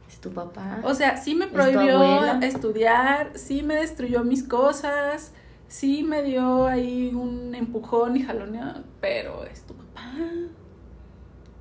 Es 0.08 0.18
tu 0.22 0.32
papá. 0.32 0.80
O 0.84 0.94
sea, 0.94 1.18
sí 1.18 1.34
me 1.34 1.48
prohibió 1.48 2.24
estudiar, 2.40 3.32
sí 3.34 3.62
me 3.62 3.74
destruyó 3.74 4.24
mis 4.24 4.42
cosas, 4.42 5.32
sí 5.68 6.02
me 6.02 6.22
dio 6.22 6.66
ahí 6.66 7.12
un 7.14 7.54
empujón 7.54 8.16
y 8.16 8.22
jaloneo, 8.22 8.84
pero 9.02 9.44
es 9.44 9.62
tu 9.64 9.74
papá. 9.74 10.14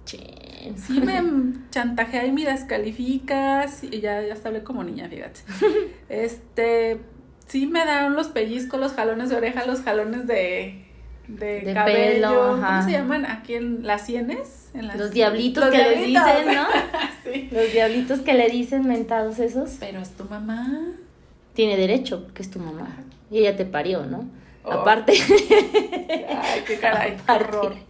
Sí 0.05 1.01
me 1.01 1.21
chantajea 1.71 2.25
y 2.25 2.31
me 2.31 2.45
descalificas 2.45 3.83
y 3.83 3.99
ya, 3.99 4.21
ya 4.21 4.37
hablé 4.41 4.63
como 4.63 4.81
niña, 4.85 5.09
fíjate. 5.09 5.41
Este, 6.07 7.01
sí 7.47 7.67
me 7.67 7.83
dan 7.85 8.13
los 8.13 8.29
pellizcos, 8.29 8.79
los 8.79 8.93
jalones 8.93 9.29
de 9.29 9.35
oreja, 9.35 9.65
los 9.65 9.81
jalones 9.81 10.25
de 10.25 10.82
de, 11.39 11.73
cabello, 11.73 12.59
¿cómo 12.61 12.83
se 12.83 12.91
llaman 12.91 13.25
aquí 13.25 13.55
en 13.55 13.85
las 13.85 14.05
sienes? 14.05 14.69
En 14.73 14.87
Los 14.97 15.11
diablitos 15.11 15.69
que 15.69 15.77
le 15.77 16.05
dicen, 16.05 16.55
¿no? 16.55 16.65
sí. 17.23 17.49
Los 17.51 17.71
diablitos 17.71 18.19
que 18.21 18.33
le 18.33 18.49
dicen 18.49 18.87
mentados 18.87 19.39
esos. 19.39 19.77
Pero 19.79 19.99
es 19.99 20.11
tu 20.11 20.25
mamá. 20.25 20.85
Tiene 21.53 21.77
derecho, 21.77 22.23
porque 22.23 22.41
es 22.41 22.49
tu 22.49 22.59
mamá. 22.59 22.87
Y 23.29 23.39
ella 23.39 23.55
te 23.55 23.65
parió, 23.65 24.05
¿no? 24.05 24.27
Oh. 24.63 24.71
Aparte. 24.71 25.13
Ay, 25.19 26.61
qué 26.65 26.77
caray, 26.77 27.13
aparte, 27.13 27.83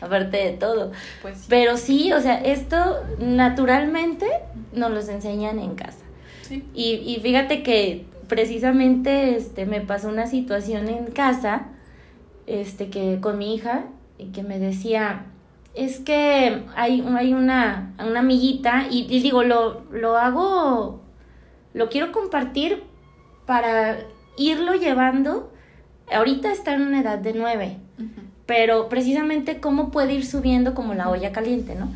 Aparte 0.00 0.36
de 0.36 0.52
todo. 0.52 0.92
Pues 1.22 1.46
Pero 1.48 1.76
sí, 1.76 2.12
o 2.12 2.20
sea, 2.20 2.40
esto 2.40 3.02
naturalmente 3.18 4.26
nos 4.72 4.90
los 4.90 5.08
enseñan 5.08 5.58
en 5.58 5.74
casa. 5.74 6.04
Sí. 6.42 6.64
Y, 6.74 6.94
y 7.06 7.20
fíjate 7.22 7.62
que 7.62 8.06
precisamente 8.30 9.36
este, 9.36 9.66
me 9.66 9.80
pasó 9.80 10.08
una 10.08 10.26
situación 10.26 10.88
en 10.88 11.06
casa 11.06 11.66
este, 12.50 12.90
que 12.90 13.18
con 13.20 13.38
mi 13.38 13.54
hija, 13.54 13.84
y 14.18 14.26
que 14.26 14.42
me 14.42 14.58
decía, 14.58 15.26
es 15.74 16.00
que 16.00 16.64
hay, 16.74 17.06
hay 17.16 17.32
una, 17.32 17.94
una 18.04 18.20
amiguita, 18.20 18.86
y, 18.90 19.06
digo, 19.20 19.44
lo, 19.44 19.84
lo 19.92 20.18
hago, 20.18 21.00
lo 21.74 21.88
quiero 21.88 22.10
compartir 22.10 22.82
para 23.46 23.98
irlo 24.36 24.74
llevando. 24.74 25.52
Ahorita 26.12 26.50
está 26.50 26.74
en 26.74 26.82
una 26.82 27.00
edad 27.00 27.18
de 27.18 27.34
nueve, 27.34 27.76
pero 28.46 28.88
precisamente 28.88 29.60
cómo 29.60 29.92
puede 29.92 30.14
ir 30.14 30.26
subiendo 30.26 30.74
como 30.74 30.94
la 30.94 31.08
olla 31.08 31.30
caliente, 31.30 31.76
¿no? 31.76 31.88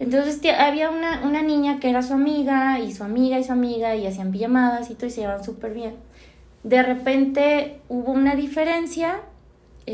Entonces 0.00 0.40
había 0.58 0.90
una, 0.90 1.22
una 1.24 1.42
niña 1.42 1.78
que 1.78 1.90
era 1.90 2.02
su 2.02 2.14
amiga, 2.14 2.80
y 2.80 2.92
su 2.92 3.04
amiga 3.04 3.38
y 3.38 3.44
su 3.44 3.52
amiga, 3.52 3.94
y 3.94 4.04
hacían 4.06 4.32
pijamadas 4.32 4.90
y 4.90 4.94
todo, 4.94 5.06
y 5.06 5.10
se 5.10 5.20
llevaban 5.20 5.44
súper 5.44 5.74
bien. 5.74 5.94
De 6.64 6.82
repente 6.82 7.80
hubo 7.88 8.10
una 8.10 8.34
diferencia 8.34 9.20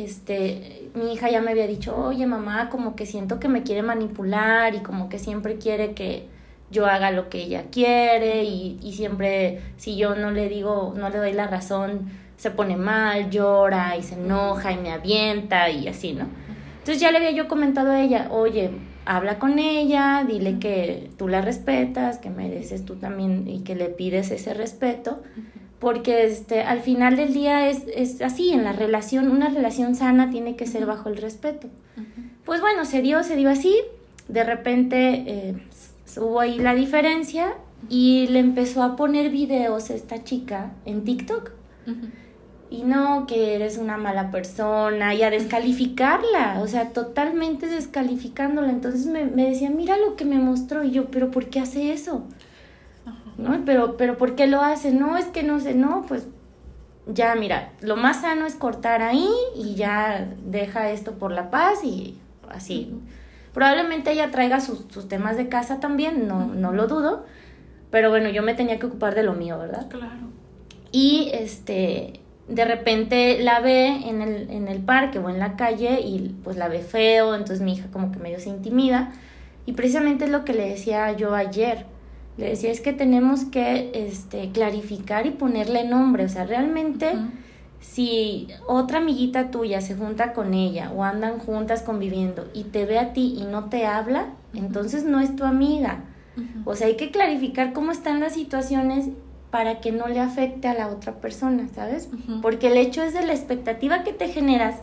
este, 0.05 0.91
mi 0.95 1.13
hija 1.13 1.31
ya 1.31 1.41
me 1.41 1.53
había 1.53 1.67
dicho, 1.67 1.97
oye 1.97 2.27
mamá, 2.27 2.69
como 2.71 2.97
que 2.97 3.07
siento 3.07 3.41
que 3.41 3.49
me 3.49 3.63
quiere 3.63 3.83
manipular 3.83 4.75
y 4.75 4.81
como 4.81 5.09
que 5.09 5.19
siempre 5.19 5.57
quiere 5.57 5.95
que 5.95 6.27
yo 6.71 6.87
haga 6.87 7.11
lo 7.11 7.29
que 7.29 7.43
ella 7.43 7.65
quiere 7.71 8.45
y, 8.45 8.79
y 8.83 8.93
siempre 8.93 9.61
si 9.77 9.97
yo 9.97 10.15
no 10.15 10.31
le 10.31 10.49
digo, 10.49 10.95
no 10.97 11.09
le 11.09 11.19
doy 11.19 11.33
la 11.33 11.47
razón, 11.47 12.11
se 12.37 12.51
pone 12.51 12.77
mal, 12.77 13.31
llora 13.31 13.97
y 13.97 14.03
se 14.03 14.15
enoja 14.15 14.73
y 14.73 14.77
me 14.77 14.93
avienta 14.93 15.71
y 15.71 15.89
así, 15.89 16.13
¿no? 16.13 16.27
Entonces 16.79 17.01
ya 17.01 17.11
le 17.11 17.19
había 17.19 17.33
yo 17.33 17.49
comentado 17.49 17.91
a 17.91 18.01
ella, 18.01 18.29
oye, 18.31 18.71
habla 19.07 19.39
con 19.39 19.59
ella, 19.59 20.25
dile 20.27 20.59
que 20.59 21.11
tú 21.17 21.29
la 21.29 21.41
respetas, 21.41 22.19
que 22.19 22.31
mereces 22.31 22.85
tú 22.85 22.97
también 22.97 23.49
y 23.49 23.61
que 23.61 23.75
le 23.75 23.89
pides 23.89 24.31
ese 24.31 24.55
respeto 24.55 25.23
porque 25.79 26.25
este, 26.25 26.62
al 26.62 26.81
final 26.81 27.17
del 27.17 27.35
día 27.35 27.69
es, 27.69 27.85
es, 27.95 28.23
así, 28.23 28.53
en 28.53 28.65
la 28.65 28.73
relación, 28.73 29.31
una 29.31 29.49
relación 29.49 29.95
sana 29.95 30.31
tiene 30.31 30.57
que 30.57 30.67
ser 30.67 30.87
bajo 30.87 31.09
el 31.09 31.17
respeto. 31.19 31.69
Pues 32.45 32.61
bueno, 32.61 32.85
se 32.85 33.03
dio, 33.03 33.23
se 33.23 33.37
dio 33.37 33.51
así, 33.51 33.77
de 34.29 34.45
repente 34.45 35.25
eh, 35.27 35.57
hubo 36.17 36.41
ahí 36.41 36.59
la 36.59 36.75
diferencia 36.75 37.55
y 37.89 38.27
le 38.29 38.39
empezó 38.39 38.83
a 38.83 38.97
poner 38.97 39.31
videos 39.31 39.91
esta 39.91 40.25
chica 40.25 40.73
en 40.85 41.05
TikTok. 41.05 41.51
Y 42.69 42.83
no, 42.83 43.27
que 43.29 43.55
eres 43.55 43.79
una 43.79 43.97
mala 43.97 44.33
persona 44.33 45.15
y 45.15 45.23
a 45.23 45.31
descalificarla, 45.31 46.61
o 46.61 46.67
sea, 46.67 46.91
totalmente 46.91 47.69
descalificándola. 47.69 48.71
Entonces 48.71 49.07
me, 49.07 49.25
me 49.25 49.49
decía, 49.51 49.71
mira 49.71 49.97
lo 49.99 50.17
que 50.17 50.25
me 50.25 50.39
mostró 50.39 50.83
y 50.83 50.91
yo, 50.91 51.07
pero 51.11 51.31
¿por 51.31 51.47
qué 51.47 51.61
hace 51.61 51.93
eso? 51.93 52.25
¿No? 53.38 53.62
Pero, 53.64 53.96
pero 53.96 54.16
¿por 54.16 54.35
qué 54.35 54.46
lo 54.46 54.62
hace? 54.62 54.92
No, 54.92 55.16
es 55.16 55.27
que 55.27 55.42
no 55.42 55.61
sé, 55.61 55.75
no, 55.75 56.05
pues 56.09 56.27
ya 57.07 57.35
mira, 57.35 57.72
lo 57.81 57.96
más 57.96 58.22
sano 58.22 58.46
es 58.46 58.55
cortar 58.55 59.03
ahí 59.03 59.29
y 59.55 59.75
ya 59.75 60.29
deja 60.44 60.90
esto 60.90 61.12
por 61.12 61.33
la 61.33 61.51
paz 61.51 61.85
y 61.85 62.18
así. 62.49 62.92
Probablemente 63.53 64.12
ella 64.12 64.31
traiga 64.31 64.61
sus, 64.61 64.85
sus 64.90 65.09
temas 65.09 65.37
de 65.37 65.49
casa 65.49 65.81
también, 65.81 66.29
no, 66.29 66.46
no 66.46 66.72
lo 66.72 66.87
dudo, 66.87 67.25
pero 67.90 68.11
bueno, 68.11 68.29
yo 68.29 68.42
me 68.42 68.55
tenía 68.55 68.79
que 68.79 68.87
ocupar 68.87 69.14
de 69.14 69.22
lo 69.22 69.33
mío, 69.33 69.59
¿verdad? 69.59 69.88
Claro. 69.88 70.27
Y 70.92 71.31
este, 71.33 72.20
de 72.49 72.64
repente 72.64 73.38
la 73.40 73.61
ve 73.61 74.09
en 74.09 74.22
el, 74.22 74.51
en 74.51 74.68
el 74.68 74.81
parque 74.81 75.18
o 75.18 75.31
en 75.31 75.38
la 75.38 75.57
calle 75.57 76.01
y 76.01 76.35
pues 76.42 76.57
la 76.57 76.68
ve 76.68 76.81
feo, 76.81 77.35
entonces 77.35 77.61
mi 77.61 77.75
hija 77.75 77.88
como 77.92 78.12
que 78.12 78.18
medio 78.18 78.40
se 78.40 78.51
intimida. 78.51 79.12
Y 79.64 79.72
precisamente 79.72 80.27
es 80.27 80.31
lo 80.31 80.44
que 80.44 80.53
le 80.53 80.68
decía 80.68 81.12
yo 81.12 81.35
ayer 81.35 81.87
le 82.37 82.51
decía, 82.51 82.70
es 82.70 82.81
que 82.81 82.92
tenemos 82.92 83.44
que 83.44 83.90
este, 83.94 84.51
clarificar 84.51 85.27
y 85.27 85.31
ponerle 85.31 85.85
nombre, 85.85 86.25
o 86.25 86.29
sea, 86.29 86.44
realmente... 86.44 87.12
Si 87.79 88.49
otra 88.66 88.99
amiguita 88.99 89.51
tuya 89.51 89.81
se 89.81 89.94
junta 89.94 90.33
con 90.33 90.55
ella 90.55 90.90
o 90.92 91.05
andan 91.05 91.38
juntas 91.38 91.83
conviviendo 91.83 92.49
y 92.53 92.64
te 92.64 92.85
ve 92.85 92.99
a 92.99 93.12
ti 93.12 93.37
y 93.38 93.44
no 93.44 93.66
te 93.66 93.87
habla, 93.87 94.31
entonces 94.55 95.05
no 95.05 95.20
es 95.20 95.37
tu 95.37 95.44
amiga. 95.44 96.01
O 96.64 96.75
sea, 96.75 96.88
hay 96.88 96.96
que 96.96 97.11
clarificar 97.11 97.72
cómo 97.72 97.92
están 97.92 98.20
las 98.20 98.35
situaciones 98.35 99.11
para 99.51 99.81
que 99.81 99.92
no 99.92 100.09
le 100.09 100.20
afecte 100.20 100.68
a 100.68 100.75
la 100.75 100.88
otra 100.88 101.20
persona, 101.20 101.68
¿sabes? 101.75 102.11
Porque 102.42 102.68
el 102.68 102.77
hecho 102.77 103.03
es 103.03 103.14
de 103.14 103.25
la 103.25 103.33
expectativa 103.33 104.03
que 104.03 104.12
te 104.12 104.29
generas 104.29 104.77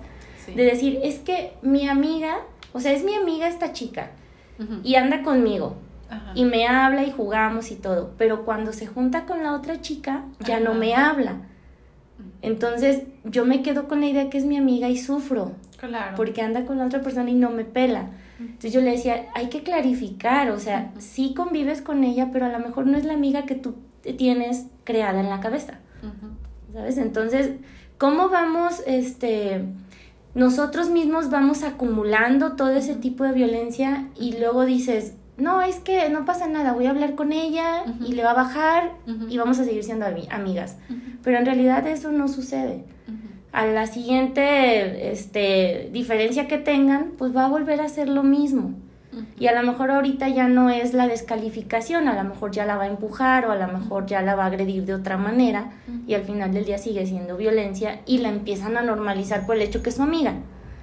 de 0.47 0.63
decir, 0.63 0.99
es 1.03 1.19
que 1.19 1.53
mi 1.61 1.87
amiga, 1.87 2.37
o 2.73 2.79
sea, 2.79 2.93
es 2.93 3.03
mi 3.03 3.15
amiga 3.15 3.47
esta 3.47 3.73
chica 3.73 4.11
y 4.83 4.95
anda 4.95 5.23
conmigo, 5.23 5.75
y 6.35 6.45
me 6.45 6.67
habla 6.67 7.03
y 7.03 7.11
jugamos 7.11 7.71
y 7.71 7.75
todo, 7.75 8.13
pero 8.17 8.45
cuando 8.45 8.73
se 8.73 8.87
junta 8.87 9.25
con 9.25 9.43
la 9.43 9.53
otra 9.53 9.81
chica 9.81 10.25
ya 10.39 10.59
no 10.59 10.73
me 10.73 10.95
habla. 10.95 11.41
Entonces 12.41 13.03
yo 13.23 13.45
me 13.45 13.61
quedo 13.61 13.87
con 13.87 14.01
la 14.01 14.07
idea 14.07 14.29
que 14.29 14.37
es 14.37 14.45
mi 14.45 14.57
amiga 14.57 14.89
y 14.89 14.97
sufro. 14.97 15.53
Claro. 15.77 16.15
Porque 16.15 16.41
anda 16.41 16.65
con 16.65 16.77
la 16.77 16.85
otra 16.85 17.01
persona 17.01 17.29
y 17.29 17.35
no 17.35 17.49
me 17.49 17.65
pela. 17.65 18.09
Entonces 18.39 18.73
yo 18.73 18.81
le 18.81 18.91
decía, 18.91 19.27
hay 19.35 19.47
que 19.47 19.63
clarificar, 19.63 20.51
o 20.51 20.59
sea, 20.59 20.91
sí 20.97 21.33
convives 21.33 21.81
con 21.81 22.03
ella, 22.03 22.29
pero 22.31 22.45
a 22.45 22.49
lo 22.49 22.59
mejor 22.59 22.87
no 22.87 22.97
es 22.97 23.05
la 23.05 23.13
amiga 23.13 23.45
que 23.45 23.55
tú 23.55 23.75
tienes 24.17 24.67
creada 24.83 25.19
en 25.19 25.29
la 25.29 25.39
cabeza. 25.39 25.79
¿Sabes? 26.73 26.97
Entonces, 26.97 27.51
¿cómo 27.97 28.29
vamos, 28.29 28.83
este, 28.85 29.63
nosotros 30.35 30.89
mismos 30.89 31.29
vamos 31.29 31.63
acumulando 31.63 32.55
todo 32.55 32.71
ese 32.71 32.95
tipo 32.95 33.23
de 33.23 33.31
violencia 33.31 34.09
y 34.19 34.37
luego 34.37 34.65
dices, 34.65 35.15
no, 35.43 35.61
es 35.61 35.79
que 35.79 36.09
no 36.09 36.25
pasa 36.25 36.47
nada, 36.47 36.73
voy 36.73 36.85
a 36.85 36.91
hablar 36.91 37.15
con 37.15 37.33
ella 37.33 37.83
y 38.05 38.13
le 38.13 38.23
va 38.23 38.31
a 38.31 38.35
bajar 38.35 38.93
y 39.29 39.37
vamos 39.37 39.59
a 39.59 39.65
seguir 39.65 39.83
siendo 39.83 40.05
amigas. 40.05 40.77
Pero 41.23 41.37
en 41.37 41.45
realidad 41.45 41.85
eso 41.87 42.11
no 42.11 42.27
sucede. 42.27 42.85
A 43.51 43.65
la 43.65 43.85
siguiente 43.85 45.11
este, 45.11 45.89
diferencia 45.91 46.47
que 46.47 46.57
tengan, 46.57 47.11
pues 47.17 47.35
va 47.35 47.45
a 47.45 47.49
volver 47.49 47.81
a 47.81 47.89
ser 47.89 48.09
lo 48.09 48.23
mismo. 48.23 48.73
Y 49.37 49.47
a 49.47 49.53
lo 49.53 49.69
mejor 49.69 49.91
ahorita 49.91 50.27
ya 50.29 50.47
no 50.47 50.69
es 50.69 50.93
la 50.93 51.07
descalificación, 51.07 52.07
a 52.07 52.15
lo 52.15 52.27
mejor 52.27 52.51
ya 52.51 52.65
la 52.65 52.77
va 52.77 52.83
a 52.85 52.87
empujar 52.87 53.45
o 53.45 53.51
a 53.51 53.55
lo 53.55 53.67
mejor 53.67 54.07
ya 54.07 54.21
la 54.21 54.35
va 54.35 54.45
a 54.45 54.47
agredir 54.47 54.85
de 54.85 54.95
otra 54.95 55.17
manera 55.17 55.71
y 56.07 56.15
al 56.15 56.23
final 56.23 56.51
del 56.51 56.65
día 56.65 56.79
sigue 56.79 57.05
siendo 57.05 57.37
violencia 57.37 57.99
y 58.07 58.19
la 58.19 58.29
empiezan 58.29 58.75
a 58.75 58.81
normalizar 58.81 59.45
por 59.45 59.55
el 59.55 59.61
hecho 59.61 59.83
que 59.83 59.89
es 59.89 59.95
su 59.97 60.01
amiga. 60.03 60.33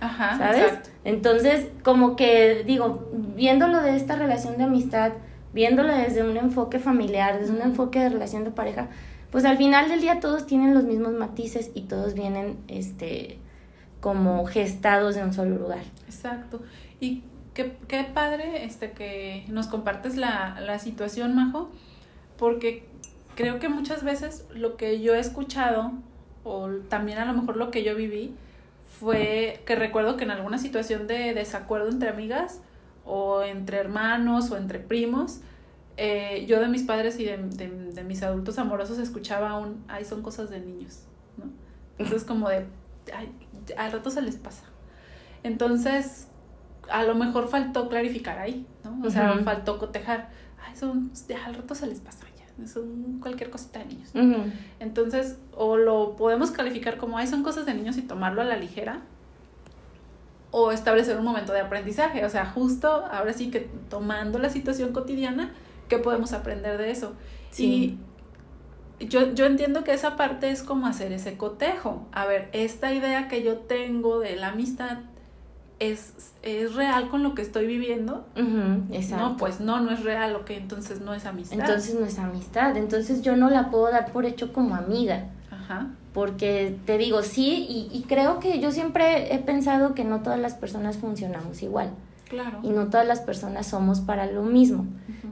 Ajá, 0.00 0.38
¿sabes? 0.38 0.72
Entonces, 1.04 1.68
como 1.82 2.16
que 2.16 2.64
digo, 2.64 3.08
viéndolo 3.12 3.82
de 3.82 3.96
esta 3.96 4.16
relación 4.16 4.56
de 4.56 4.64
amistad, 4.64 5.12
viéndolo 5.52 5.94
desde 5.94 6.22
un 6.22 6.36
enfoque 6.36 6.78
familiar, 6.78 7.38
desde 7.38 7.52
un 7.52 7.62
enfoque 7.62 8.00
de 8.00 8.08
relación 8.08 8.44
de 8.44 8.50
pareja, 8.50 8.88
pues 9.30 9.44
al 9.44 9.56
final 9.56 9.88
del 9.88 10.00
día 10.00 10.20
todos 10.20 10.46
tienen 10.46 10.74
los 10.74 10.84
mismos 10.84 11.12
matices 11.12 11.70
y 11.74 11.82
todos 11.82 12.14
vienen 12.14 12.58
este 12.68 13.38
como 14.00 14.46
gestados 14.46 15.14
de 15.14 15.22
un 15.22 15.32
solo 15.32 15.56
lugar. 15.56 15.82
Exacto. 16.06 16.62
Y 17.00 17.22
qué, 17.54 17.76
qué 17.86 18.04
padre 18.04 18.64
este 18.64 18.92
que 18.92 19.44
nos 19.48 19.66
compartes 19.66 20.16
la, 20.16 20.58
la 20.60 20.78
situación, 20.78 21.34
Majo, 21.34 21.70
porque 22.38 22.86
creo 23.34 23.58
que 23.58 23.68
muchas 23.68 24.02
veces 24.02 24.46
lo 24.54 24.76
que 24.76 25.00
yo 25.00 25.14
he 25.14 25.20
escuchado, 25.20 25.92
o 26.44 26.68
también 26.88 27.18
a 27.18 27.26
lo 27.26 27.34
mejor 27.34 27.56
lo 27.56 27.70
que 27.70 27.84
yo 27.84 27.94
viví, 27.94 28.34
fue 28.98 29.62
que 29.66 29.76
recuerdo 29.76 30.16
que 30.16 30.24
en 30.24 30.30
alguna 30.30 30.58
situación 30.58 31.06
de 31.06 31.32
desacuerdo 31.32 31.88
entre 31.88 32.08
amigas 32.08 32.60
o 33.04 33.42
entre 33.42 33.78
hermanos 33.78 34.50
o 34.50 34.56
entre 34.56 34.78
primos, 34.78 35.40
eh, 35.96 36.44
yo 36.46 36.60
de 36.60 36.68
mis 36.68 36.82
padres 36.82 37.18
y 37.18 37.24
de, 37.24 37.36
de, 37.36 38.04
mis 38.04 38.22
adultos 38.22 38.58
amorosos 38.58 38.98
escuchaba 38.98 39.56
un, 39.58 39.84
ay, 39.88 40.04
son 40.04 40.22
cosas 40.22 40.50
de 40.50 40.60
niños, 40.60 41.04
¿no? 41.36 41.44
Entonces 41.98 42.24
como 42.24 42.48
de, 42.48 42.66
ay, 43.14 43.32
al 43.76 43.92
rato 43.92 44.10
se 44.10 44.22
les 44.22 44.36
pasa. 44.36 44.64
Entonces, 45.42 46.28
a 46.90 47.04
lo 47.04 47.14
mejor 47.14 47.48
faltó 47.48 47.88
clarificar 47.88 48.38
ahí, 48.38 48.66
¿no? 48.84 49.06
O 49.06 49.10
sea, 49.10 49.34
faltó 49.44 49.78
cotejar, 49.78 50.30
ay, 50.66 50.76
son, 50.76 51.12
al 51.46 51.54
rato 51.54 51.74
se 51.74 51.86
les 51.86 52.00
pasa 52.00 52.26
son 52.66 53.18
cualquier 53.20 53.50
cosita 53.50 53.80
de 53.80 53.86
niños. 53.86 54.10
Entonces, 54.78 55.38
o 55.56 55.76
lo 55.76 56.16
podemos 56.16 56.50
calificar 56.50 56.96
como, 56.96 57.18
ay, 57.18 57.26
son 57.26 57.42
cosas 57.42 57.66
de 57.66 57.74
niños 57.74 57.96
y 57.96 58.02
tomarlo 58.02 58.42
a 58.42 58.44
la 58.44 58.56
ligera, 58.56 59.02
o 60.52 60.72
establecer 60.72 61.16
un 61.16 61.24
momento 61.24 61.52
de 61.52 61.60
aprendizaje, 61.60 62.24
o 62.24 62.28
sea, 62.28 62.44
justo 62.46 62.88
ahora 62.88 63.32
sí 63.32 63.50
que 63.50 63.68
tomando 63.88 64.38
la 64.38 64.50
situación 64.50 64.92
cotidiana, 64.92 65.52
¿qué 65.88 65.98
podemos 65.98 66.32
aprender 66.32 66.76
de 66.76 66.90
eso? 66.90 67.14
Sí. 67.50 67.98
Y 68.98 69.06
yo, 69.06 69.32
yo 69.32 69.46
entiendo 69.46 69.84
que 69.84 69.92
esa 69.92 70.16
parte 70.16 70.50
es 70.50 70.62
como 70.62 70.86
hacer 70.86 71.12
ese 71.12 71.36
cotejo. 71.36 72.06
A 72.12 72.26
ver, 72.26 72.48
esta 72.52 72.92
idea 72.92 73.28
que 73.28 73.42
yo 73.42 73.58
tengo 73.58 74.18
de 74.18 74.36
la 74.36 74.48
amistad 74.48 74.98
es, 75.80 76.32
es 76.42 76.74
real 76.74 77.08
con 77.08 77.22
lo 77.22 77.34
que 77.34 77.42
estoy 77.42 77.66
viviendo. 77.66 78.26
exacto. 78.92 79.28
No, 79.30 79.36
pues 79.36 79.60
no, 79.60 79.80
no 79.80 79.90
es 79.90 80.04
real, 80.04 80.36
ok, 80.36 80.50
entonces 80.50 81.00
no 81.00 81.14
es 81.14 81.26
amistad. 81.26 81.58
Entonces 81.58 81.94
no 81.98 82.06
es 82.06 82.18
amistad, 82.18 82.76
entonces 82.76 83.22
yo 83.22 83.36
no 83.36 83.50
la 83.50 83.70
puedo 83.70 83.90
dar 83.90 84.12
por 84.12 84.26
hecho 84.26 84.52
como 84.52 84.76
amiga. 84.76 85.30
Ajá. 85.50 85.88
Porque 86.12 86.76
te 86.84 86.98
digo, 86.98 87.22
sí, 87.22 87.66
y, 87.68 87.96
y 87.96 88.02
creo 88.02 88.40
que 88.40 88.60
yo 88.60 88.70
siempre 88.70 89.34
he 89.34 89.38
pensado 89.38 89.94
que 89.94 90.04
no 90.04 90.20
todas 90.20 90.38
las 90.38 90.54
personas 90.54 90.98
funcionamos 90.98 91.62
igual. 91.62 91.90
Claro. 92.28 92.60
Y 92.62 92.68
no 92.68 92.86
todas 92.86 93.06
las 93.06 93.20
personas 93.20 93.66
somos 93.66 94.00
para 94.00 94.26
lo 94.26 94.42
mismo. 94.42 94.86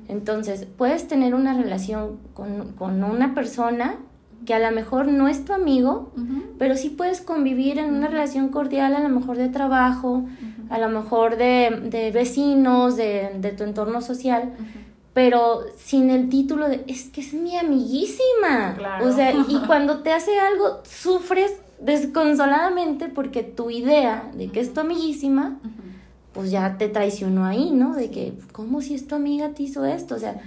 Entonces, 0.09 0.67
puedes 0.67 1.07
tener 1.07 1.35
una 1.35 1.55
relación 1.55 2.19
con, 2.35 2.73
con 2.73 3.05
una 3.05 3.35
persona 3.35 3.99
que 4.47 4.55
a 4.55 4.59
lo 4.59 4.75
mejor 4.75 5.09
no 5.09 5.29
es 5.29 5.45
tu 5.45 5.53
amigo, 5.53 6.13
pero 6.59 6.77
sí 6.77 6.91
puedes 6.91 7.21
convivir 7.21 7.79
en 7.79 7.95
una 7.95 8.09
relación 8.09 8.49
cordial, 8.49 8.95
a 8.95 9.01
lo 9.01 9.09
mejor 9.09 9.37
de 9.37 9.49
trabajo, 9.49 10.25
a 10.71 10.79
lo 10.79 10.89
mejor 10.89 11.37
de, 11.37 12.11
vecinos, 12.15 12.97
de, 12.97 13.55
tu 13.57 13.65
entorno 13.65 14.01
social, 14.01 14.53
pero 15.13 15.63
sin 15.77 16.11
el 16.11 16.29
título 16.29 16.69
de 16.69 16.85
es 16.87 17.11
que 17.11 17.21
es 17.21 17.35
mi 17.35 17.57
amiguísima. 17.57 18.77
O 19.03 19.13
sea, 19.13 19.33
y 19.33 19.59
cuando 19.67 19.99
te 20.01 20.13
hace 20.13 20.39
algo, 20.39 20.81
sufres 20.85 21.53
desconsoladamente 21.81 23.09
porque 23.09 23.43
tu 23.43 23.71
idea 23.71 24.31
de 24.35 24.49
que 24.49 24.61
es 24.61 24.73
tu 24.73 24.81
amiguísima, 24.81 25.59
pues 26.33 26.51
ya 26.51 26.79
te 26.79 26.89
traicionó 26.89 27.45
ahí, 27.45 27.71
¿no? 27.71 27.95
De 27.95 28.11
que, 28.11 28.35
¿cómo 28.53 28.81
si 28.81 28.95
es 28.95 29.07
tu 29.07 29.15
amiga 29.15 29.51
te 29.51 29.65
hizo 29.65 29.85
esto? 29.85 30.15
O 30.15 30.19
sea, 30.19 30.41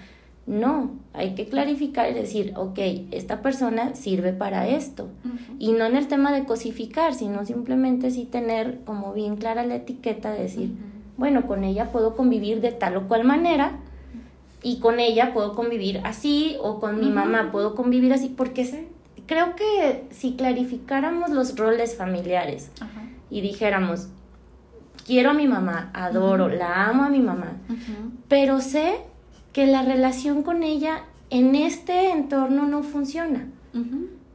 no, 0.47 0.91
hay 1.13 1.35
que 1.35 1.47
clarificar 1.47 2.09
y 2.09 2.13
decir, 2.13 2.53
ok, 2.55 2.79
esta 3.11 3.41
persona 3.41 3.93
sirve 3.95 4.33
para 4.33 4.67
esto. 4.67 5.09
Y 5.59 5.71
no 5.71 5.85
en 5.85 5.95
el 5.95 6.07
tema 6.07 6.31
de 6.31 6.45
cosificar, 6.45 7.13
sino 7.13 7.45
simplemente 7.45 8.11
sí 8.11 8.25
tener 8.25 8.79
como 8.83 9.13
bien 9.13 9.35
clara 9.37 9.65
la 9.65 9.75
etiqueta 9.75 10.31
de 10.31 10.43
decir, 10.43 10.71
bueno, 11.17 11.45
con 11.45 11.63
ella 11.63 11.91
puedo 11.91 12.15
convivir 12.15 12.61
de 12.61 12.71
tal 12.71 12.97
o 12.97 13.07
cual 13.07 13.23
manera 13.23 13.79
y 14.63 14.79
con 14.79 14.99
ella 14.99 15.33
puedo 15.33 15.55
convivir 15.55 16.01
así 16.03 16.57
o 16.61 16.79
con 16.79 16.99
mi 16.99 17.09
mamá 17.09 17.51
puedo 17.51 17.75
convivir 17.75 18.13
así, 18.13 18.29
porque 18.29 18.87
creo 19.27 19.55
que 19.55 20.05
si 20.09 20.33
clarificáramos 20.33 21.29
los 21.29 21.55
roles 21.55 21.95
familiares 21.95 22.71
y 23.29 23.41
dijéramos, 23.41 24.09
quiero 25.05 25.31
a 25.31 25.33
mi 25.33 25.47
mamá, 25.47 25.91
adoro, 25.93 26.47
la 26.47 26.87
amo 26.87 27.03
a 27.03 27.09
mi 27.09 27.19
mamá, 27.19 27.57
pero 28.27 28.59
sé 28.59 28.99
que 29.53 29.67
la 29.67 29.81
relación 29.81 30.43
con 30.43 30.63
ella 30.63 31.03
en 31.29 31.55
este 31.55 32.11
entorno 32.11 32.67
no 32.67 32.83
funciona. 32.83 33.47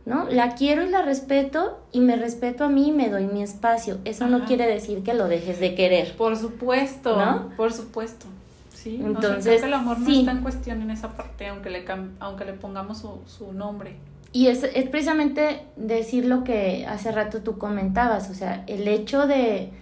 ¿No? 0.06 0.24
La 0.30 0.54
quiero 0.54 0.84
y 0.84 0.88
la 0.88 1.02
respeto 1.02 1.80
y 1.90 2.00
me 2.00 2.16
respeto 2.16 2.64
a 2.64 2.68
mí 2.68 2.88
y 2.88 2.92
me 2.92 3.08
doy 3.08 3.26
mi 3.26 3.42
espacio. 3.42 3.98
Eso 4.04 4.28
no 4.28 4.44
quiere 4.44 4.66
decir 4.66 5.02
que 5.02 5.14
lo 5.14 5.26
dejes 5.26 5.58
de 5.58 5.74
querer. 5.74 6.16
Por 6.16 6.36
supuesto, 6.36 7.16
¿no? 7.16 7.50
Por 7.56 7.72
supuesto. 7.72 8.26
Sí, 8.72 9.00
entonces 9.02 9.64
el 9.64 9.74
amor 9.74 9.98
no 9.98 10.08
está 10.08 10.30
en 10.30 10.42
cuestión 10.42 10.80
en 10.80 10.92
esa 10.92 11.16
parte, 11.16 11.48
aunque 11.48 11.70
le, 11.70 11.84
aunque 12.20 12.44
le 12.44 12.52
pongamos 12.52 12.98
su, 12.98 13.18
su 13.26 13.52
nombre. 13.52 13.96
Y 14.32 14.46
es, 14.46 14.62
es 14.62 14.88
precisamente 14.88 15.62
decir 15.76 16.26
lo 16.26 16.44
que 16.44 16.86
hace 16.86 17.10
rato 17.10 17.42
tú 17.42 17.58
comentabas, 17.58 18.30
o 18.30 18.34
sea, 18.34 18.64
el 18.66 18.86
hecho 18.86 19.26
de, 19.26 19.72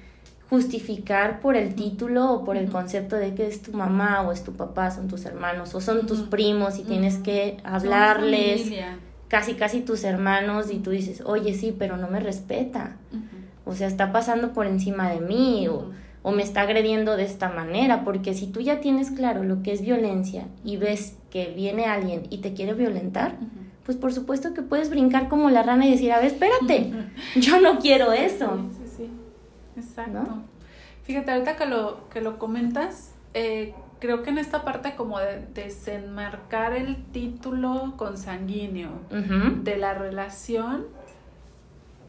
justificar 0.50 1.40
por 1.40 1.56
el 1.56 1.74
título 1.74 2.30
o 2.32 2.44
por 2.44 2.56
el 2.56 2.70
concepto 2.70 3.16
de 3.16 3.34
que 3.34 3.46
es 3.46 3.62
tu 3.62 3.72
mamá 3.72 4.22
o 4.22 4.32
es 4.32 4.44
tu 4.44 4.52
papá, 4.52 4.90
son 4.90 5.08
tus 5.08 5.24
hermanos 5.24 5.74
o 5.74 5.80
son 5.80 6.06
tus 6.06 6.20
primos 6.20 6.78
y 6.78 6.84
tienes 6.84 7.16
que 7.16 7.56
hablarles, 7.64 8.70
casi 9.28 9.54
casi 9.54 9.80
tus 9.80 10.04
hermanos 10.04 10.70
y 10.70 10.78
tú 10.78 10.90
dices, 10.90 11.22
oye 11.24 11.54
sí, 11.54 11.74
pero 11.76 11.96
no 11.96 12.08
me 12.08 12.20
respeta, 12.20 12.96
o 13.64 13.74
sea, 13.74 13.88
está 13.88 14.12
pasando 14.12 14.52
por 14.52 14.66
encima 14.66 15.10
de 15.10 15.20
mí 15.20 15.66
o, 15.68 15.90
o 16.22 16.32
me 16.32 16.42
está 16.42 16.62
agrediendo 16.62 17.16
de 17.16 17.24
esta 17.24 17.48
manera, 17.48 18.04
porque 18.04 18.34
si 18.34 18.46
tú 18.46 18.60
ya 18.60 18.80
tienes 18.80 19.10
claro 19.10 19.42
lo 19.44 19.62
que 19.62 19.72
es 19.72 19.80
violencia 19.80 20.46
y 20.64 20.76
ves 20.76 21.16
que 21.30 21.52
viene 21.56 21.86
alguien 21.86 22.26
y 22.30 22.38
te 22.38 22.52
quiere 22.52 22.74
violentar, 22.74 23.36
pues 23.84 23.96
por 23.96 24.12
supuesto 24.12 24.54
que 24.54 24.62
puedes 24.62 24.88
brincar 24.88 25.28
como 25.28 25.50
la 25.50 25.62
rana 25.62 25.86
y 25.86 25.90
decir, 25.90 26.12
a 26.12 26.18
ver, 26.18 26.26
espérate, 26.26 26.92
yo 27.36 27.60
no 27.60 27.78
quiero 27.78 28.12
eso. 28.12 28.58
Exacto. 29.76 30.42
Fíjate, 31.04 31.32
ahorita 31.32 31.56
que 31.56 31.66
lo, 31.66 32.08
que 32.08 32.20
lo 32.20 32.38
comentas, 32.38 33.14
eh, 33.34 33.74
creo 34.00 34.22
que 34.22 34.30
en 34.30 34.38
esta 34.38 34.64
parte 34.64 34.94
como 34.94 35.18
de 35.18 35.46
desenmarcar 35.54 36.72
el 36.74 37.04
título 37.06 37.94
consanguíneo 37.96 38.90
de 39.10 39.76
la 39.76 39.94
relación, 39.94 40.86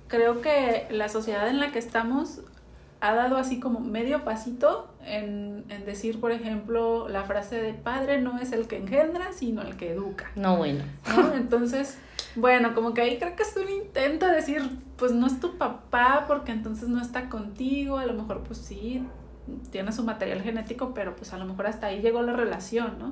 creo 0.07 0.41
que 0.41 0.87
la 0.91 1.09
sociedad 1.09 1.47
en 1.49 1.59
la 1.59 1.71
que 1.71 1.79
estamos 1.79 2.41
ha 3.01 3.13
dado 3.13 3.37
así 3.37 3.59
como 3.59 3.79
medio 3.79 4.23
pasito 4.23 4.87
en, 5.05 5.65
en, 5.69 5.85
decir, 5.85 6.19
por 6.19 6.31
ejemplo, 6.31 7.07
la 7.07 7.23
frase 7.23 7.61
de 7.61 7.73
padre 7.73 8.21
no 8.21 8.39
es 8.39 8.51
el 8.51 8.67
que 8.67 8.77
engendra, 8.77 9.31
sino 9.33 9.61
el 9.61 9.77
que 9.77 9.91
educa. 9.91 10.31
No, 10.35 10.57
bueno. 10.57 10.83
Entonces, 11.35 11.97
bueno, 12.35 12.73
como 12.75 12.93
que 12.93 13.01
ahí 13.01 13.17
creo 13.17 13.35
que 13.35 13.43
es 13.43 13.55
un 13.55 13.69
intento 13.69 14.25
de 14.25 14.35
decir, 14.35 14.61
pues 14.97 15.11
no 15.11 15.27
es 15.27 15.39
tu 15.39 15.57
papá 15.57 16.25
porque 16.27 16.51
entonces 16.51 16.89
no 16.89 17.01
está 17.01 17.29
contigo, 17.29 17.97
a 17.97 18.05
lo 18.05 18.13
mejor 18.13 18.43
pues 18.43 18.59
sí, 18.59 19.05
tiene 19.71 19.91
su 19.91 20.03
material 20.03 20.41
genético, 20.41 20.93
pero 20.93 21.15
pues 21.15 21.31
a 21.33 21.37
lo 21.37 21.45
mejor 21.45 21.67
hasta 21.67 21.87
ahí 21.87 22.01
llegó 22.01 22.21
la 22.21 22.33
relación, 22.33 22.97
¿no? 22.99 23.11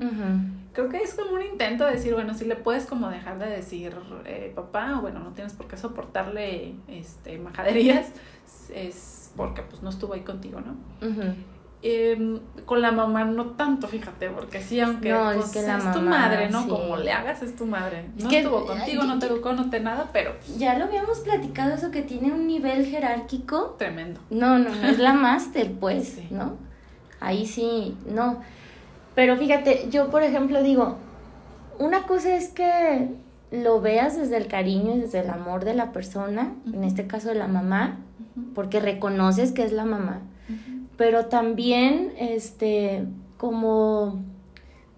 Creo 0.74 0.90
que 0.90 0.98
es 0.98 1.14
como 1.14 1.36
un 1.36 1.42
intento 1.42 1.86
de 1.86 1.92
decir, 1.92 2.14
bueno, 2.14 2.34
sí 2.34 2.46
le 2.46 2.56
puedes 2.56 2.86
como 2.86 3.10
dejar 3.10 3.40
de 3.40 3.48
decir 3.48 3.96
eh, 4.26 4.52
papá, 4.56 5.00
bueno, 5.00 5.20
no 5.20 5.32
tienes 5.32 5.54
por 5.54 5.68
qué 5.68 5.78
soportarle 5.78 6.76
este, 6.88 7.38
majaderías, 7.38 8.12
es 8.74 9.32
porque 9.36 9.62
pues 9.62 9.82
no 9.82 9.90
estuvo 9.90 10.14
ahí 10.14 10.22
contigo, 10.22 10.60
¿no? 10.62 10.76
Em, 11.86 12.40
con 12.66 12.82
la 12.82 12.92
mamá 12.94 13.26
no 13.26 13.48
tanto, 13.58 13.90
fíjate, 13.90 14.30
porque 14.30 14.62
sí, 14.62 14.80
aunque 14.80 15.10
No, 15.12 15.32
es 15.32 15.38
pues, 15.38 15.52
que 15.52 15.62
la 15.64 15.78
es 15.80 15.92
tu 15.92 16.00
madre, 16.02 16.50
¿no? 16.50 16.64
sí. 16.64 16.70
Como 16.70 16.96
le 16.96 17.12
hagas, 17.12 17.44
es 17.44 17.58
tu 17.58 17.66
madre. 17.66 18.06
Es 18.18 18.24
No 18.24 18.30
que- 18.30 18.40
estuvo 18.40 18.66
contigo, 18.66 19.04
no 19.04 19.20
te 19.20 19.26
educó, 19.26 19.52
no 19.52 19.70
te 19.70 19.82
nada, 19.82 20.10
pero 20.14 20.32
Ya 20.58 20.78
lo 20.78 20.86
habíamos 20.86 21.20
platicado, 21.20 21.74
eso 21.76 21.92
que 21.92 22.02
tiene 22.02 22.32
un 22.32 22.48
nivel 22.48 22.86
jerárquico. 22.86 23.76
tremendo. 23.78 24.22
No, 24.30 24.58
no, 24.60 24.70
no 24.74 24.88
es 24.88 24.98
la 24.98 25.12
máster, 25.28 25.74
pues, 25.74 26.08
Sí. 26.08 26.28
¿no? 26.32 26.54
Ahí 27.20 27.46
sí, 27.46 27.98
no. 28.10 28.38
Pero 29.14 29.36
fíjate, 29.36 29.88
yo 29.92 30.10
por 30.10 30.24
ejemplo 30.24 30.64
digo, 30.64 30.96
una 31.80 32.04
cosa 32.04 32.34
es 32.36 32.48
que 32.48 33.10
lo 33.52 33.82
veas 33.82 34.16
desde 34.18 34.38
el 34.38 34.48
cariño 34.48 34.96
y 34.96 35.00
desde 35.02 35.20
el 35.20 35.30
amor 35.30 35.66
de 35.66 35.74
la 35.74 35.92
persona, 35.92 36.54
en 36.74 36.86
este 36.86 37.08
caso 37.08 37.28
de 37.28 37.36
la 37.36 37.48
mamá, 37.48 37.98
porque 38.56 38.80
reconoces 38.80 39.52
que 39.52 39.64
es 39.66 39.74
la 39.74 39.84
mamá. 39.84 40.22
Pero 40.98 41.26
también 41.26 42.14
este 42.18 43.06
como 43.38 44.22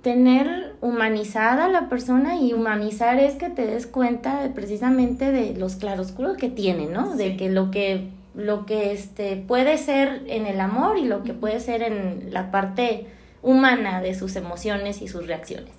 tener 0.02 0.76
humanizada 0.82 1.66
a 1.66 1.70
la 1.70 1.90
persona 1.90 2.40
y 2.40 2.54
humanizar 2.54 3.18
es 3.18 3.36
que 3.36 3.50
te 3.50 3.66
des 3.66 3.88
cuenta 3.88 4.44
de, 4.44 4.50
precisamente 4.50 5.32
de 5.32 5.56
los 5.56 5.78
claroscuros 5.78 6.38
que 6.38 6.50
tiene, 6.50 6.86
¿no? 6.86 7.16
De 7.16 7.38
que 7.38 7.50
lo 7.50 7.72
que 7.72 8.10
lo 8.36 8.66
que 8.66 8.92
este 8.92 9.38
puede 9.38 9.78
ser 9.78 10.24
en 10.28 10.46
el 10.46 10.60
amor 10.60 10.98
y 10.98 11.06
lo 11.06 11.24
que 11.24 11.34
puede 11.34 11.60
ser 11.60 11.82
en 11.82 12.34
la 12.34 12.52
parte 12.52 13.08
humana 13.42 14.02
de 14.02 14.14
sus 14.14 14.36
emociones 14.36 15.02
y 15.02 15.08
sus 15.08 15.26
reacciones. 15.26 15.72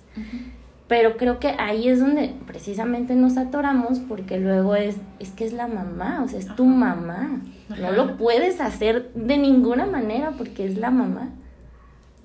Pero 0.87 1.17
creo 1.17 1.39
que 1.39 1.49
ahí 1.59 1.89
es 1.89 1.99
donde 1.99 2.33
precisamente 2.45 3.13
nos 3.15 3.35
atoramos 3.37 3.99
porque 3.99 4.39
luego 4.39 4.75
es, 4.75 4.95
es 5.19 5.31
que 5.31 5.45
es 5.45 5.51
la 5.51 5.67
mamá, 5.67 6.21
o 6.23 6.27
sea, 6.29 6.39
es 6.39 6.47
tu 6.55 6.63
Ajá. 6.63 6.73
mamá. 6.95 7.41
No 7.81 7.91
lo 7.91 8.15
puedes 8.15 8.61
hacer 8.61 9.11
de 9.13 9.37
ninguna 9.37 9.85
manera 9.85 10.31
porque 10.37 10.65
es 10.65 10.77
la 10.77 10.89
mamá. 10.89 11.29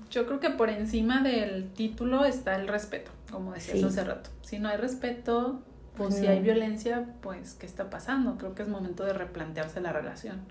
Yo 0.09 0.25
creo 0.27 0.39
que 0.39 0.49
por 0.51 0.69
encima 0.69 1.21
del 1.21 1.71
título 1.73 2.23
está 2.23 2.55
el 2.55 2.67
respeto, 2.67 3.11
como 3.31 3.51
decías 3.53 3.79
Sí. 3.79 3.83
hace 3.85 4.03
rato. 4.05 4.29
Si 4.43 4.59
no 4.59 4.69
hay 4.69 4.77
respeto, 4.77 5.61
pues 5.95 6.09
Pues 6.09 6.19
si 6.21 6.27
hay 6.27 6.39
violencia, 6.39 7.05
pues 7.21 7.53
¿qué 7.53 7.65
está 7.65 7.89
pasando? 7.89 8.37
Creo 8.37 8.55
que 8.55 8.63
es 8.63 8.69
momento 8.69 9.03
de 9.03 9.13
replantearse 9.13 9.79
la 9.81 9.93
relación. 9.93 10.41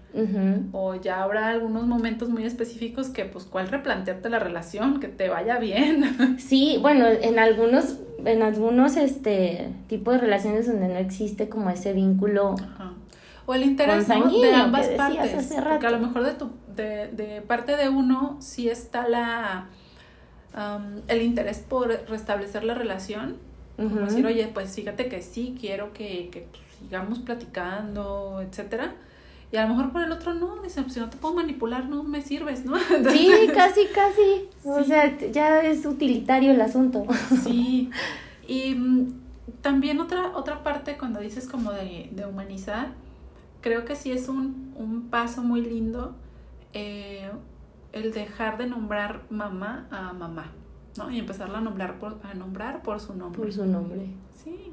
O 0.72 0.94
ya 0.94 1.22
habrá 1.22 1.48
algunos 1.48 1.86
momentos 1.86 2.28
muy 2.28 2.44
específicos 2.44 3.08
que, 3.08 3.24
pues, 3.24 3.44
¿cuál 3.44 3.68
replantearte 3.68 4.28
la 4.30 4.38
relación? 4.38 5.00
Que 5.00 5.08
te 5.08 5.28
vaya 5.28 5.58
bien. 5.58 6.36
Sí, 6.38 6.78
bueno, 6.80 7.06
en 7.06 7.38
algunos, 7.38 7.98
en 8.24 8.42
algunos 8.42 8.96
este 8.96 9.70
tipo 9.88 10.12
de 10.12 10.18
relaciones 10.18 10.66
donde 10.66 10.88
no 10.88 10.96
existe 10.96 11.48
como 11.48 11.70
ese 11.70 11.92
vínculo. 11.92 12.54
Ajá. 12.54 12.92
O 13.46 13.54
el 13.54 13.64
interés 13.64 14.06
de 14.06 14.54
ambas 14.54 14.88
partes. 14.88 15.34
hace 15.34 15.60
Porque 15.60 15.86
a 15.86 15.90
lo 15.90 15.98
mejor 15.98 16.24
de, 16.24 16.32
tu, 16.34 16.50
de, 16.74 17.08
de 17.08 17.42
parte 17.42 17.76
de 17.76 17.88
uno 17.88 18.36
sí 18.40 18.68
está 18.68 19.08
la 19.08 19.68
el 21.08 21.22
interés 21.22 21.58
por 21.58 21.88
restablecer 22.08 22.64
la 22.64 22.74
relación. 22.74 23.36
Como 23.76 24.00
decir, 24.00 24.24
oye, 24.26 24.48
pues 24.52 24.74
fíjate 24.74 25.08
que 25.08 25.22
sí, 25.22 25.56
quiero 25.58 25.92
que, 25.92 26.28
que 26.30 26.46
pues, 26.50 26.62
sigamos 26.78 27.20
platicando, 27.20 28.40
etcétera. 28.42 28.94
Y 29.50 29.56
a 29.56 29.66
lo 29.66 29.74
mejor 29.74 29.92
por 29.92 30.02
el 30.02 30.12
otro 30.12 30.34
no, 30.34 30.62
dice, 30.62 30.82
pues 30.82 30.94
si 30.94 31.00
no 31.00 31.10
te 31.10 31.16
puedo 31.16 31.34
manipular, 31.34 31.86
no 31.86 32.02
me 32.02 32.22
sirves, 32.22 32.64
¿no? 32.64 32.76
Sí, 33.10 33.30
casi, 33.54 33.86
casi. 33.86 34.48
O 34.64 34.82
sea, 34.82 35.16
ya 35.18 35.60
es 35.62 35.84
utilitario 35.84 36.52
el 36.52 36.60
asunto. 36.60 37.04
Sí. 37.44 37.90
Y 38.46 38.74
mm, 38.74 39.20
también 39.60 40.00
otra, 40.00 40.32
otra 40.34 40.62
parte 40.62 40.96
cuando 40.96 41.20
dices 41.20 41.46
como 41.46 41.72
de, 41.72 42.08
de 42.12 42.26
humanizar, 42.26 42.88
creo 43.60 43.84
que 43.84 43.96
sí 43.96 44.12
es 44.12 44.28
un, 44.28 44.72
un 44.76 45.08
paso 45.08 45.42
muy 45.42 45.62
lindo 45.62 46.14
eh, 46.74 47.30
el 47.92 48.12
dejar 48.12 48.58
de 48.58 48.66
nombrar 48.66 49.22
mamá 49.30 49.86
a 49.90 50.12
mamá, 50.12 50.52
¿no? 50.96 51.10
Y 51.10 51.18
empezarla 51.18 51.58
a 51.58 51.60
nombrar 51.60 51.98
por, 51.98 52.18
a 52.22 52.34
nombrar 52.34 52.82
por 52.82 53.00
su 53.00 53.14
nombre. 53.14 53.40
Por 53.40 53.52
su 53.52 53.64
nombre. 53.66 54.06
Sí. 54.44 54.72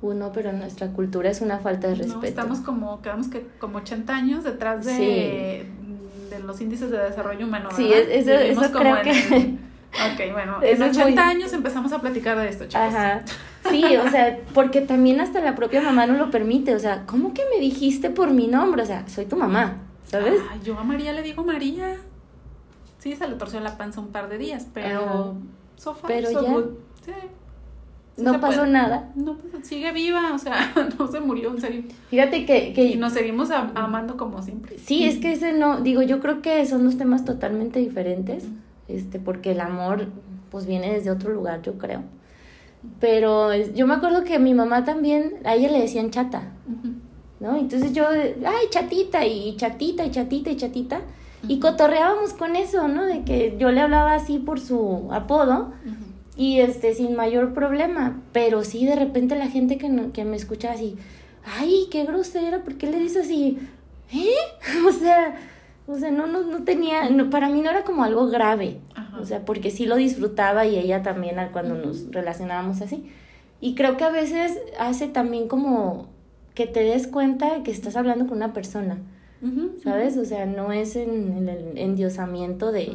Uno, 0.00 0.30
pero 0.32 0.50
en 0.50 0.58
nuestra 0.60 0.88
cultura 0.92 1.28
es 1.30 1.40
una 1.40 1.58
falta 1.58 1.88
de 1.88 1.96
respeto. 1.96 2.18
No, 2.20 2.24
estamos 2.26 2.60
como, 2.60 3.02
quedamos 3.02 3.28
que 3.28 3.46
como 3.58 3.78
80 3.78 4.14
años 4.14 4.44
detrás 4.44 4.84
de, 4.84 4.92
Sí. 4.96 6.30
de 6.30 6.38
los 6.44 6.60
índices 6.60 6.90
de 6.90 6.98
desarrollo 6.98 7.46
humano. 7.46 7.68
Sí, 7.74 7.90
eso- 7.92 8.30
eso 8.32 8.60
como 8.72 8.80
creo 8.80 8.96
en 8.98 9.02
que- 9.02 9.58
Ok, 9.90 10.32
bueno, 10.32 10.60
Eso 10.62 10.84
en 10.84 10.90
es 10.90 10.96
80 10.98 11.24
muy- 11.24 11.32
años 11.34 11.52
empezamos 11.54 11.92
a 11.92 12.00
platicar 12.00 12.38
de 12.38 12.48
esto, 12.48 12.64
chicos. 12.66 12.76
Ajá. 12.94 13.22
Sí, 13.70 13.82
o 13.96 14.08
sea, 14.10 14.38
porque 14.54 14.82
también 14.82 15.20
hasta 15.20 15.40
la 15.40 15.54
propia 15.56 15.80
mamá 15.80 16.06
no 16.06 16.12
lo 16.14 16.30
permite. 16.30 16.74
O 16.74 16.78
sea, 16.78 17.04
¿cómo 17.06 17.32
que 17.34 17.42
me 17.52 17.58
dijiste 17.60 18.10
por 18.10 18.30
mi 18.30 18.46
nombre? 18.46 18.82
O 18.82 18.86
sea, 18.86 19.08
soy 19.08 19.24
tu 19.24 19.36
mamá, 19.36 19.78
¿sabes? 20.06 20.40
Ay, 20.52 20.60
yo 20.62 20.78
a 20.78 20.84
María 20.84 21.12
le 21.14 21.22
digo 21.22 21.42
María. 21.42 21.96
Sí, 22.98 23.14
se 23.16 23.28
le 23.28 23.36
torció 23.36 23.60
la 23.60 23.76
panza 23.78 24.00
un 24.00 24.08
par 24.08 24.28
de 24.28 24.38
días, 24.38 24.66
pero. 24.74 25.00
Ajá. 25.00 25.32
so 25.76 25.94
far, 25.94 26.10
Pero 26.10 26.30
so 26.30 26.42
ya. 26.42 26.52
good. 26.52 26.64
Sí. 27.04 27.12
Sí 28.16 28.24
no 28.24 28.40
pasó 28.40 28.58
puede. 28.62 28.72
nada. 28.72 29.12
No, 29.14 29.36
sigue 29.62 29.92
viva, 29.92 30.32
o 30.34 30.38
sea, 30.38 30.72
no 30.98 31.06
se 31.06 31.20
murió, 31.20 31.50
en 31.52 31.60
serio. 31.60 31.82
Fíjate 32.10 32.44
que, 32.44 32.72
que 32.72 32.84
Y 32.86 32.96
nos 32.96 33.12
seguimos 33.12 33.50
am- 33.52 33.70
amando 33.76 34.16
como 34.16 34.42
siempre. 34.42 34.76
Sí, 34.78 35.04
es 35.04 35.18
que 35.18 35.30
ese 35.32 35.52
no, 35.52 35.80
digo, 35.82 36.02
yo 36.02 36.18
creo 36.18 36.42
que 36.42 36.66
son 36.66 36.82
dos 36.82 36.96
temas 36.98 37.24
totalmente 37.24 37.78
diferentes, 37.78 38.44
este, 38.88 39.20
porque 39.20 39.52
el 39.52 39.60
amor, 39.60 40.08
pues 40.50 40.66
viene 40.66 40.92
desde 40.92 41.12
otro 41.12 41.32
lugar, 41.32 41.62
yo 41.62 41.78
creo. 41.78 42.02
Pero 43.00 43.54
yo 43.54 43.86
me 43.86 43.94
acuerdo 43.94 44.24
que 44.24 44.38
mi 44.40 44.54
mamá 44.54 44.84
también, 44.84 45.34
a 45.44 45.54
ella 45.54 45.70
le 45.70 45.80
decían 45.80 46.10
chata. 46.10 46.52
¿no? 47.40 47.56
Entonces 47.56 47.92
yo, 47.92 48.08
ay, 48.08 48.66
chatita, 48.70 49.24
y 49.24 49.56
chatita, 49.56 50.04
y 50.04 50.10
chatita, 50.10 50.50
y 50.50 50.56
chatita, 50.56 51.00
y 51.46 51.60
cotorreábamos 51.60 52.32
con 52.32 52.56
eso, 52.56 52.88
¿no? 52.88 53.04
De 53.04 53.22
que 53.22 53.56
yo 53.58 53.70
le 53.70 53.80
hablaba 53.80 54.14
así 54.14 54.38
por 54.38 54.58
su 54.60 55.08
apodo, 55.12 55.72
y 56.36 56.60
este, 56.60 56.94
sin 56.94 57.16
mayor 57.16 57.52
problema, 57.52 58.20
pero 58.32 58.62
sí, 58.64 58.86
de 58.86 58.94
repente 58.96 59.34
la 59.36 59.48
gente 59.48 59.76
que, 59.76 59.88
no- 59.88 60.12
que 60.12 60.24
me 60.24 60.36
escuchaba 60.36 60.74
así, 60.74 60.96
ay, 61.44 61.86
qué 61.90 62.04
grosera, 62.04 62.62
¿por 62.62 62.74
qué 62.76 62.88
le 62.90 62.98
dices 62.98 63.24
así? 63.26 63.58
¿Eh? 64.12 64.30
O 64.88 64.92
sea, 64.92 65.34
o 65.86 65.96
sea, 65.98 66.10
no, 66.10 66.26
no, 66.26 66.42
no 66.42 66.64
tenía, 66.64 67.08
no, 67.10 67.30
para 67.30 67.48
mí 67.48 67.60
no 67.62 67.70
era 67.70 67.82
como 67.82 68.04
algo 68.04 68.26
grave, 68.28 68.78
Ajá. 68.94 69.18
o 69.20 69.24
sea, 69.24 69.44
porque 69.44 69.70
sí 69.70 69.86
lo 69.86 69.96
disfrutaba 69.96 70.66
y 70.66 70.78
ella 70.78 71.02
también 71.02 71.36
cuando 71.52 71.74
nos 71.74 72.10
relacionábamos 72.12 72.82
así. 72.82 73.10
Y 73.60 73.74
creo 73.74 73.96
que 73.96 74.04
a 74.04 74.10
veces 74.10 74.58
hace 74.78 75.08
también 75.08 75.48
como 75.48 76.06
que 76.54 76.66
te 76.66 76.80
des 76.80 77.06
cuenta 77.08 77.54
de 77.54 77.62
que 77.64 77.70
estás 77.72 77.96
hablando 77.96 78.26
con 78.26 78.36
una 78.36 78.52
persona, 78.52 78.98
¿sabes? 79.82 80.16
O 80.16 80.24
sea, 80.24 80.46
no 80.46 80.72
es 80.72 80.96
en, 80.96 81.48
el 81.48 81.78
endiosamiento 81.78 82.72
de 82.72 82.92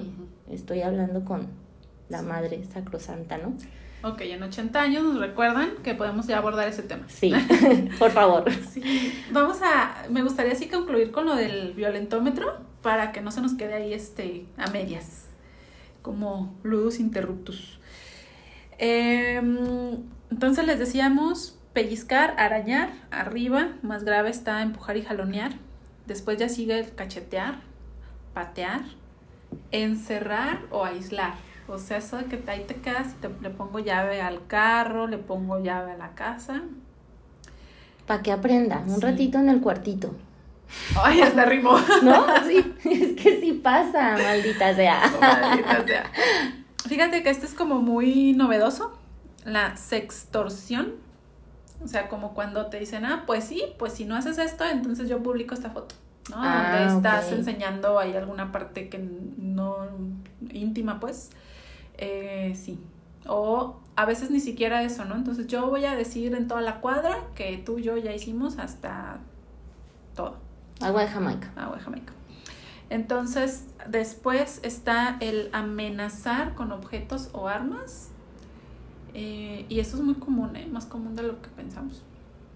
estoy 0.51 0.81
hablando 0.81 1.23
con 1.25 1.47
la 2.09 2.21
madre 2.21 2.63
sacrosanta, 2.65 3.37
¿no? 3.37 3.55
Ok, 4.03 4.21
en 4.21 4.43
80 4.43 4.81
años 4.81 5.03
nos 5.03 5.19
recuerdan 5.19 5.75
que 5.81 5.95
podemos 5.95 6.27
ya 6.27 6.37
abordar 6.37 6.67
ese 6.67 6.83
tema. 6.83 7.05
Sí, 7.07 7.33
por 7.99 8.11
favor. 8.11 8.51
Sí, 8.71 9.13
vamos 9.31 9.59
a, 9.61 10.07
me 10.09 10.23
gustaría 10.23 10.51
así 10.51 10.67
concluir 10.67 11.11
con 11.11 11.25
lo 11.25 11.35
del 11.35 11.73
violentómetro 11.73 12.57
para 12.81 13.13
que 13.13 13.21
no 13.21 13.31
se 13.31 13.41
nos 13.41 13.53
quede 13.53 13.75
ahí 13.75 13.93
este 13.93 14.45
a 14.57 14.69
medias, 14.71 15.29
como 16.01 16.53
ludus 16.63 16.99
interruptus. 16.99 17.79
Em, 18.77 20.03
entonces 20.29 20.65
les 20.65 20.79
decíamos 20.79 21.57
pellizcar, 21.71 22.35
arañar, 22.37 22.89
arriba, 23.09 23.69
más 23.81 24.03
grave 24.03 24.29
está 24.29 24.61
empujar 24.61 24.97
y 24.97 25.03
jalonear. 25.03 25.53
Después 26.05 26.37
ya 26.37 26.49
sigue 26.49 26.79
el 26.79 26.93
cachetear, 26.95 27.59
patear, 28.33 28.81
encerrar 29.71 30.59
o 30.71 30.83
aislar. 30.85 31.33
O 31.67 31.77
sea, 31.77 31.97
eso 31.97 32.17
de 32.17 32.25
que 32.25 32.43
ahí 32.51 32.65
te 32.67 32.75
quedas 32.75 33.13
y 33.13 33.21
te, 33.21 33.29
le 33.41 33.49
pongo 33.49 33.79
llave 33.79 34.21
al 34.21 34.45
carro, 34.47 35.07
le 35.07 35.17
pongo 35.17 35.59
llave 35.63 35.93
a 35.93 35.97
la 35.97 36.09
casa. 36.13 36.61
Para 38.05 38.21
que 38.21 38.31
aprenda, 38.33 38.79
un 38.85 38.95
Sí. 38.95 39.01
ratito 39.01 39.37
en 39.37 39.47
el 39.49 39.61
cuartito. 39.61 40.13
Ay, 41.01 41.21
hasta 41.21 41.45
rimó. 41.45 41.77
¿No? 42.01 42.25
Sí, 42.45 42.73
es 42.83 43.21
que 43.21 43.39
sí 43.39 43.53
pasa, 43.53 44.17
maldita 44.17 44.75
sea. 44.75 45.01
Maldita 45.21 45.85
sea. 45.87 46.11
Fíjate 46.87 47.23
que 47.23 47.29
este 47.29 47.45
es 47.45 47.53
como 47.53 47.81
muy 47.81 48.33
novedoso, 48.33 48.97
la 49.45 49.77
sextorsión. 49.77 50.95
O 51.83 51.87
sea, 51.87 52.07
como 52.07 52.33
cuando 52.33 52.67
te 52.67 52.79
dicen, 52.79 53.05
ah, 53.05 53.23
pues 53.25 53.43
sí, 53.43 53.63
pues 53.77 53.93
si 53.93 54.05
no 54.05 54.15
haces 54.15 54.37
esto, 54.37 54.63
entonces 54.65 55.09
yo 55.09 55.21
publico 55.21 55.53
esta 55.53 55.69
foto. 55.69 55.95
¿no? 56.29 56.37
Ah, 56.39 56.79
Donde 56.79 56.95
estás 56.95 57.31
enseñando 57.31 57.99
ahí 57.99 58.15
alguna 58.15 58.51
parte 58.51 58.89
que 58.89 58.97
no 58.99 59.87
íntima, 60.51 60.99
pues. 60.99 61.31
Eh, 61.97 62.53
sí. 62.55 62.79
O 63.27 63.79
a 63.95 64.05
veces 64.05 64.31
ni 64.31 64.39
siquiera 64.39 64.83
eso, 64.83 65.05
¿no? 65.05 65.15
Entonces 65.15 65.47
yo 65.47 65.69
voy 65.69 65.85
a 65.85 65.95
decir 65.95 66.33
en 66.35 66.47
toda 66.47 66.61
la 66.61 66.81
cuadra 66.81 67.17
que 67.35 67.57
tú 67.57 67.79
y 67.79 67.83
yo 67.83 67.97
ya 67.97 68.13
hicimos 68.13 68.57
hasta 68.57 69.19
todo. 70.15 70.37
Agua 70.81 71.01
de 71.03 71.07
Jamaica. 71.07 71.51
Agua 71.55 71.77
de 71.77 71.83
Jamaica. 71.83 72.13
Entonces, 72.89 73.65
después 73.87 74.59
está 74.63 75.17
el 75.19 75.49
amenazar 75.53 76.53
con 76.55 76.71
objetos 76.71 77.29
o 77.33 77.47
armas. 77.47 78.09
Eh, 79.13 79.65
y 79.69 79.79
eso 79.79 79.97
es 79.97 80.03
muy 80.03 80.15
común, 80.15 80.55
¿eh? 80.55 80.67
Más 80.71 80.85
común 80.85 81.15
de 81.15 81.23
lo 81.23 81.41
que 81.41 81.49
pensamos. 81.49 82.01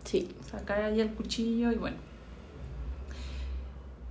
Sí. 0.04 0.30
Sacar 0.50 0.82
ahí 0.82 1.00
el 1.00 1.12
cuchillo 1.12 1.72
y 1.72 1.76
bueno. 1.76 1.98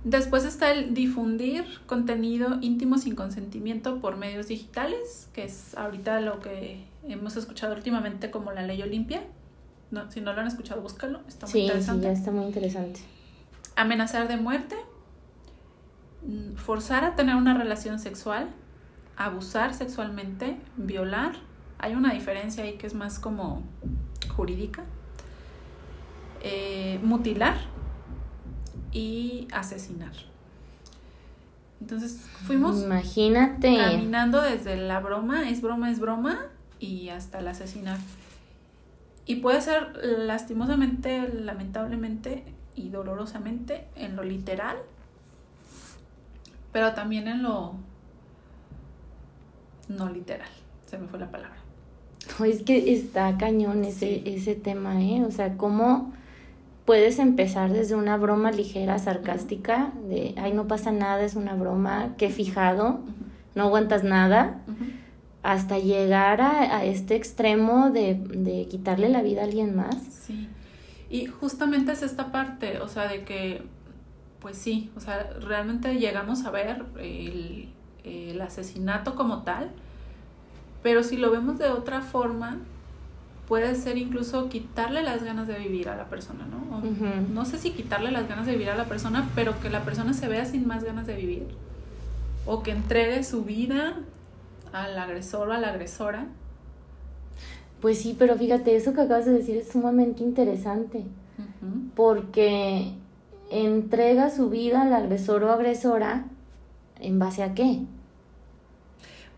Después 0.03 0.45
está 0.45 0.71
el 0.71 0.93
difundir 0.93 1.65
contenido 1.85 2.59
íntimo 2.61 2.97
sin 2.97 3.15
consentimiento 3.15 3.99
por 3.99 4.15
medios 4.15 4.47
digitales, 4.47 5.27
que 5.33 5.43
es 5.43 5.75
ahorita 5.75 6.21
lo 6.21 6.39
que 6.39 6.85
hemos 7.03 7.35
escuchado 7.35 7.75
últimamente 7.75 8.31
como 8.31 8.51
la 8.53 8.61
ley 8.61 8.81
Olimpia. 8.81 9.23
No, 9.91 10.09
si 10.11 10.21
no 10.21 10.33
lo 10.33 10.41
han 10.41 10.47
escuchado, 10.47 10.81
búscalo. 10.81 11.21
Está 11.27 11.47
muy 11.47 11.61
interesante. 11.61 12.01
Sí, 12.01 12.07
ya 12.07 12.11
está 12.13 12.31
muy 12.31 12.45
interesante. 12.45 13.01
Amenazar 13.75 14.27
de 14.27 14.37
muerte, 14.37 14.75
mm, 16.25 16.55
forzar 16.55 17.03
a 17.03 17.15
tener 17.15 17.35
una 17.35 17.57
relación 17.57 17.99
sexual, 17.99 18.49
abusar 19.17 19.73
sexualmente, 19.73 20.57
violar. 20.77 21.35
Hay 21.79 21.93
una 21.93 22.13
diferencia 22.13 22.63
ahí 22.63 22.73
que 22.73 22.87
es 22.87 22.93
más 22.93 23.19
como 23.19 23.63
jurídica. 24.35 24.83
Eh, 26.41 26.99
mutilar 27.03 27.57
y 28.91 29.47
asesinar. 29.51 30.13
Entonces 31.81 32.21
fuimos 32.45 32.83
Imagínate. 32.83 33.75
caminando 33.77 34.41
desde 34.41 34.77
la 34.77 34.99
broma, 34.99 35.49
es 35.49 35.61
broma, 35.61 35.91
es 35.91 35.99
broma, 35.99 36.47
y 36.79 37.09
hasta 37.09 37.39
el 37.39 37.47
asesinar. 37.47 37.99
Y 39.25 39.37
puede 39.37 39.61
ser 39.61 39.95
lastimosamente, 40.03 41.27
lamentablemente 41.27 42.43
y 42.75 42.89
dolorosamente 42.89 43.87
en 43.95 44.15
lo 44.15 44.23
literal, 44.23 44.77
pero 46.71 46.93
también 46.93 47.27
en 47.27 47.43
lo 47.43 47.73
no 49.89 50.09
literal. 50.09 50.49
Se 50.85 50.97
me 50.97 51.07
fue 51.07 51.19
la 51.19 51.29
palabra. 51.29 51.66
Es 52.45 52.63
que 52.63 52.93
está 52.93 53.37
cañón 53.37 53.83
ese, 53.85 54.21
ese 54.25 54.55
tema, 54.55 55.01
¿eh? 55.01 55.23
O 55.25 55.31
sea, 55.31 55.57
cómo 55.57 56.13
puedes 56.87 57.19
empezar 57.19 57.73
desde 57.73 57.95
una 57.95 58.15
broma 58.15 58.49
ligera, 58.51 58.97
sarcástica, 58.97 59.91
de, 60.07 60.33
ay, 60.37 60.53
no 60.53 60.67
pasa 60.67 60.91
nada, 60.91 61.21
es 61.21 61.35
una 61.35 61.53
broma, 61.53 62.15
qué 62.17 62.29
fijado, 62.29 63.01
no 63.55 63.63
aguantas 63.63 64.05
nada, 64.05 64.61
hasta 65.43 65.79
llegar 65.79 66.39
a, 66.39 66.85
este 66.85 67.15
extremo 67.15 67.89
de, 67.89 68.15
de, 68.15 68.67
quitarle 68.67 69.09
la 69.09 69.21
vida 69.21 69.41
a 69.41 69.43
alguien 69.43 69.75
más. 69.75 69.97
Sí, 69.97 70.47
y 71.09 71.25
justamente 71.25 71.91
es 71.91 72.03
esta 72.03 72.31
parte, 72.31 72.79
o 72.79 72.87
sea, 72.87 73.09
de 73.09 73.25
que, 73.25 73.63
pues 74.39 74.57
sí, 74.57 74.89
o 74.95 75.01
sea, 75.01 75.29
realmente 75.41 75.95
llegamos 75.99 76.45
a 76.45 76.51
ver 76.51 76.85
el, 77.01 77.67
el 78.05 78.41
asesinato 78.41 79.15
como 79.15 79.43
tal, 79.43 79.71
pero 80.83 81.03
si 81.03 81.17
lo 81.17 81.31
vemos 81.31 81.57
de 81.57 81.69
otra 81.69 82.01
forma, 82.01 82.57
puede 83.47 83.75
ser 83.75 83.97
incluso 83.97 84.49
quitarle 84.49 85.01
las 85.03 85.23
ganas 85.23 85.47
de 85.47 85.57
vivir 85.57 85.89
a 85.89 85.95
la 85.95 86.05
persona, 86.05 86.45
¿no? 86.45 86.81
No 87.33 87.45
sé 87.45 87.57
si 87.57 87.71
quitarle 87.71 88.11
las 88.11 88.27
ganas 88.27 88.45
de 88.45 88.53
vivir 88.53 88.69
a 88.69 88.75
la 88.75 88.85
persona, 88.85 89.29
pero 89.35 89.59
que 89.61 89.69
la 89.69 89.83
persona 89.83 90.13
se 90.13 90.27
vea 90.27 90.45
sin 90.45 90.67
más 90.67 90.83
ganas 90.83 91.07
de 91.07 91.15
vivir. 91.15 91.47
O 92.45 92.61
que 92.61 92.71
entregue 92.71 93.23
su 93.23 93.43
vida 93.43 93.95
al 94.73 94.97
agresor 94.97 95.49
o 95.49 95.53
a 95.53 95.59
la 95.59 95.69
agresora. 95.69 96.27
Pues 97.81 97.99
sí, 97.99 98.15
pero 98.17 98.35
fíjate, 98.35 98.75
eso 98.75 98.93
que 98.93 99.01
acabas 99.01 99.25
de 99.25 99.33
decir 99.33 99.57
es 99.57 99.69
sumamente 99.69 100.23
interesante. 100.23 101.03
Porque 101.95 102.93
entrega 103.49 104.29
su 104.29 104.49
vida 104.49 104.81
al 104.81 104.93
agresor 104.93 105.43
o 105.43 105.51
agresora 105.51 106.25
en 106.99 107.19
base 107.19 107.43
a 107.43 107.53
qué? 107.53 107.81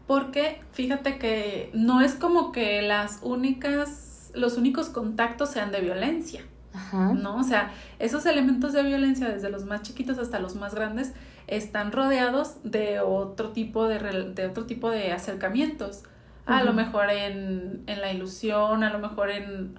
Porque 0.09 0.59
fíjate 0.71 1.19
que 1.19 1.69
no 1.75 2.01
es 2.01 2.15
como 2.15 2.51
que 2.51 2.81
las 2.81 3.19
únicas, 3.21 4.31
los 4.33 4.57
únicos 4.57 4.89
contactos 4.89 5.51
sean 5.51 5.71
de 5.71 5.81
violencia. 5.81 6.41
Ajá. 6.73 7.13
¿No? 7.13 7.35
O 7.35 7.43
sea, 7.43 7.71
esos 7.99 8.25
elementos 8.25 8.73
de 8.73 8.81
violencia, 8.81 9.29
desde 9.29 9.51
los 9.51 9.65
más 9.65 9.83
chiquitos 9.83 10.17
hasta 10.17 10.39
los 10.39 10.55
más 10.55 10.73
grandes, 10.73 11.13
están 11.45 11.91
rodeados 11.91 12.55
de 12.63 13.01
otro 13.01 13.49
tipo 13.49 13.87
de, 13.87 13.99
de 14.33 14.47
otro 14.47 14.65
tipo 14.65 14.89
de 14.89 15.11
acercamientos. 15.11 16.01
A 16.47 16.63
lo 16.63 16.73
mejor 16.73 17.11
en, 17.11 17.83
en 17.85 18.01
la 18.01 18.11
ilusión, 18.11 18.83
a 18.83 18.91
lo 18.91 18.97
mejor 18.97 19.29
en 19.29 19.77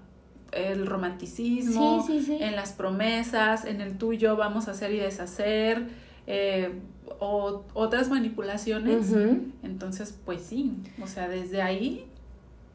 el 0.52 0.86
romanticismo, 0.86 2.06
en 2.08 2.54
las 2.54 2.72
promesas, 2.72 3.64
en 3.64 3.80
el 3.80 3.98
tuyo 3.98 4.36
vamos 4.36 4.68
a 4.68 4.70
hacer 4.70 4.92
y 4.92 4.98
deshacer. 4.98 5.88
Eh, 6.28 6.72
o 7.20 7.64
otras 7.74 8.08
manipulaciones. 8.08 9.14
Entonces, 9.62 10.18
pues 10.24 10.40
sí, 10.40 10.72
o 11.02 11.06
sea, 11.06 11.28
desde 11.28 11.62
ahí, 11.62 12.06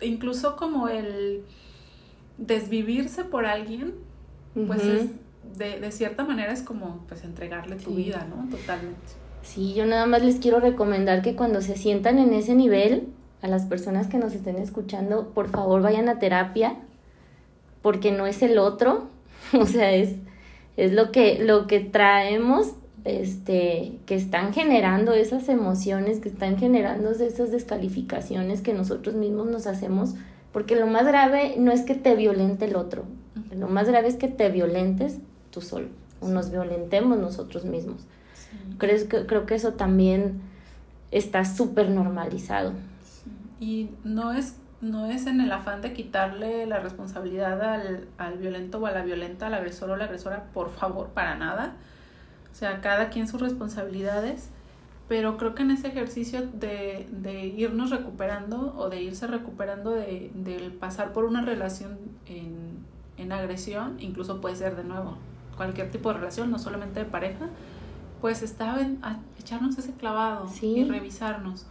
incluso 0.02 0.56
como 0.56 0.88
el 0.88 1.44
desvivirse 2.38 3.24
por 3.26 3.46
alguien, 3.46 3.96
pues 4.68 4.84
es, 4.86 5.10
de, 5.58 5.80
de, 5.80 5.92
cierta 5.92 6.24
manera 6.24 6.54
es 6.54 6.62
como 6.62 7.04
pues 7.10 7.24
entregarle 7.24 7.76
tu 7.76 7.96
vida, 7.96 8.26
¿no? 8.30 8.50
Totalmente. 8.50 9.02
Sí, 9.42 9.74
yo 9.74 9.86
nada 9.86 10.06
más 10.06 10.24
les 10.24 10.38
quiero 10.38 10.60
recomendar 10.60 11.22
que 11.22 11.36
cuando 11.36 11.62
se 11.62 11.76
sientan 11.76 12.20
en 12.20 12.34
ese 12.34 12.56
nivel, 12.56 13.08
a 13.42 13.48
las 13.48 13.66
personas 13.66 14.08
que 14.08 14.18
nos 14.18 14.34
estén 14.34 14.58
escuchando, 14.58 15.30
por 15.30 15.50
favor 15.50 15.82
vayan 15.82 16.10
a 16.10 16.20
terapia, 16.20 16.76
porque 17.82 18.12
no 18.12 18.26
es 18.28 18.42
el 18.42 18.58
otro, 18.58 19.10
o 19.54 19.66
sea, 19.66 19.92
es, 19.92 20.16
es 20.78 20.94
lo 20.94 21.12
que, 21.12 21.44
lo 21.44 21.68
que 21.68 21.80
traemos 21.80 22.74
este, 23.06 24.00
que 24.08 24.16
están 24.16 24.52
generando 24.52 25.14
esas 25.14 25.48
emociones, 25.48 26.20
que 26.20 26.30
están 26.30 26.58
generando 26.58 27.12
esas 27.12 27.52
descalificaciones 27.52 28.62
que 28.62 28.74
nosotros 28.74 29.16
mismos 29.16 29.48
nos 29.48 29.68
hacemos, 29.68 30.16
porque 30.52 30.76
lo 30.76 30.88
más 30.88 31.06
grave 31.06 31.56
no 31.60 31.72
es 31.72 31.84
que 31.84 31.94
te 31.94 32.16
violente 32.16 32.66
el 32.66 32.76
otro, 32.76 33.06
lo 33.56 33.68
más 33.68 33.88
grave 33.88 34.08
es 34.08 34.16
que 34.16 34.28
te 34.28 34.50
violentes 34.50 35.20
tú 35.52 35.62
solo, 35.62 35.88
o 36.20 36.28
nos 36.28 36.50
violentemos 36.50 37.20
nosotros 37.20 37.64
mismos. 37.64 38.08
Creo, 38.80 39.08
que, 39.08 39.26
creo 39.28 39.46
que 39.46 39.54
eso 39.54 39.74
también 39.74 40.42
está 41.12 41.46
súper 41.46 41.90
normalizado. 41.92 42.74
Y 43.60 43.92
no 44.04 44.34
es, 44.34 44.56
no 44.82 45.06
es 45.06 45.28
en 45.28 45.42
el 45.42 45.52
afán 45.52 45.82
de 45.82 45.94
quitarle 45.94 46.66
la 46.66 46.80
responsabilidad 46.80 47.62
al, 47.62 48.08
al 48.18 48.38
violento 48.40 48.80
o 48.80 48.88
a 48.88 48.92
la 48.92 49.04
violenta, 49.04 49.48
al 49.48 49.54
agresor 49.54 49.92
o 49.92 49.96
la 49.96 50.06
agresora, 50.06 50.46
por 50.54 50.72
favor, 50.72 51.10
para 51.10 51.36
nada 51.36 51.76
o 52.56 52.58
sea, 52.58 52.80
cada 52.80 53.10
quien 53.10 53.28
sus 53.28 53.42
responsabilidades, 53.42 54.48
pero 55.10 55.36
creo 55.36 55.56
que 55.56 55.64
en 55.64 55.72
ese 55.72 55.90
ejercicio 55.90 56.42
de, 56.42 57.06
de 57.12 57.48
irnos 57.48 57.90
recuperando 57.90 58.74
o 58.78 58.88
de 58.90 59.02
irse 59.02 59.28
recuperando 59.28 59.92
de, 59.92 60.32
del 60.34 60.72
pasar 60.72 61.12
por 61.12 61.26
una 61.26 61.42
relación 61.42 62.00
en, 62.28 62.78
en 63.18 63.34
agresión, 63.34 63.98
incluso 64.00 64.40
puede 64.40 64.56
ser 64.56 64.78
de 64.78 64.86
nuevo 64.86 65.18
cualquier 65.58 65.92
tipo 65.92 66.14
de 66.14 66.20
relación, 66.20 66.50
no 66.50 66.58
solamente 66.58 67.02
de 67.02 67.06
pareja, 67.06 67.50
pues 68.22 68.42
está 68.42 68.76
a 69.02 69.20
echarnos 69.38 69.78
ese 69.78 69.92
clavado 69.92 70.50
y 70.62 70.86
revisarnos. 70.86 71.66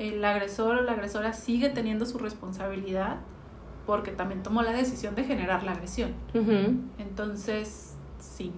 El 0.00 0.24
agresor 0.24 0.78
o 0.78 0.82
la 0.82 0.94
agresora 0.94 1.32
sigue 1.32 1.68
teniendo 1.68 2.06
su 2.06 2.18
responsabilidad 2.18 3.18
porque 3.86 4.10
también 4.10 4.42
tomó 4.42 4.62
la 4.62 4.72
decisión 4.72 5.14
de 5.14 5.22
generar 5.22 5.62
la 5.62 5.72
agresión. 5.72 6.10
Entonces, 6.98 7.94
sí, 8.18 8.52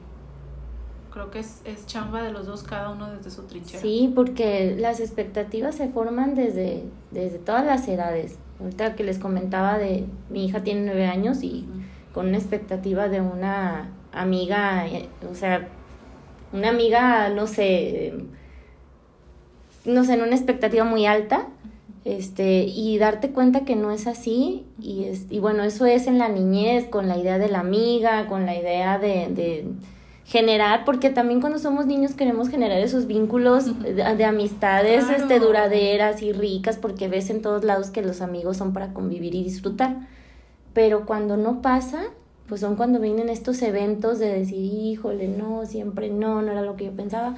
creo 1.11 1.31
que 1.31 1.41
es, 1.41 1.61
es 1.65 1.87
chamba 1.87 2.23
de 2.23 2.33
los 2.33 2.47
dos, 2.47 2.63
cada 2.63 2.91
uno 2.91 3.11
desde 3.11 3.31
su 3.31 3.43
trinchera. 3.43 3.81
Sí, 3.81 4.13
porque 4.15 4.77
las 4.79 5.01
expectativas 5.01 5.75
se 5.75 5.89
forman 5.89 6.35
desde, 6.35 6.85
desde 7.11 7.39
todas 7.39 7.65
las 7.65 7.87
edades. 7.89 8.39
Ahorita 8.61 8.95
que 8.95 9.05
les 9.05 9.19
comentaba 9.19 9.79
de 9.79 10.05
mi 10.29 10.45
hija 10.45 10.63
tiene 10.63 10.83
nueve 10.83 11.07
años 11.07 11.43
y 11.43 11.67
con 12.13 12.29
una 12.29 12.39
expectativa 12.39 13.09
de 13.09 13.21
una 13.21 13.93
amiga, 14.13 14.87
eh, 14.87 15.09
o 15.31 15.35
sea, 15.35 15.69
una 16.53 16.69
amiga, 16.69 17.29
no 17.31 17.47
sé, 17.47 18.15
no 19.85 20.05
sé, 20.05 20.15
en 20.15 20.23
una 20.23 20.35
expectativa 20.35 20.85
muy 20.85 21.07
alta, 21.07 21.49
este, 22.05 22.65
y 22.65 22.99
darte 22.99 23.31
cuenta 23.31 23.65
que 23.65 23.77
no 23.77 23.93
es 23.93 24.07
así, 24.07 24.67
y, 24.81 25.05
es, 25.05 25.27
y 25.31 25.39
bueno, 25.39 25.63
eso 25.63 25.87
es 25.87 26.07
en 26.07 26.19
la 26.19 26.29
niñez, 26.29 26.87
con 26.87 27.09
la 27.09 27.17
idea 27.17 27.39
de 27.39 27.49
la 27.49 27.61
amiga, 27.61 28.27
con 28.27 28.47
la 28.47 28.57
idea 28.57 28.99
de 28.99 29.67
generar, 30.31 30.85
porque 30.85 31.11
también 31.11 31.41
cuando 31.41 31.59
somos 31.59 31.87
niños 31.87 32.15
queremos 32.15 32.51
generar 32.51 32.79
esos 32.79 33.09
vínculos 33.09 33.83
de, 33.83 34.25
amistades 34.25 35.11
este, 35.11 35.41
duraderas 35.41 36.23
y 36.23 36.33
ricas, 36.33 36.77
porque 36.77 37.09
ves 37.09 37.31
en 37.31 37.43
todos 37.43 37.65
lados 37.65 37.91
que 37.91 38.01
los 38.01 38.21
amigos 38.21 38.57
son 38.57 38.73
para 38.73 38.93
convivir 38.95 39.35
y 39.35 39.43
disfrutar. 39.43 40.07
Pero 40.73 41.05
cuando 41.05 41.37
no 41.37 41.63
pasa, 41.63 42.05
pues 42.47 42.61
son 42.61 42.77
cuando 42.77 43.01
vienen 43.01 43.29
estos 43.29 43.61
eventos 43.61 44.21
de 44.21 44.33
decir, 44.33 44.73
híjole, 44.73 45.27
no, 45.27 45.67
siempre 45.67 46.11
no, 46.11 46.43
no 46.43 46.53
era 46.53 46.63
lo 46.63 46.77
que 46.77 46.85
yo 46.85 46.93
pensaba. 46.93 47.35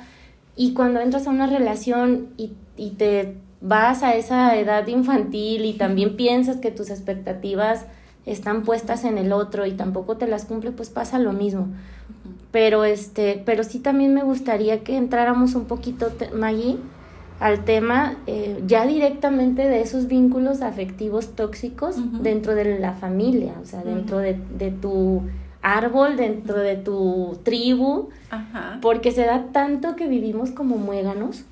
Y 0.55 0.75
cuando 0.75 1.01
entras 1.01 1.27
a 1.27 1.31
una 1.31 1.47
relación 1.47 2.29
y, 2.37 2.53
y 2.77 2.91
te 2.91 3.39
vas 3.63 4.03
a 4.03 4.17
esa 4.17 4.55
edad 4.59 4.87
infantil 4.87 5.65
y 5.65 5.73
también 5.73 6.15
piensas 6.15 6.59
que 6.59 6.71
tus 6.71 6.91
expectativas 6.91 7.87
están 8.27 8.65
puestas 8.65 9.05
en 9.05 9.17
el 9.17 9.33
otro 9.33 9.65
y 9.65 9.73
tampoco 9.73 10.19
te 10.19 10.27
las 10.27 10.45
cumple, 10.45 10.73
pues 10.73 10.91
pasa 10.91 11.19
lo 11.19 11.33
mismo. 11.33 11.69
Pero 12.53 12.85
este, 12.85 13.43
pero 13.45 13.65
sí 13.65 13.79
también 13.81 14.15
me 14.15 14.23
gustaría 14.23 14.85
que 14.85 14.97
entráramos 14.97 15.55
un 15.55 15.65
poquito, 15.65 16.13
Maggie, 16.35 16.77
al 17.41 17.65
tema 17.65 18.17
eh, 18.27 18.63
ya 18.67 18.87
directamente 18.87 19.63
de 19.69 19.81
esos 19.81 20.07
vínculos 20.07 20.61
afectivos 20.63 21.35
tóxicos 21.35 21.97
dentro 22.23 22.55
de 22.55 22.79
la 22.79 22.93
familia, 22.93 23.55
o 23.61 23.65
sea, 23.65 23.83
dentro 23.83 24.19
de, 24.19 24.39
de, 24.59 24.71
tu 24.71 25.23
árbol 25.63 26.17
dentro 26.17 26.59
de 26.59 26.77
tu 26.77 27.39
tribu, 27.43 28.11
Ajá. 28.31 28.79
porque 28.83 29.11
se 29.13 29.25
da 29.25 29.47
tanto 29.53 29.97
que 29.97 30.07
vivimos 30.07 30.51
como 30.51 30.77
muéganos. 30.77 31.45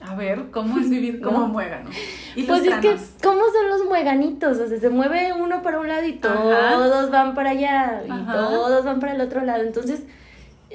A 0.00 0.14
ver, 0.16 0.50
¿cómo 0.50 0.78
es 0.78 0.90
vivir 0.90 1.20
como 1.22 1.38
No. 1.46 1.48
muégano? 1.48 1.88
¿Y 2.36 2.42
Pues 2.42 2.66
los 2.66 2.74
es 2.74 2.80
que? 2.80 2.88
¿cómo 3.26 3.40
son 3.52 3.68
los 3.70 3.84
mueganitos? 3.88 4.58
O 4.58 4.66
sea, 4.66 4.78
se 4.78 4.90
mueve 4.90 5.32
uno 5.32 5.62
para 5.62 5.78
un 5.80 5.88
lado 5.88 6.04
y 6.06 6.18
Ajá. 6.22 6.74
todos 6.74 7.10
van 7.10 7.34
para 7.34 7.50
allá 7.50 8.02
y 8.06 8.10
Ajá. 8.10 8.32
todos 8.32 8.84
van 8.84 8.98
para 9.00 9.14
el 9.14 9.20
otro 9.22 9.42
lado. 9.42 9.62
Entonces, 9.62 10.02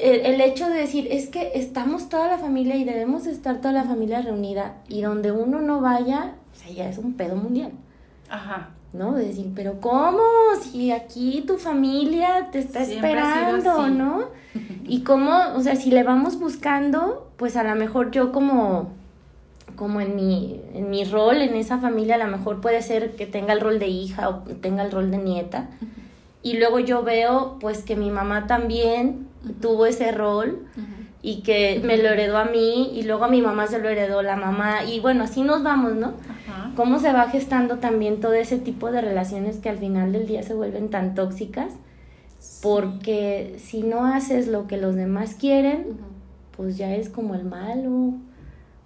el, 0.02 0.26
el 0.26 0.42
hecho 0.42 0.68
de 0.70 0.76
decir 0.76 1.08
es 1.12 1.28
que 1.30 1.52
estamos 1.56 2.10
toda 2.10 2.28
la 2.28 2.38
familia 2.38 2.76
y 2.76 2.84
debemos 2.84 3.28
estar 3.28 3.58
toda 3.58 3.74
la 3.74 3.84
familia 3.84 4.22
reunida 4.22 4.76
y 4.88 5.02
donde 5.02 5.32
uno 5.32 5.62
no 5.62 5.82
vaya, 5.82 6.36
o 6.54 6.56
sea, 6.56 6.72
ya 6.72 6.90
es 6.90 6.98
un 6.98 7.14
pedo 7.14 7.36
mundial. 7.36 7.72
Ajá. 8.30 8.70
¿no? 8.94 9.14
De 9.14 9.26
decir, 9.26 9.52
pero 9.56 9.80
¿cómo? 9.80 10.24
Si 10.62 10.92
aquí 10.92 11.44
tu 11.46 11.58
familia 11.58 12.50
te 12.52 12.60
está 12.60 12.86
Siempre 12.86 13.12
esperando. 13.12 13.90
¿no? 13.90 14.24
Y 14.86 15.04
cómo, 15.04 15.38
o 15.56 15.62
sea, 15.62 15.76
si 15.76 15.92
le 15.92 16.02
vamos 16.02 16.40
buscando, 16.40 17.30
pues 17.38 17.56
a 17.56 17.64
lo 17.64 17.76
mejor 17.76 18.10
yo 18.10 18.32
como 18.32 18.98
como 19.76 20.02
en 20.02 20.16
mi 20.16 20.60
en 20.74 20.90
mi 20.90 21.06
rol 21.06 21.38
en 21.38 21.54
esa 21.54 21.78
familia 21.78 22.16
a 22.16 22.18
lo 22.18 22.28
mejor 22.28 22.60
puede 22.60 22.82
ser 22.82 23.16
que 23.16 23.28
tenga 23.28 23.54
el 23.54 23.62
rol 23.62 23.80
de 23.80 23.88
hija 23.88 24.28
o 24.28 24.40
tenga 24.60 24.84
el 24.84 24.92
rol 24.92 25.12
de 25.12 25.18
nieta. 25.20 25.70
Y 26.42 26.58
luego 26.58 26.80
yo 26.80 27.04
veo 27.04 27.58
pues 27.60 27.84
que 27.84 27.96
mi 27.96 28.12
mamá 28.12 28.48
también 28.48 29.28
tuvo 29.62 29.86
ese 29.86 30.12
rol 30.12 30.66
y 31.22 31.42
que 31.42 31.82
me 31.84 31.98
lo 31.98 32.10
heredó 32.10 32.38
a 32.38 32.46
mí 32.46 32.92
y 32.94 33.04
luego 33.04 33.26
a 33.26 33.28
mi 33.28 33.42
mamá 33.42 33.68
se 33.68 33.80
lo 33.80 33.90
heredó 33.90 34.22
la 34.22 34.36
mamá. 34.36 34.86
Y 34.86 35.00
bueno, 35.00 35.26
así 35.26 35.42
nos 35.42 35.64
vamos, 35.64 35.96
¿no? 35.96 36.14
Ajá. 36.48 36.72
cómo 36.76 37.00
se 37.00 37.12
va 37.12 37.30
gestando 37.30 37.78
también 37.78 38.22
todo 38.22 38.34
ese 38.34 38.58
tipo 38.58 38.92
de 38.92 39.02
relaciones 39.02 39.58
que 39.58 39.70
al 39.70 39.78
final 39.78 40.14
del 40.14 40.28
día 40.28 40.44
se 40.44 40.54
vuelven 40.54 40.90
tan 40.90 41.14
tóxicas, 41.14 41.74
porque 42.62 43.58
si 43.60 43.84
no 43.84 44.06
haces 44.06 44.48
lo 44.48 44.68
que 44.68 44.78
los 44.78 44.96
demás 44.96 45.36
quieren, 45.36 45.98
pues 46.56 46.78
ya 46.78 46.96
es 46.96 47.10
como 47.10 47.36
el 47.36 47.44
malo, 47.44 48.14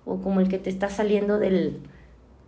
o 0.05 0.17
como 0.21 0.39
el 0.39 0.49
que 0.49 0.57
te 0.57 0.69
está 0.69 0.89
saliendo 0.89 1.39
del, 1.39 1.79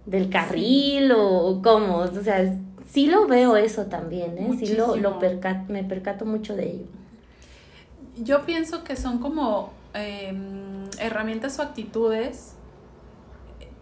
del 0.06 0.30
carril, 0.30 1.12
o 1.16 1.62
como, 1.64 1.98
o 1.98 2.08
sea, 2.08 2.58
sí 2.96 3.08
lo 3.08 3.28
veo 3.28 3.58
eso 3.58 3.86
también, 3.88 4.38
¿eh? 4.38 4.50
Sí 4.58 4.74
lo, 4.76 4.96
lo 4.96 5.12
Muchísimo. 5.12 5.20
perca- 5.20 5.66
me 5.68 5.84
percato 5.84 6.26
mucho 6.26 6.56
de 6.56 6.72
ello. 6.72 6.86
Yo 8.18 8.46
pienso 8.46 8.84
que 8.86 8.96
son 8.96 9.20
como 9.20 9.74
em, 9.94 10.86
herramientas 11.00 11.60
o 11.60 11.62
actitudes 11.62 12.56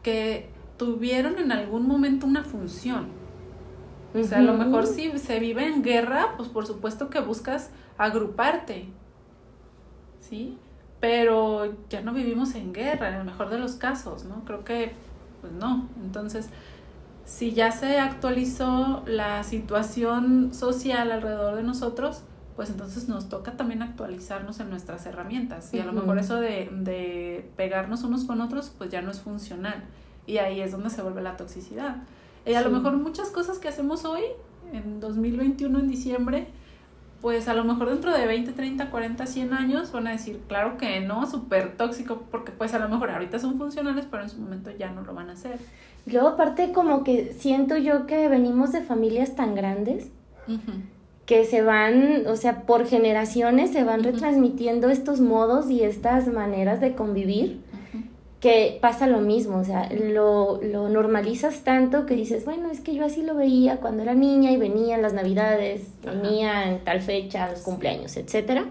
que 0.01 0.49
tuvieron 0.77 1.37
en 1.37 1.51
algún 1.51 1.87
momento 1.87 2.25
una 2.25 2.43
función. 2.43 3.07
O 4.19 4.23
sea, 4.23 4.39
a 4.39 4.41
lo 4.41 4.53
mejor 4.53 4.85
si 4.87 5.17
se 5.17 5.39
vive 5.39 5.65
en 5.67 5.83
guerra, 5.83 6.33
pues 6.37 6.49
por 6.49 6.65
supuesto 6.67 7.09
que 7.09 7.19
buscas 7.19 7.69
agruparte. 7.97 8.87
¿Sí? 10.19 10.57
Pero 10.99 11.73
ya 11.89 12.01
no 12.01 12.13
vivimos 12.13 12.55
en 12.55 12.73
guerra, 12.73 13.09
en 13.09 13.15
el 13.15 13.25
mejor 13.25 13.49
de 13.49 13.59
los 13.59 13.73
casos, 13.73 14.25
¿no? 14.25 14.43
Creo 14.45 14.63
que, 14.63 14.93
pues 15.41 15.51
no. 15.53 15.87
Entonces, 16.03 16.49
si 17.25 17.53
ya 17.53 17.71
se 17.71 17.99
actualizó 17.99 19.03
la 19.05 19.43
situación 19.43 20.53
social 20.53 21.11
alrededor 21.11 21.55
de 21.55 21.63
nosotros, 21.63 22.23
pues 22.55 22.69
entonces 22.69 23.07
nos 23.07 23.29
toca 23.29 23.57
también 23.57 23.81
actualizarnos 23.81 24.59
en 24.59 24.69
nuestras 24.69 25.05
herramientas. 25.05 25.73
Y 25.73 25.79
a 25.79 25.85
lo 25.85 25.93
mejor 25.93 26.19
eso 26.19 26.39
de, 26.39 26.69
de 26.71 27.49
pegarnos 27.55 28.03
unos 28.03 28.25
con 28.25 28.41
otros, 28.41 28.71
pues 28.77 28.89
ya 28.89 29.01
no 29.01 29.11
es 29.11 29.21
funcional. 29.21 29.83
Y 30.27 30.37
ahí 30.37 30.61
es 30.61 30.71
donde 30.71 30.89
se 30.89 31.01
vuelve 31.01 31.21
la 31.21 31.35
toxicidad. 31.35 31.97
Y 32.45 32.53
a 32.53 32.61
lo 32.61 32.69
mejor 32.69 32.93
muchas 32.97 33.29
cosas 33.29 33.57
que 33.57 33.69
hacemos 33.69 34.05
hoy, 34.05 34.23
en 34.71 34.99
2021, 34.99 35.79
en 35.79 35.87
diciembre, 35.87 36.47
pues 37.23 37.47
a 37.47 37.53
lo 37.53 37.63
mejor 37.63 37.89
dentro 37.89 38.11
de 38.11 38.27
20, 38.27 38.51
30, 38.51 38.91
40, 38.91 39.25
100 39.25 39.53
años 39.53 39.93
van 39.93 40.07
a 40.07 40.11
decir, 40.11 40.41
claro 40.49 40.75
que 40.77 40.99
no, 40.99 41.25
súper 41.25 41.77
tóxico, 41.77 42.25
porque 42.29 42.51
pues 42.51 42.73
a 42.73 42.79
lo 42.79 42.89
mejor 42.89 43.11
ahorita 43.11 43.39
son 43.39 43.57
funcionales, 43.57 44.05
pero 44.11 44.23
en 44.23 44.29
su 44.29 44.41
momento 44.41 44.71
ya 44.77 44.91
no 44.91 45.03
lo 45.03 45.13
van 45.13 45.29
a 45.29 45.33
hacer. 45.33 45.57
Y 46.05 46.11
Luego 46.11 46.27
aparte 46.27 46.73
como 46.73 47.05
que 47.05 47.31
siento 47.31 47.77
yo 47.77 48.07
que 48.07 48.27
venimos 48.27 48.73
de 48.73 48.81
familias 48.81 49.37
tan 49.37 49.55
grandes 49.55 50.09
que 51.25 51.45
se 51.45 51.61
van, 51.61 52.27
o 52.27 52.35
sea, 52.35 52.63
por 52.63 52.85
generaciones 52.85 53.71
se 53.71 53.85
van 53.85 54.03
retransmitiendo 54.03 54.89
estos 54.89 55.21
modos 55.21 55.69
y 55.69 55.81
estas 55.81 56.27
maneras 56.27 56.81
de 56.81 56.93
convivir, 56.93 57.61
que 58.43 58.77
pasa 58.81 59.07
lo 59.07 59.21
mismo, 59.21 59.59
o 59.59 59.63
sea, 59.63 59.89
lo, 59.89 60.59
lo 60.61 60.89
normalizas 60.89 61.63
tanto 61.63 62.05
que 62.05 62.13
dices, 62.13 62.43
bueno, 62.43 62.69
es 62.69 62.81
que 62.81 62.93
yo 62.93 63.05
así 63.05 63.21
lo 63.21 63.35
veía 63.35 63.77
cuando 63.77 64.03
era 64.03 64.15
niña 64.15 64.51
y 64.51 64.57
venían 64.57 65.01
las 65.01 65.13
navidades, 65.13 65.83
Ajá. 66.05 66.11
venía 66.11 66.69
en 66.69 66.83
tal 66.83 66.99
fecha, 67.01 67.49
los 67.49 67.61
cumpleaños, 67.61 68.17
etcétera. 68.17 68.65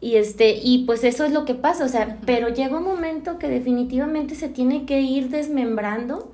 Y 0.00 0.14
este, 0.14 0.52
y 0.62 0.84
pues 0.84 1.02
eso 1.02 1.24
es 1.24 1.32
lo 1.32 1.44
que 1.44 1.54
pasa, 1.54 1.84
o 1.84 1.88
sea, 1.88 2.18
pero 2.26 2.50
llega 2.50 2.78
un 2.78 2.84
momento 2.84 3.40
que 3.40 3.48
definitivamente 3.48 4.36
se 4.36 4.48
tiene 4.48 4.86
que 4.86 5.00
ir 5.00 5.30
desmembrando 5.30 6.30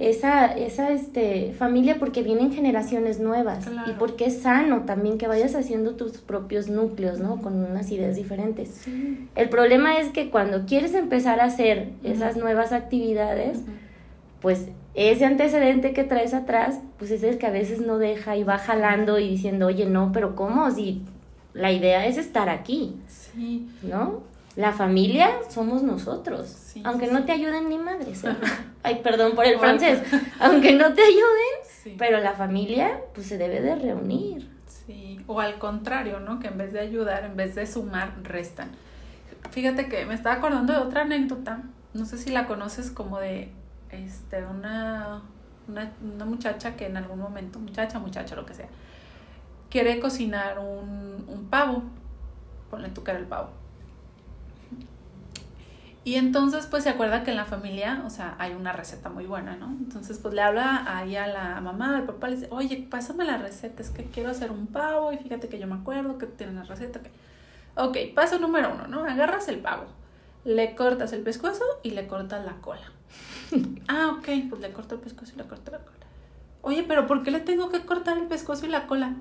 Esa, 0.00 0.46
esa 0.56 0.90
este, 0.90 1.54
familia 1.58 1.96
porque 1.98 2.22
vienen 2.22 2.52
generaciones 2.52 3.18
nuevas 3.20 3.66
Claro. 3.66 3.90
y 3.90 3.94
porque 3.94 4.26
es 4.26 4.42
sano 4.42 4.82
también 4.82 5.16
que 5.18 5.26
vayas 5.26 5.54
haciendo 5.54 5.94
tus 5.94 6.18
propios 6.18 6.68
núcleos, 6.68 7.18
¿no? 7.20 7.40
Con 7.40 7.54
unas 7.64 7.90
ideas 7.90 8.16
diferentes. 8.16 8.68
Sí. 8.84 9.26
El 9.34 9.48
problema 9.48 9.98
es 9.98 10.10
que 10.10 10.30
cuando 10.30 10.66
quieres 10.66 10.92
empezar 10.94 11.40
a 11.40 11.44
hacer 11.44 11.88
esas 12.02 12.36
nuevas 12.36 12.72
actividades, 12.72 13.60
pues 14.40 14.66
ese 14.94 15.24
antecedente 15.24 15.92
que 15.92 16.04
traes 16.04 16.34
atrás, 16.34 16.78
pues 16.98 17.10
es 17.10 17.22
el 17.22 17.38
que 17.38 17.46
a 17.46 17.50
veces 17.50 17.80
no 17.80 17.98
deja 17.98 18.36
y 18.36 18.44
va 18.44 18.58
jalando 18.58 19.18
y 19.18 19.28
diciendo, 19.30 19.66
oye, 19.66 19.86
no, 19.86 20.12
pero 20.12 20.36
¿cómo? 20.36 20.70
Si 20.70 21.02
la 21.54 21.72
idea 21.72 22.06
es 22.06 22.18
estar 22.18 22.48
aquí, 22.48 22.96
Sí. 23.08 23.66
¿no? 23.82 24.22
La 24.56 24.72
familia 24.72 25.30
somos 25.48 25.82
nosotros, 25.82 26.46
Sí, 26.46 26.82
aunque 26.84 27.06
sí, 27.08 27.12
no 27.12 27.24
te 27.24 27.32
ayuden 27.32 27.68
ni 27.68 27.78
madres. 27.78 28.22
¿eh? 28.24 28.36
Ay, 28.82 29.00
perdón 29.02 29.34
por 29.34 29.44
el 29.46 29.58
francés, 29.58 30.00
aunque 30.40 30.72
no 30.74 30.92
te 30.94 31.02
ayuden, 31.02 31.54
Sí. 31.82 31.96
pero 31.98 32.18
la 32.20 32.32
familia 32.34 33.00
pues 33.14 33.26
se 33.26 33.36
debe 33.38 33.60
de 33.60 33.74
reunir. 33.74 34.48
Sí, 34.66 35.20
o 35.26 35.40
al 35.40 35.58
contrario, 35.58 36.20
¿no? 36.20 36.38
Que 36.38 36.48
en 36.48 36.58
vez 36.58 36.72
de 36.72 36.80
ayudar, 36.80 37.24
en 37.24 37.36
vez 37.36 37.54
de 37.54 37.66
sumar, 37.66 38.14
restan. 38.22 38.70
Fíjate 39.50 39.88
que 39.88 40.06
me 40.06 40.14
estaba 40.14 40.36
acordando 40.36 40.72
de 40.72 40.78
otra 40.78 41.02
anécdota, 41.02 41.62
no 41.92 42.04
sé 42.06 42.16
si 42.18 42.30
la 42.30 42.46
conoces 42.46 42.90
como 42.90 43.18
de 43.18 43.50
este 43.90 44.44
una, 44.44 45.22
una, 45.68 45.92
una 46.02 46.24
muchacha 46.24 46.76
que 46.76 46.86
en 46.86 46.96
algún 46.96 47.18
momento, 47.18 47.58
muchacha, 47.58 47.98
muchacha, 47.98 48.34
lo 48.36 48.46
que 48.46 48.54
sea, 48.54 48.68
quiere 49.70 49.98
cocinar 50.00 50.58
un, 50.58 51.24
un 51.28 51.46
pavo, 51.50 51.82
ponle 52.70 52.88
tú 52.90 53.02
que 53.04 53.10
era 53.10 53.20
el 53.20 53.26
pavo. 53.26 53.50
Y 56.04 56.16
entonces, 56.16 56.66
pues 56.66 56.84
se 56.84 56.90
acuerda 56.90 57.24
que 57.24 57.30
en 57.30 57.38
la 57.38 57.46
familia, 57.46 58.02
o 58.04 58.10
sea, 58.10 58.36
hay 58.38 58.52
una 58.52 58.72
receta 58.72 59.08
muy 59.08 59.24
buena, 59.24 59.56
¿no? 59.56 59.68
Entonces, 59.68 60.18
pues 60.18 60.34
le 60.34 60.42
habla 60.42 60.84
ahí 60.86 61.16
a 61.16 61.26
la 61.26 61.62
mamá, 61.62 61.96
al 61.96 62.04
papá, 62.04 62.28
le 62.28 62.36
dice, 62.36 62.48
oye, 62.50 62.86
pásame 62.90 63.24
la 63.24 63.38
receta, 63.38 63.82
es 63.82 63.88
que 63.88 64.04
quiero 64.04 64.28
hacer 64.28 64.50
un 64.50 64.66
pavo 64.66 65.14
y 65.14 65.16
fíjate 65.16 65.48
que 65.48 65.58
yo 65.58 65.66
me 65.66 65.76
acuerdo 65.76 66.18
que 66.18 66.26
tienen 66.26 66.56
la 66.56 66.64
receta. 66.64 67.00
Que... 67.00 67.10
Ok, 67.76 68.14
paso 68.14 68.38
número 68.38 68.74
uno, 68.74 68.86
¿no? 68.86 69.04
Agarras 69.04 69.48
el 69.48 69.60
pavo, 69.60 69.86
le 70.44 70.74
cortas 70.74 71.14
el 71.14 71.22
pescuezo 71.22 71.64
y 71.82 71.92
le 71.92 72.06
cortas 72.06 72.44
la 72.44 72.60
cola. 72.60 72.92
ah, 73.88 74.14
ok, 74.18 74.28
pues 74.50 74.60
le 74.60 74.72
corto 74.72 74.96
el 74.96 75.00
pescuezo 75.00 75.32
y 75.34 75.38
le 75.38 75.44
corto 75.44 75.70
la 75.70 75.78
cola. 75.78 76.06
Oye, 76.60 76.84
pero 76.86 77.06
¿por 77.06 77.22
qué 77.22 77.30
le 77.30 77.40
tengo 77.40 77.70
que 77.70 77.80
cortar 77.86 78.18
el 78.18 78.26
pescuezo 78.26 78.66
y 78.66 78.68
la 78.68 78.86
cola? 78.86 79.14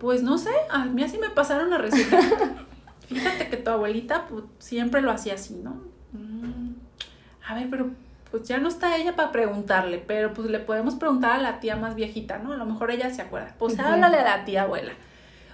Pues 0.00 0.24
no 0.24 0.38
sé, 0.38 0.50
a 0.70 0.86
mí 0.86 1.04
así 1.04 1.18
me 1.18 1.30
pasaron 1.30 1.70
la 1.70 1.78
receta. 1.78 2.18
Fíjate 3.08 3.48
que 3.48 3.56
tu 3.58 3.70
abuelita 3.70 4.26
pues, 4.26 4.42
siempre 4.58 5.02
lo 5.02 5.12
hacía 5.12 5.34
así, 5.34 5.54
¿no? 5.54 5.94
Mm, 6.12 6.72
A 7.48 7.54
ver, 7.54 7.68
pero 7.70 7.90
pues 8.30 8.48
ya 8.48 8.58
no 8.58 8.68
está 8.68 8.96
ella 8.96 9.14
para 9.16 9.30
preguntarle, 9.32 9.98
pero 10.04 10.32
pues 10.34 10.48
le 10.50 10.58
podemos 10.58 10.96
preguntar 10.96 11.32
a 11.32 11.38
la 11.38 11.60
tía 11.60 11.76
más 11.76 11.94
viejita, 11.94 12.38
¿no? 12.38 12.52
A 12.52 12.56
lo 12.56 12.66
mejor 12.66 12.90
ella 12.90 13.10
se 13.10 13.22
acuerda. 13.22 13.54
Pues 13.58 13.74
háblale 13.94 14.18
a 14.18 14.24
la 14.38 14.44
tía 14.44 14.62
abuela. 14.62 14.92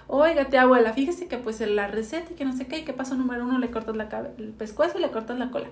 Oiga, 0.07 0.45
tía 0.45 0.63
abuela, 0.63 0.91
fíjese 0.93 1.27
que 1.27 1.37
pues 1.37 1.61
en 1.61 1.75
la 1.75 1.87
receta 1.87 2.31
y 2.31 2.35
que 2.35 2.45
no 2.45 2.53
sé 2.53 2.67
qué, 2.67 2.79
y 2.79 2.83
que 2.83 2.93
paso 2.93 3.15
número 3.15 3.43
uno 3.45 3.57
le 3.59 3.71
cortas 3.71 3.95
la 3.95 4.09
cabe- 4.09 4.33
el 4.37 4.49
pescuezo 4.49 4.97
y 4.97 5.01
le 5.01 5.11
cortas 5.11 5.37
la 5.39 5.49
cola. 5.51 5.67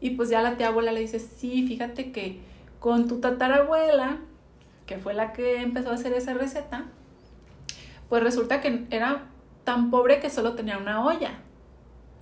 Y 0.00 0.10
pues 0.10 0.28
ya 0.30 0.42
la 0.42 0.56
tía 0.56 0.68
abuela 0.68 0.92
le 0.92 1.00
dice, 1.00 1.20
sí, 1.20 1.66
fíjate 1.66 2.10
que 2.12 2.40
con 2.80 3.06
tu 3.08 3.20
tatarabuela, 3.20 4.16
que 4.86 4.98
fue 4.98 5.14
la 5.14 5.32
que 5.32 5.62
empezó 5.62 5.90
a 5.90 5.94
hacer 5.94 6.12
esa 6.12 6.34
receta, 6.34 6.84
pues 8.08 8.22
resulta 8.22 8.60
que 8.60 8.86
era 8.90 9.22
tan 9.64 9.90
pobre 9.90 10.20
que 10.20 10.28
solo 10.30 10.54
tenía 10.54 10.76
una 10.78 11.04
olla. 11.04 11.38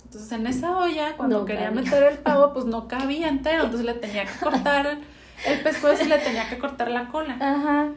Entonces 0.09 0.31
en 0.31 0.47
esa 0.47 0.75
olla, 0.75 1.15
cuando 1.17 1.39
No 1.39 1.45
quería 1.45 1.65
cabía. 1.69 1.81
meter 1.81 2.03
el 2.03 2.17
pavo, 2.17 2.51
pues 2.51 2.65
no 2.65 2.87
cabía 2.87 3.27
entero, 3.29 3.65
entonces 3.65 3.85
le 3.85 3.93
tenía 3.93 4.25
que 4.25 4.39
cortar 4.43 4.97
el 5.45 5.59
pescuezo 5.61 6.03
y 6.03 6.07
le 6.07 6.17
tenía 6.17 6.49
que 6.49 6.57
cortar 6.57 6.89
la 6.89 7.09
cola. 7.09 7.35
Ajá. 7.39 7.89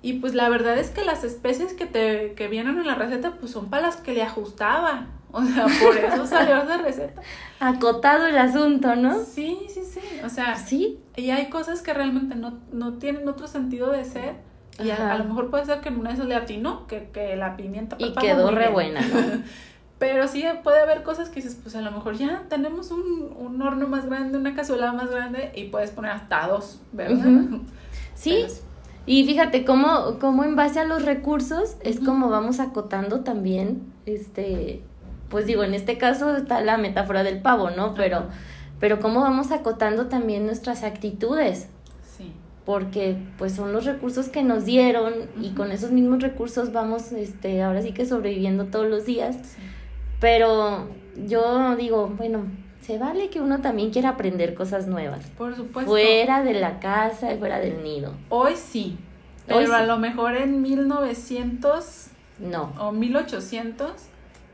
Y 0.00 0.14
pues 0.14 0.34
la 0.34 0.48
verdad 0.48 0.78
es 0.78 0.90
que 0.90 1.04
las 1.04 1.24
especies 1.24 1.72
que 1.74 1.86
te 1.86 2.34
que 2.34 2.46
vienen 2.46 2.78
en 2.78 2.86
la 2.86 2.94
receta 2.94 3.32
pues 3.40 3.50
son 3.50 3.68
para 3.68 3.82
las 3.86 3.96
que 3.96 4.12
le 4.12 4.22
ajustaba. 4.22 5.06
O 5.32 5.42
sea, 5.42 5.66
por 5.82 5.96
eso 5.96 6.24
salió 6.28 6.56
esa 6.62 6.78
receta. 6.78 7.20
Acotado 7.58 8.26
el 8.28 8.38
asunto, 8.38 8.94
¿no? 8.94 9.18
Sí, 9.24 9.58
sí, 9.68 9.82
sí. 9.84 10.00
O 10.24 10.28
sea, 10.28 10.54
Sí. 10.56 11.00
y 11.16 11.30
hay 11.30 11.50
cosas 11.50 11.82
que 11.82 11.92
realmente 11.92 12.36
no, 12.36 12.58
no 12.72 12.94
tienen 12.94 13.26
otro 13.28 13.48
sentido 13.48 13.90
de 13.90 14.04
ser 14.04 14.34
Y 14.78 14.90
a, 14.90 15.18
lo 15.18 15.24
mejor 15.24 15.50
puede 15.50 15.64
ser 15.66 15.80
que 15.80 15.88
en 15.88 15.98
una 15.98 16.10
de 16.10 16.14
esas 16.14 16.26
le 16.28 16.36
atinó, 16.36 16.86
que, 16.86 17.08
que 17.12 17.34
la 17.34 17.56
pimienta 17.56 17.96
Y 17.98 18.12
quedó 18.14 18.50
re 18.52 18.60
bien. 18.68 18.72
buena, 18.72 19.00
¿no? 19.00 19.42
Pero 19.98 20.28
sí 20.28 20.44
puede 20.62 20.80
haber 20.80 21.02
cosas 21.02 21.30
que 21.30 21.36
dices, 21.36 21.58
pues 21.62 21.74
a 21.74 21.80
lo 21.80 21.90
mejor 21.90 22.16
ya 22.18 22.42
tenemos 22.50 22.90
un, 22.90 23.34
un 23.38 23.62
horno 23.62 23.88
más 23.88 24.04
grande, 24.06 24.36
una 24.36 24.54
cazuela 24.54 24.92
más 24.92 25.10
grande 25.10 25.52
y 25.54 25.64
puedes 25.64 25.90
poner 25.90 26.10
hasta 26.10 26.46
dos, 26.48 26.80
¿verdad? 26.92 27.44
Sí, 28.14 28.44
Pero 28.46 28.54
y 29.06 29.24
fíjate 29.24 29.64
cómo, 29.64 30.18
cómo 30.20 30.44
en 30.44 30.54
base 30.56 30.80
a 30.80 30.84
los 30.84 31.04
recursos 31.04 31.76
es 31.82 32.00
como 32.00 32.28
vamos 32.28 32.60
acotando 32.60 33.20
también, 33.20 33.82
este, 34.04 34.82
pues 35.30 35.46
digo, 35.46 35.64
en 35.64 35.72
este 35.74 35.96
caso 35.96 36.36
está 36.36 36.60
la 36.60 36.76
metáfora 36.76 37.22
del 37.22 37.40
pavo, 37.40 37.70
¿no? 37.70 37.94
Pero, 37.94 38.24
pero 38.80 38.98
cómo 39.00 39.20
vamos 39.20 39.50
acotando 39.50 40.06
también 40.08 40.44
nuestras 40.44 40.82
actitudes, 40.82 41.68
Sí. 42.18 42.32
porque 42.66 43.16
pues 43.38 43.54
son 43.54 43.72
los 43.72 43.84
recursos 43.86 44.28
que 44.28 44.42
nos 44.42 44.64
dieron 44.66 45.12
y 45.40 45.50
con 45.50 45.70
esos 45.72 45.90
mismos 45.92 46.20
recursos 46.20 46.72
vamos, 46.72 47.12
este, 47.12 47.62
ahora 47.62 47.80
sí 47.80 47.92
que 47.92 48.04
sobreviviendo 48.06 48.66
todos 48.66 48.88
los 48.90 49.06
días. 49.06 49.36
sí. 49.42 49.62
Pero 50.20 50.88
yo 51.26 51.76
digo, 51.76 52.08
bueno, 52.16 52.44
se 52.80 52.98
vale 52.98 53.28
que 53.30 53.40
uno 53.40 53.60
también 53.60 53.90
quiera 53.90 54.10
aprender 54.10 54.54
cosas 54.54 54.86
nuevas. 54.86 55.26
Por 55.36 55.54
supuesto. 55.56 55.90
Fuera 55.90 56.42
de 56.42 56.54
la 56.54 56.78
casa 56.80 57.32
y 57.32 57.38
fuera 57.38 57.58
del 57.58 57.82
nido. 57.82 58.12
Hoy 58.28 58.52
sí. 58.56 58.96
Hoy 59.48 59.64
Pero 59.64 59.74
a 59.74 59.80
sí. 59.82 59.86
lo 59.86 59.98
mejor 59.98 60.36
en 60.36 60.62
1900 60.62 62.08
No. 62.38 62.72
o 62.78 62.92
1800, 62.92 63.90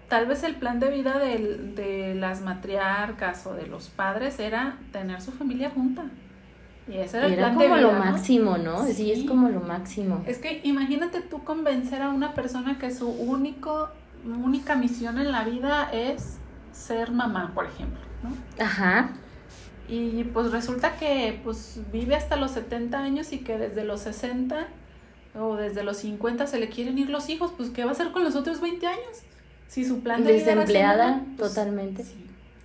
tal 0.09 0.27
vez 0.27 0.43
el 0.45 0.55
plan 0.57 0.81
de 0.81 0.91
vida 0.91 1.19
del- 1.19 1.75
de 1.75 2.15
las 2.15 2.43
matriarcas 2.43 3.47
o 3.47 3.55
de 3.55 3.67
los 3.67 3.89
padres 3.89 4.39
era 4.39 4.79
tener 4.93 5.21
su 5.21 5.33
familia 5.33 5.71
junta. 5.71 6.05
Y 6.89 6.97
ese 6.97 7.19
era 7.19 7.27
el 7.27 7.35
Era 7.35 7.43
plan 7.49 7.59
de 7.59 7.65
como 7.69 7.77
vida. 7.77 7.93
lo 7.93 7.99
máximo, 7.99 8.59
¿no? 8.59 8.85
Sí. 8.87 8.93
Sí. 8.95 9.13
es 9.13 9.25
como 9.25 9.49
lo 9.49 9.61
máximo. 9.61 10.23
Es 10.27 10.39
que 10.39 10.61
imagínate 10.65 11.21
tú 11.23 11.43
convencer 11.45 12.03
a 12.03 12.11
una 12.11 12.35
persona 12.35 12.79
que 12.79 12.91
su 12.91 13.09
único, 13.09 13.89
única 14.25 14.77
misión 14.77 15.19
en 15.19 15.33
la 15.33 15.45
vida 15.45 15.91
es 15.93 16.37
ser 16.73 17.11
mamá, 17.11 17.53
por 17.55 17.67
ejemplo, 17.67 18.01
¿no? 18.23 18.65
Ajá. 18.65 19.11
Y 19.89 20.25
pues 20.25 20.53
resulta 20.53 20.97
que 20.97 21.41
pues 21.45 21.81
vive 21.93 22.15
hasta 22.15 22.37
los 22.37 22.53
70 22.53 22.99
años 22.99 23.33
y 23.33 23.39
que 23.39 23.59
desde 23.59 23.85
los 23.85 24.01
60 24.03 24.67
o 25.39 25.57
desde 25.57 25.83
los 25.83 25.99
50 25.99 26.47
se 26.47 26.59
le 26.59 26.69
quieren 26.69 26.99
ir 26.99 27.11
los 27.11 27.29
hijos, 27.29 27.53
pues 27.57 27.71
¿qué 27.71 27.85
va 27.85 27.91
a 27.91 27.93
hacer 27.93 28.13
con 28.13 28.25
los 28.25 28.37
otros 28.37 28.61
20 28.61 28.87
años? 28.87 29.23
Si 29.69 29.85
su 29.85 30.01
plan 30.01 30.23
de 30.25 30.33
vida 30.33 30.53
era 30.53 30.61
Desempleada 30.61 31.23
pues, 31.37 31.51
totalmente. 31.51 32.05
sí. 32.05 32.22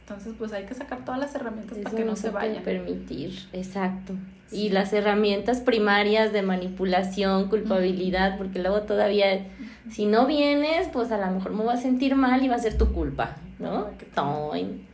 Entonces 0.07 0.35
pues 0.37 0.53
hay 0.53 0.65
que 0.65 0.73
sacar 0.73 1.03
todas 1.03 1.19
las 1.19 1.35
herramientas 1.35 1.77
Eso 1.77 1.83
para 1.83 1.97
que 1.97 2.05
no, 2.05 2.11
no 2.11 2.15
se 2.15 2.31
puede 2.31 2.47
vayan. 2.47 2.63
permitir, 2.63 3.37
exacto. 3.51 4.13
Sí. 4.47 4.55
Y 4.67 4.69
las 4.69 4.93
herramientas 4.93 5.59
primarias 5.59 6.31
de 6.31 6.43
manipulación, 6.43 7.49
culpabilidad, 7.49 8.37
porque 8.37 8.59
luego 8.59 8.83
todavía, 8.83 9.45
si 9.91 10.05
no 10.05 10.25
vienes, 10.25 10.87
pues 10.93 11.11
a 11.11 11.17
lo 11.17 11.29
mejor 11.33 11.51
me 11.51 11.65
voy 11.65 11.73
a 11.73 11.77
sentir 11.77 12.15
mal 12.15 12.41
y 12.41 12.47
va 12.47 12.55
a 12.55 12.59
ser 12.59 12.77
tu 12.77 12.93
culpa, 12.93 13.35
¿no? 13.59 13.87
Ay. 13.87 14.07
Toin. 14.15 14.87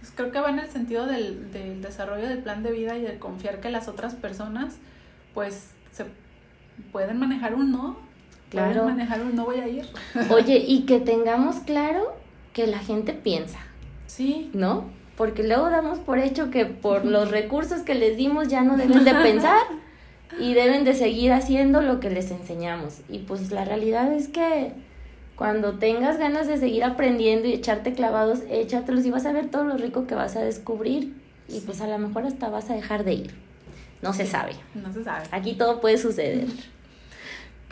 Pues 0.00 0.12
creo 0.16 0.32
que 0.32 0.40
va 0.40 0.50
en 0.50 0.58
el 0.58 0.68
sentido 0.68 1.06
del, 1.06 1.52
del 1.52 1.80
desarrollo 1.80 2.28
del 2.28 2.38
plan 2.38 2.64
de 2.64 2.72
vida 2.72 2.96
y 2.98 3.02
de 3.02 3.20
confiar 3.20 3.60
que 3.60 3.70
las 3.70 3.86
otras 3.86 4.14
personas 4.16 4.78
pues 5.32 5.68
se 5.92 6.06
pueden 6.90 7.20
manejar 7.20 7.54
un 7.54 7.70
no. 7.70 7.96
Claro. 8.50 8.82
Pueden 8.82 8.96
manejar 8.96 9.20
un 9.22 9.36
no 9.36 9.44
voy 9.44 9.60
a 9.60 9.68
ir. 9.68 9.86
Oye, 10.30 10.56
y 10.66 10.86
que 10.86 10.98
tengamos 10.98 11.56
claro 11.60 12.16
que 12.52 12.66
la 12.66 12.80
gente 12.80 13.12
piensa. 13.12 13.60
Sí, 14.06 14.50
¿no? 14.52 14.84
Porque 15.16 15.42
luego 15.42 15.70
damos 15.70 15.98
por 15.98 16.18
hecho 16.18 16.50
que 16.50 16.66
por 16.66 17.04
los 17.16 17.30
recursos 17.30 17.80
que 17.80 17.94
les 17.94 18.16
dimos 18.16 18.48
ya 18.48 18.62
no 18.62 18.76
deben 18.76 19.04
de 19.04 19.14
pensar 19.14 19.62
y 20.38 20.54
deben 20.54 20.84
de 20.84 20.94
seguir 20.94 21.32
haciendo 21.32 21.80
lo 21.82 22.00
que 22.00 22.10
les 22.10 22.30
enseñamos. 22.30 23.00
Y 23.08 23.18
pues 23.20 23.50
la 23.50 23.64
realidad 23.64 24.12
es 24.12 24.28
que 24.28 24.72
cuando 25.36 25.74
tengas 25.74 26.18
ganas 26.18 26.46
de 26.46 26.56
seguir 26.56 26.84
aprendiendo 26.84 27.46
y 27.46 27.52
echarte 27.52 27.92
clavados, 27.92 28.40
échatelos 28.50 29.04
y 29.04 29.10
vas 29.10 29.26
a 29.26 29.32
ver 29.32 29.50
todo 29.50 29.64
lo 29.64 29.76
rico 29.76 30.06
que 30.06 30.14
vas 30.14 30.34
a 30.36 30.40
descubrir 30.40 31.14
y 31.48 31.60
pues 31.60 31.80
a 31.80 31.86
lo 31.86 31.98
mejor 31.98 32.24
hasta 32.24 32.48
vas 32.48 32.70
a 32.70 32.74
dejar 32.74 33.04
de 33.04 33.14
ir. 33.14 33.34
No 34.02 34.12
se 34.12 34.26
sabe. 34.26 34.52
no 34.74 34.92
se 34.92 35.04
sabe. 35.04 35.26
Aquí 35.30 35.54
todo 35.54 35.80
puede 35.80 35.98
suceder. 35.98 36.46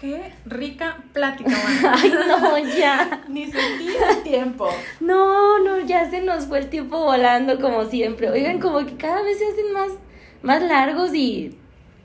Qué 0.05 0.33
rica 0.45 1.03
plática, 1.15 1.51
Juana. 1.51 1.97
Ay, 2.03 2.13
no, 2.13 2.59
ya. 2.77 3.25
Ni 3.31 3.45
sentí 3.45 3.89
el 3.89 4.23
tiempo. 4.23 4.69
No, 5.01 5.59
no, 5.61 5.81
ya 5.81 6.11
se 6.11 6.21
nos 6.21 6.45
fue 6.45 6.59
el 6.59 6.69
tiempo 6.69 6.99
volando 6.99 7.59
como 7.59 7.87
siempre. 7.87 8.29
Oigan, 8.29 8.61
como 8.61 8.85
que 8.85 8.99
cada 8.99 9.23
vez 9.23 9.39
se 9.39 9.47
hacen 9.47 9.73
más, 9.73 9.93
más 10.43 10.63
largos 10.63 11.15
y 11.15 11.57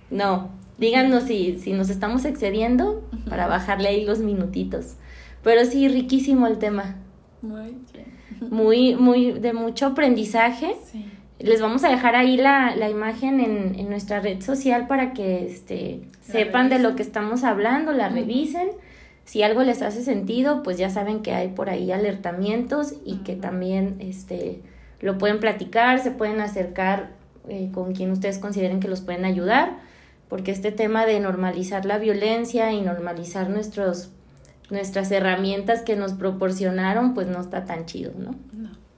no. 0.09 0.49
Díganos 0.77 1.23
si, 1.23 1.59
si 1.59 1.73
nos 1.73 1.89
estamos 1.89 2.23
excediendo 2.23 3.03
para 3.29 3.47
bajarle 3.47 3.89
ahí 3.89 4.05
los 4.05 4.19
minutitos. 4.19 4.95
Pero 5.43 5.65
sí, 5.65 5.89
riquísimo 5.89 6.47
el 6.47 6.57
tema. 6.57 6.95
Muy 7.41 7.75
bien. 7.91 8.49
Muy, 8.49 8.95
muy, 8.95 9.33
de 9.33 9.51
mucho 9.51 9.87
aprendizaje. 9.87 10.77
Sí. 10.89 11.05
Les 11.39 11.61
vamos 11.61 11.83
a 11.85 11.89
dejar 11.89 12.15
ahí 12.15 12.35
la, 12.35 12.75
la 12.75 12.89
imagen 12.89 13.39
en, 13.39 13.75
en 13.79 13.89
nuestra 13.89 14.19
red 14.19 14.41
social 14.41 14.87
para 14.87 15.13
que 15.13 15.45
este, 15.45 16.01
La 16.27 16.33
sepan 16.33 16.69
de 16.69 16.79
lo 16.79 16.95
que 16.95 17.01
estamos 17.01 17.43
hablando, 17.43 17.93
la 17.93 18.09
revisen. 18.09 18.69
Si 19.23 19.41
algo 19.43 19.63
les 19.63 19.81
hace 19.81 20.03
sentido, 20.03 20.63
pues 20.63 20.77
ya 20.77 20.89
saben 20.89 21.21
que 21.21 21.33
hay 21.33 21.49
por 21.49 21.69
ahí 21.69 21.91
alertamientos 21.91 22.95
y 23.05 23.17
que 23.17 23.35
también 23.35 23.97
este, 23.99 24.61
lo 24.99 25.17
pueden 25.17 25.39
platicar, 25.39 25.99
se 25.99 26.11
pueden 26.11 26.41
acercar 26.41 27.11
eh, 27.47 27.69
con 27.73 27.93
quien 27.93 28.11
ustedes 28.11 28.37
consideren 28.37 28.79
que 28.79 28.87
los 28.87 29.01
pueden 29.01 29.25
ayudar, 29.25 29.77
porque 30.27 30.51
este 30.51 30.71
tema 30.71 31.05
de 31.05 31.19
normalizar 31.19 31.85
la 31.85 31.99
violencia 31.99 32.71
y 32.73 32.81
normalizar 32.81 33.49
nuestros, 33.49 34.11
nuestras 34.69 35.09
herramientas 35.11 35.83
que 35.83 35.95
nos 35.95 36.13
proporcionaron, 36.13 37.13
pues 37.13 37.27
no 37.27 37.39
está 37.39 37.65
tan 37.65 37.85
chido, 37.85 38.11
¿no? 38.17 38.35
No. 38.51 38.88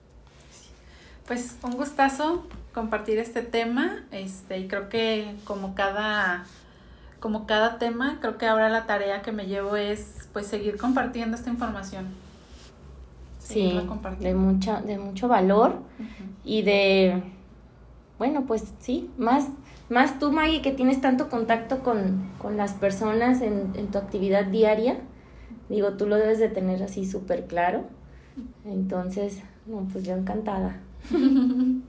Pues 1.28 1.58
un 1.64 1.72
gustazo 1.72 2.46
compartir 2.74 3.20
este 3.20 3.42
tema. 3.42 4.06
Este, 4.12 4.60
y 4.60 4.68
creo 4.68 4.90
que 4.90 5.36
como 5.46 5.76
cada, 5.76 6.46
como 7.20 7.46
cada 7.46 7.78
tema, 7.78 8.18
creo 8.22 8.38
que 8.38 8.48
ahora 8.48 8.70
la 8.70 8.86
tarea 8.86 9.22
que 9.22 9.32
me 9.32 9.48
llevo 9.48 9.76
es 9.76 10.28
pues 10.34 10.48
seguir 10.48 10.78
compartiendo 10.78 11.36
esta 11.36 11.50
información. 11.50 12.08
Sí, 13.40 13.82
de, 14.20 14.34
mucha, 14.34 14.82
de 14.82 14.98
mucho 14.98 15.28
valor 15.28 15.80
y 16.46 16.62
de, 16.62 17.22
bueno, 18.18 18.46
pues 18.46 18.74
sí, 18.80 19.10
más, 19.18 19.48
más 19.90 20.20
tú, 20.20 20.32
Maggie, 20.32 20.62
que 20.62 20.72
tienes 20.72 21.02
tanto 21.02 21.28
contacto 21.28 21.80
con, 21.80 22.30
con 22.38 22.56
las 22.56 22.74
personas 22.74 23.42
en, 23.42 23.72
en 23.76 23.88
tu 23.88 23.98
actividad 23.98 24.46
diaria, 24.46 25.00
digo, 25.68 25.94
tú 25.94 26.08
lo 26.08 26.16
debes 26.16 26.40
de 26.40 26.50
tener 26.50 26.82
así 26.84 27.06
súper 27.06 27.48
claro. 27.48 27.86
Entonces, 28.64 29.42
no, 29.66 29.88
pues 29.92 30.06
yo 30.06 30.16
encantada. 30.16 30.80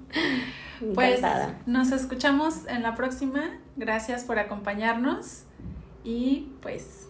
Pues 0.94 1.18
encantada. 1.18 1.60
nos 1.66 1.92
escuchamos 1.92 2.66
en 2.66 2.82
la 2.82 2.96
próxima. 2.96 3.60
Gracias 3.76 4.24
por 4.24 4.40
acompañarnos 4.40 5.44
y 6.02 6.48
pues 6.60 7.06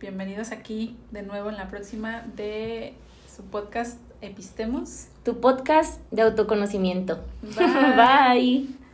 bienvenidos 0.00 0.50
aquí 0.50 0.96
de 1.12 1.22
nuevo 1.22 1.48
en 1.48 1.56
la 1.56 1.68
próxima 1.68 2.22
de 2.34 2.94
su 3.32 3.44
podcast 3.44 4.00
Epistemos. 4.22 5.06
Tu 5.24 5.40
podcast 5.40 6.00
de 6.10 6.22
autoconocimiento. 6.22 7.20
Bye. 7.42 8.66
Bye. 8.66 8.85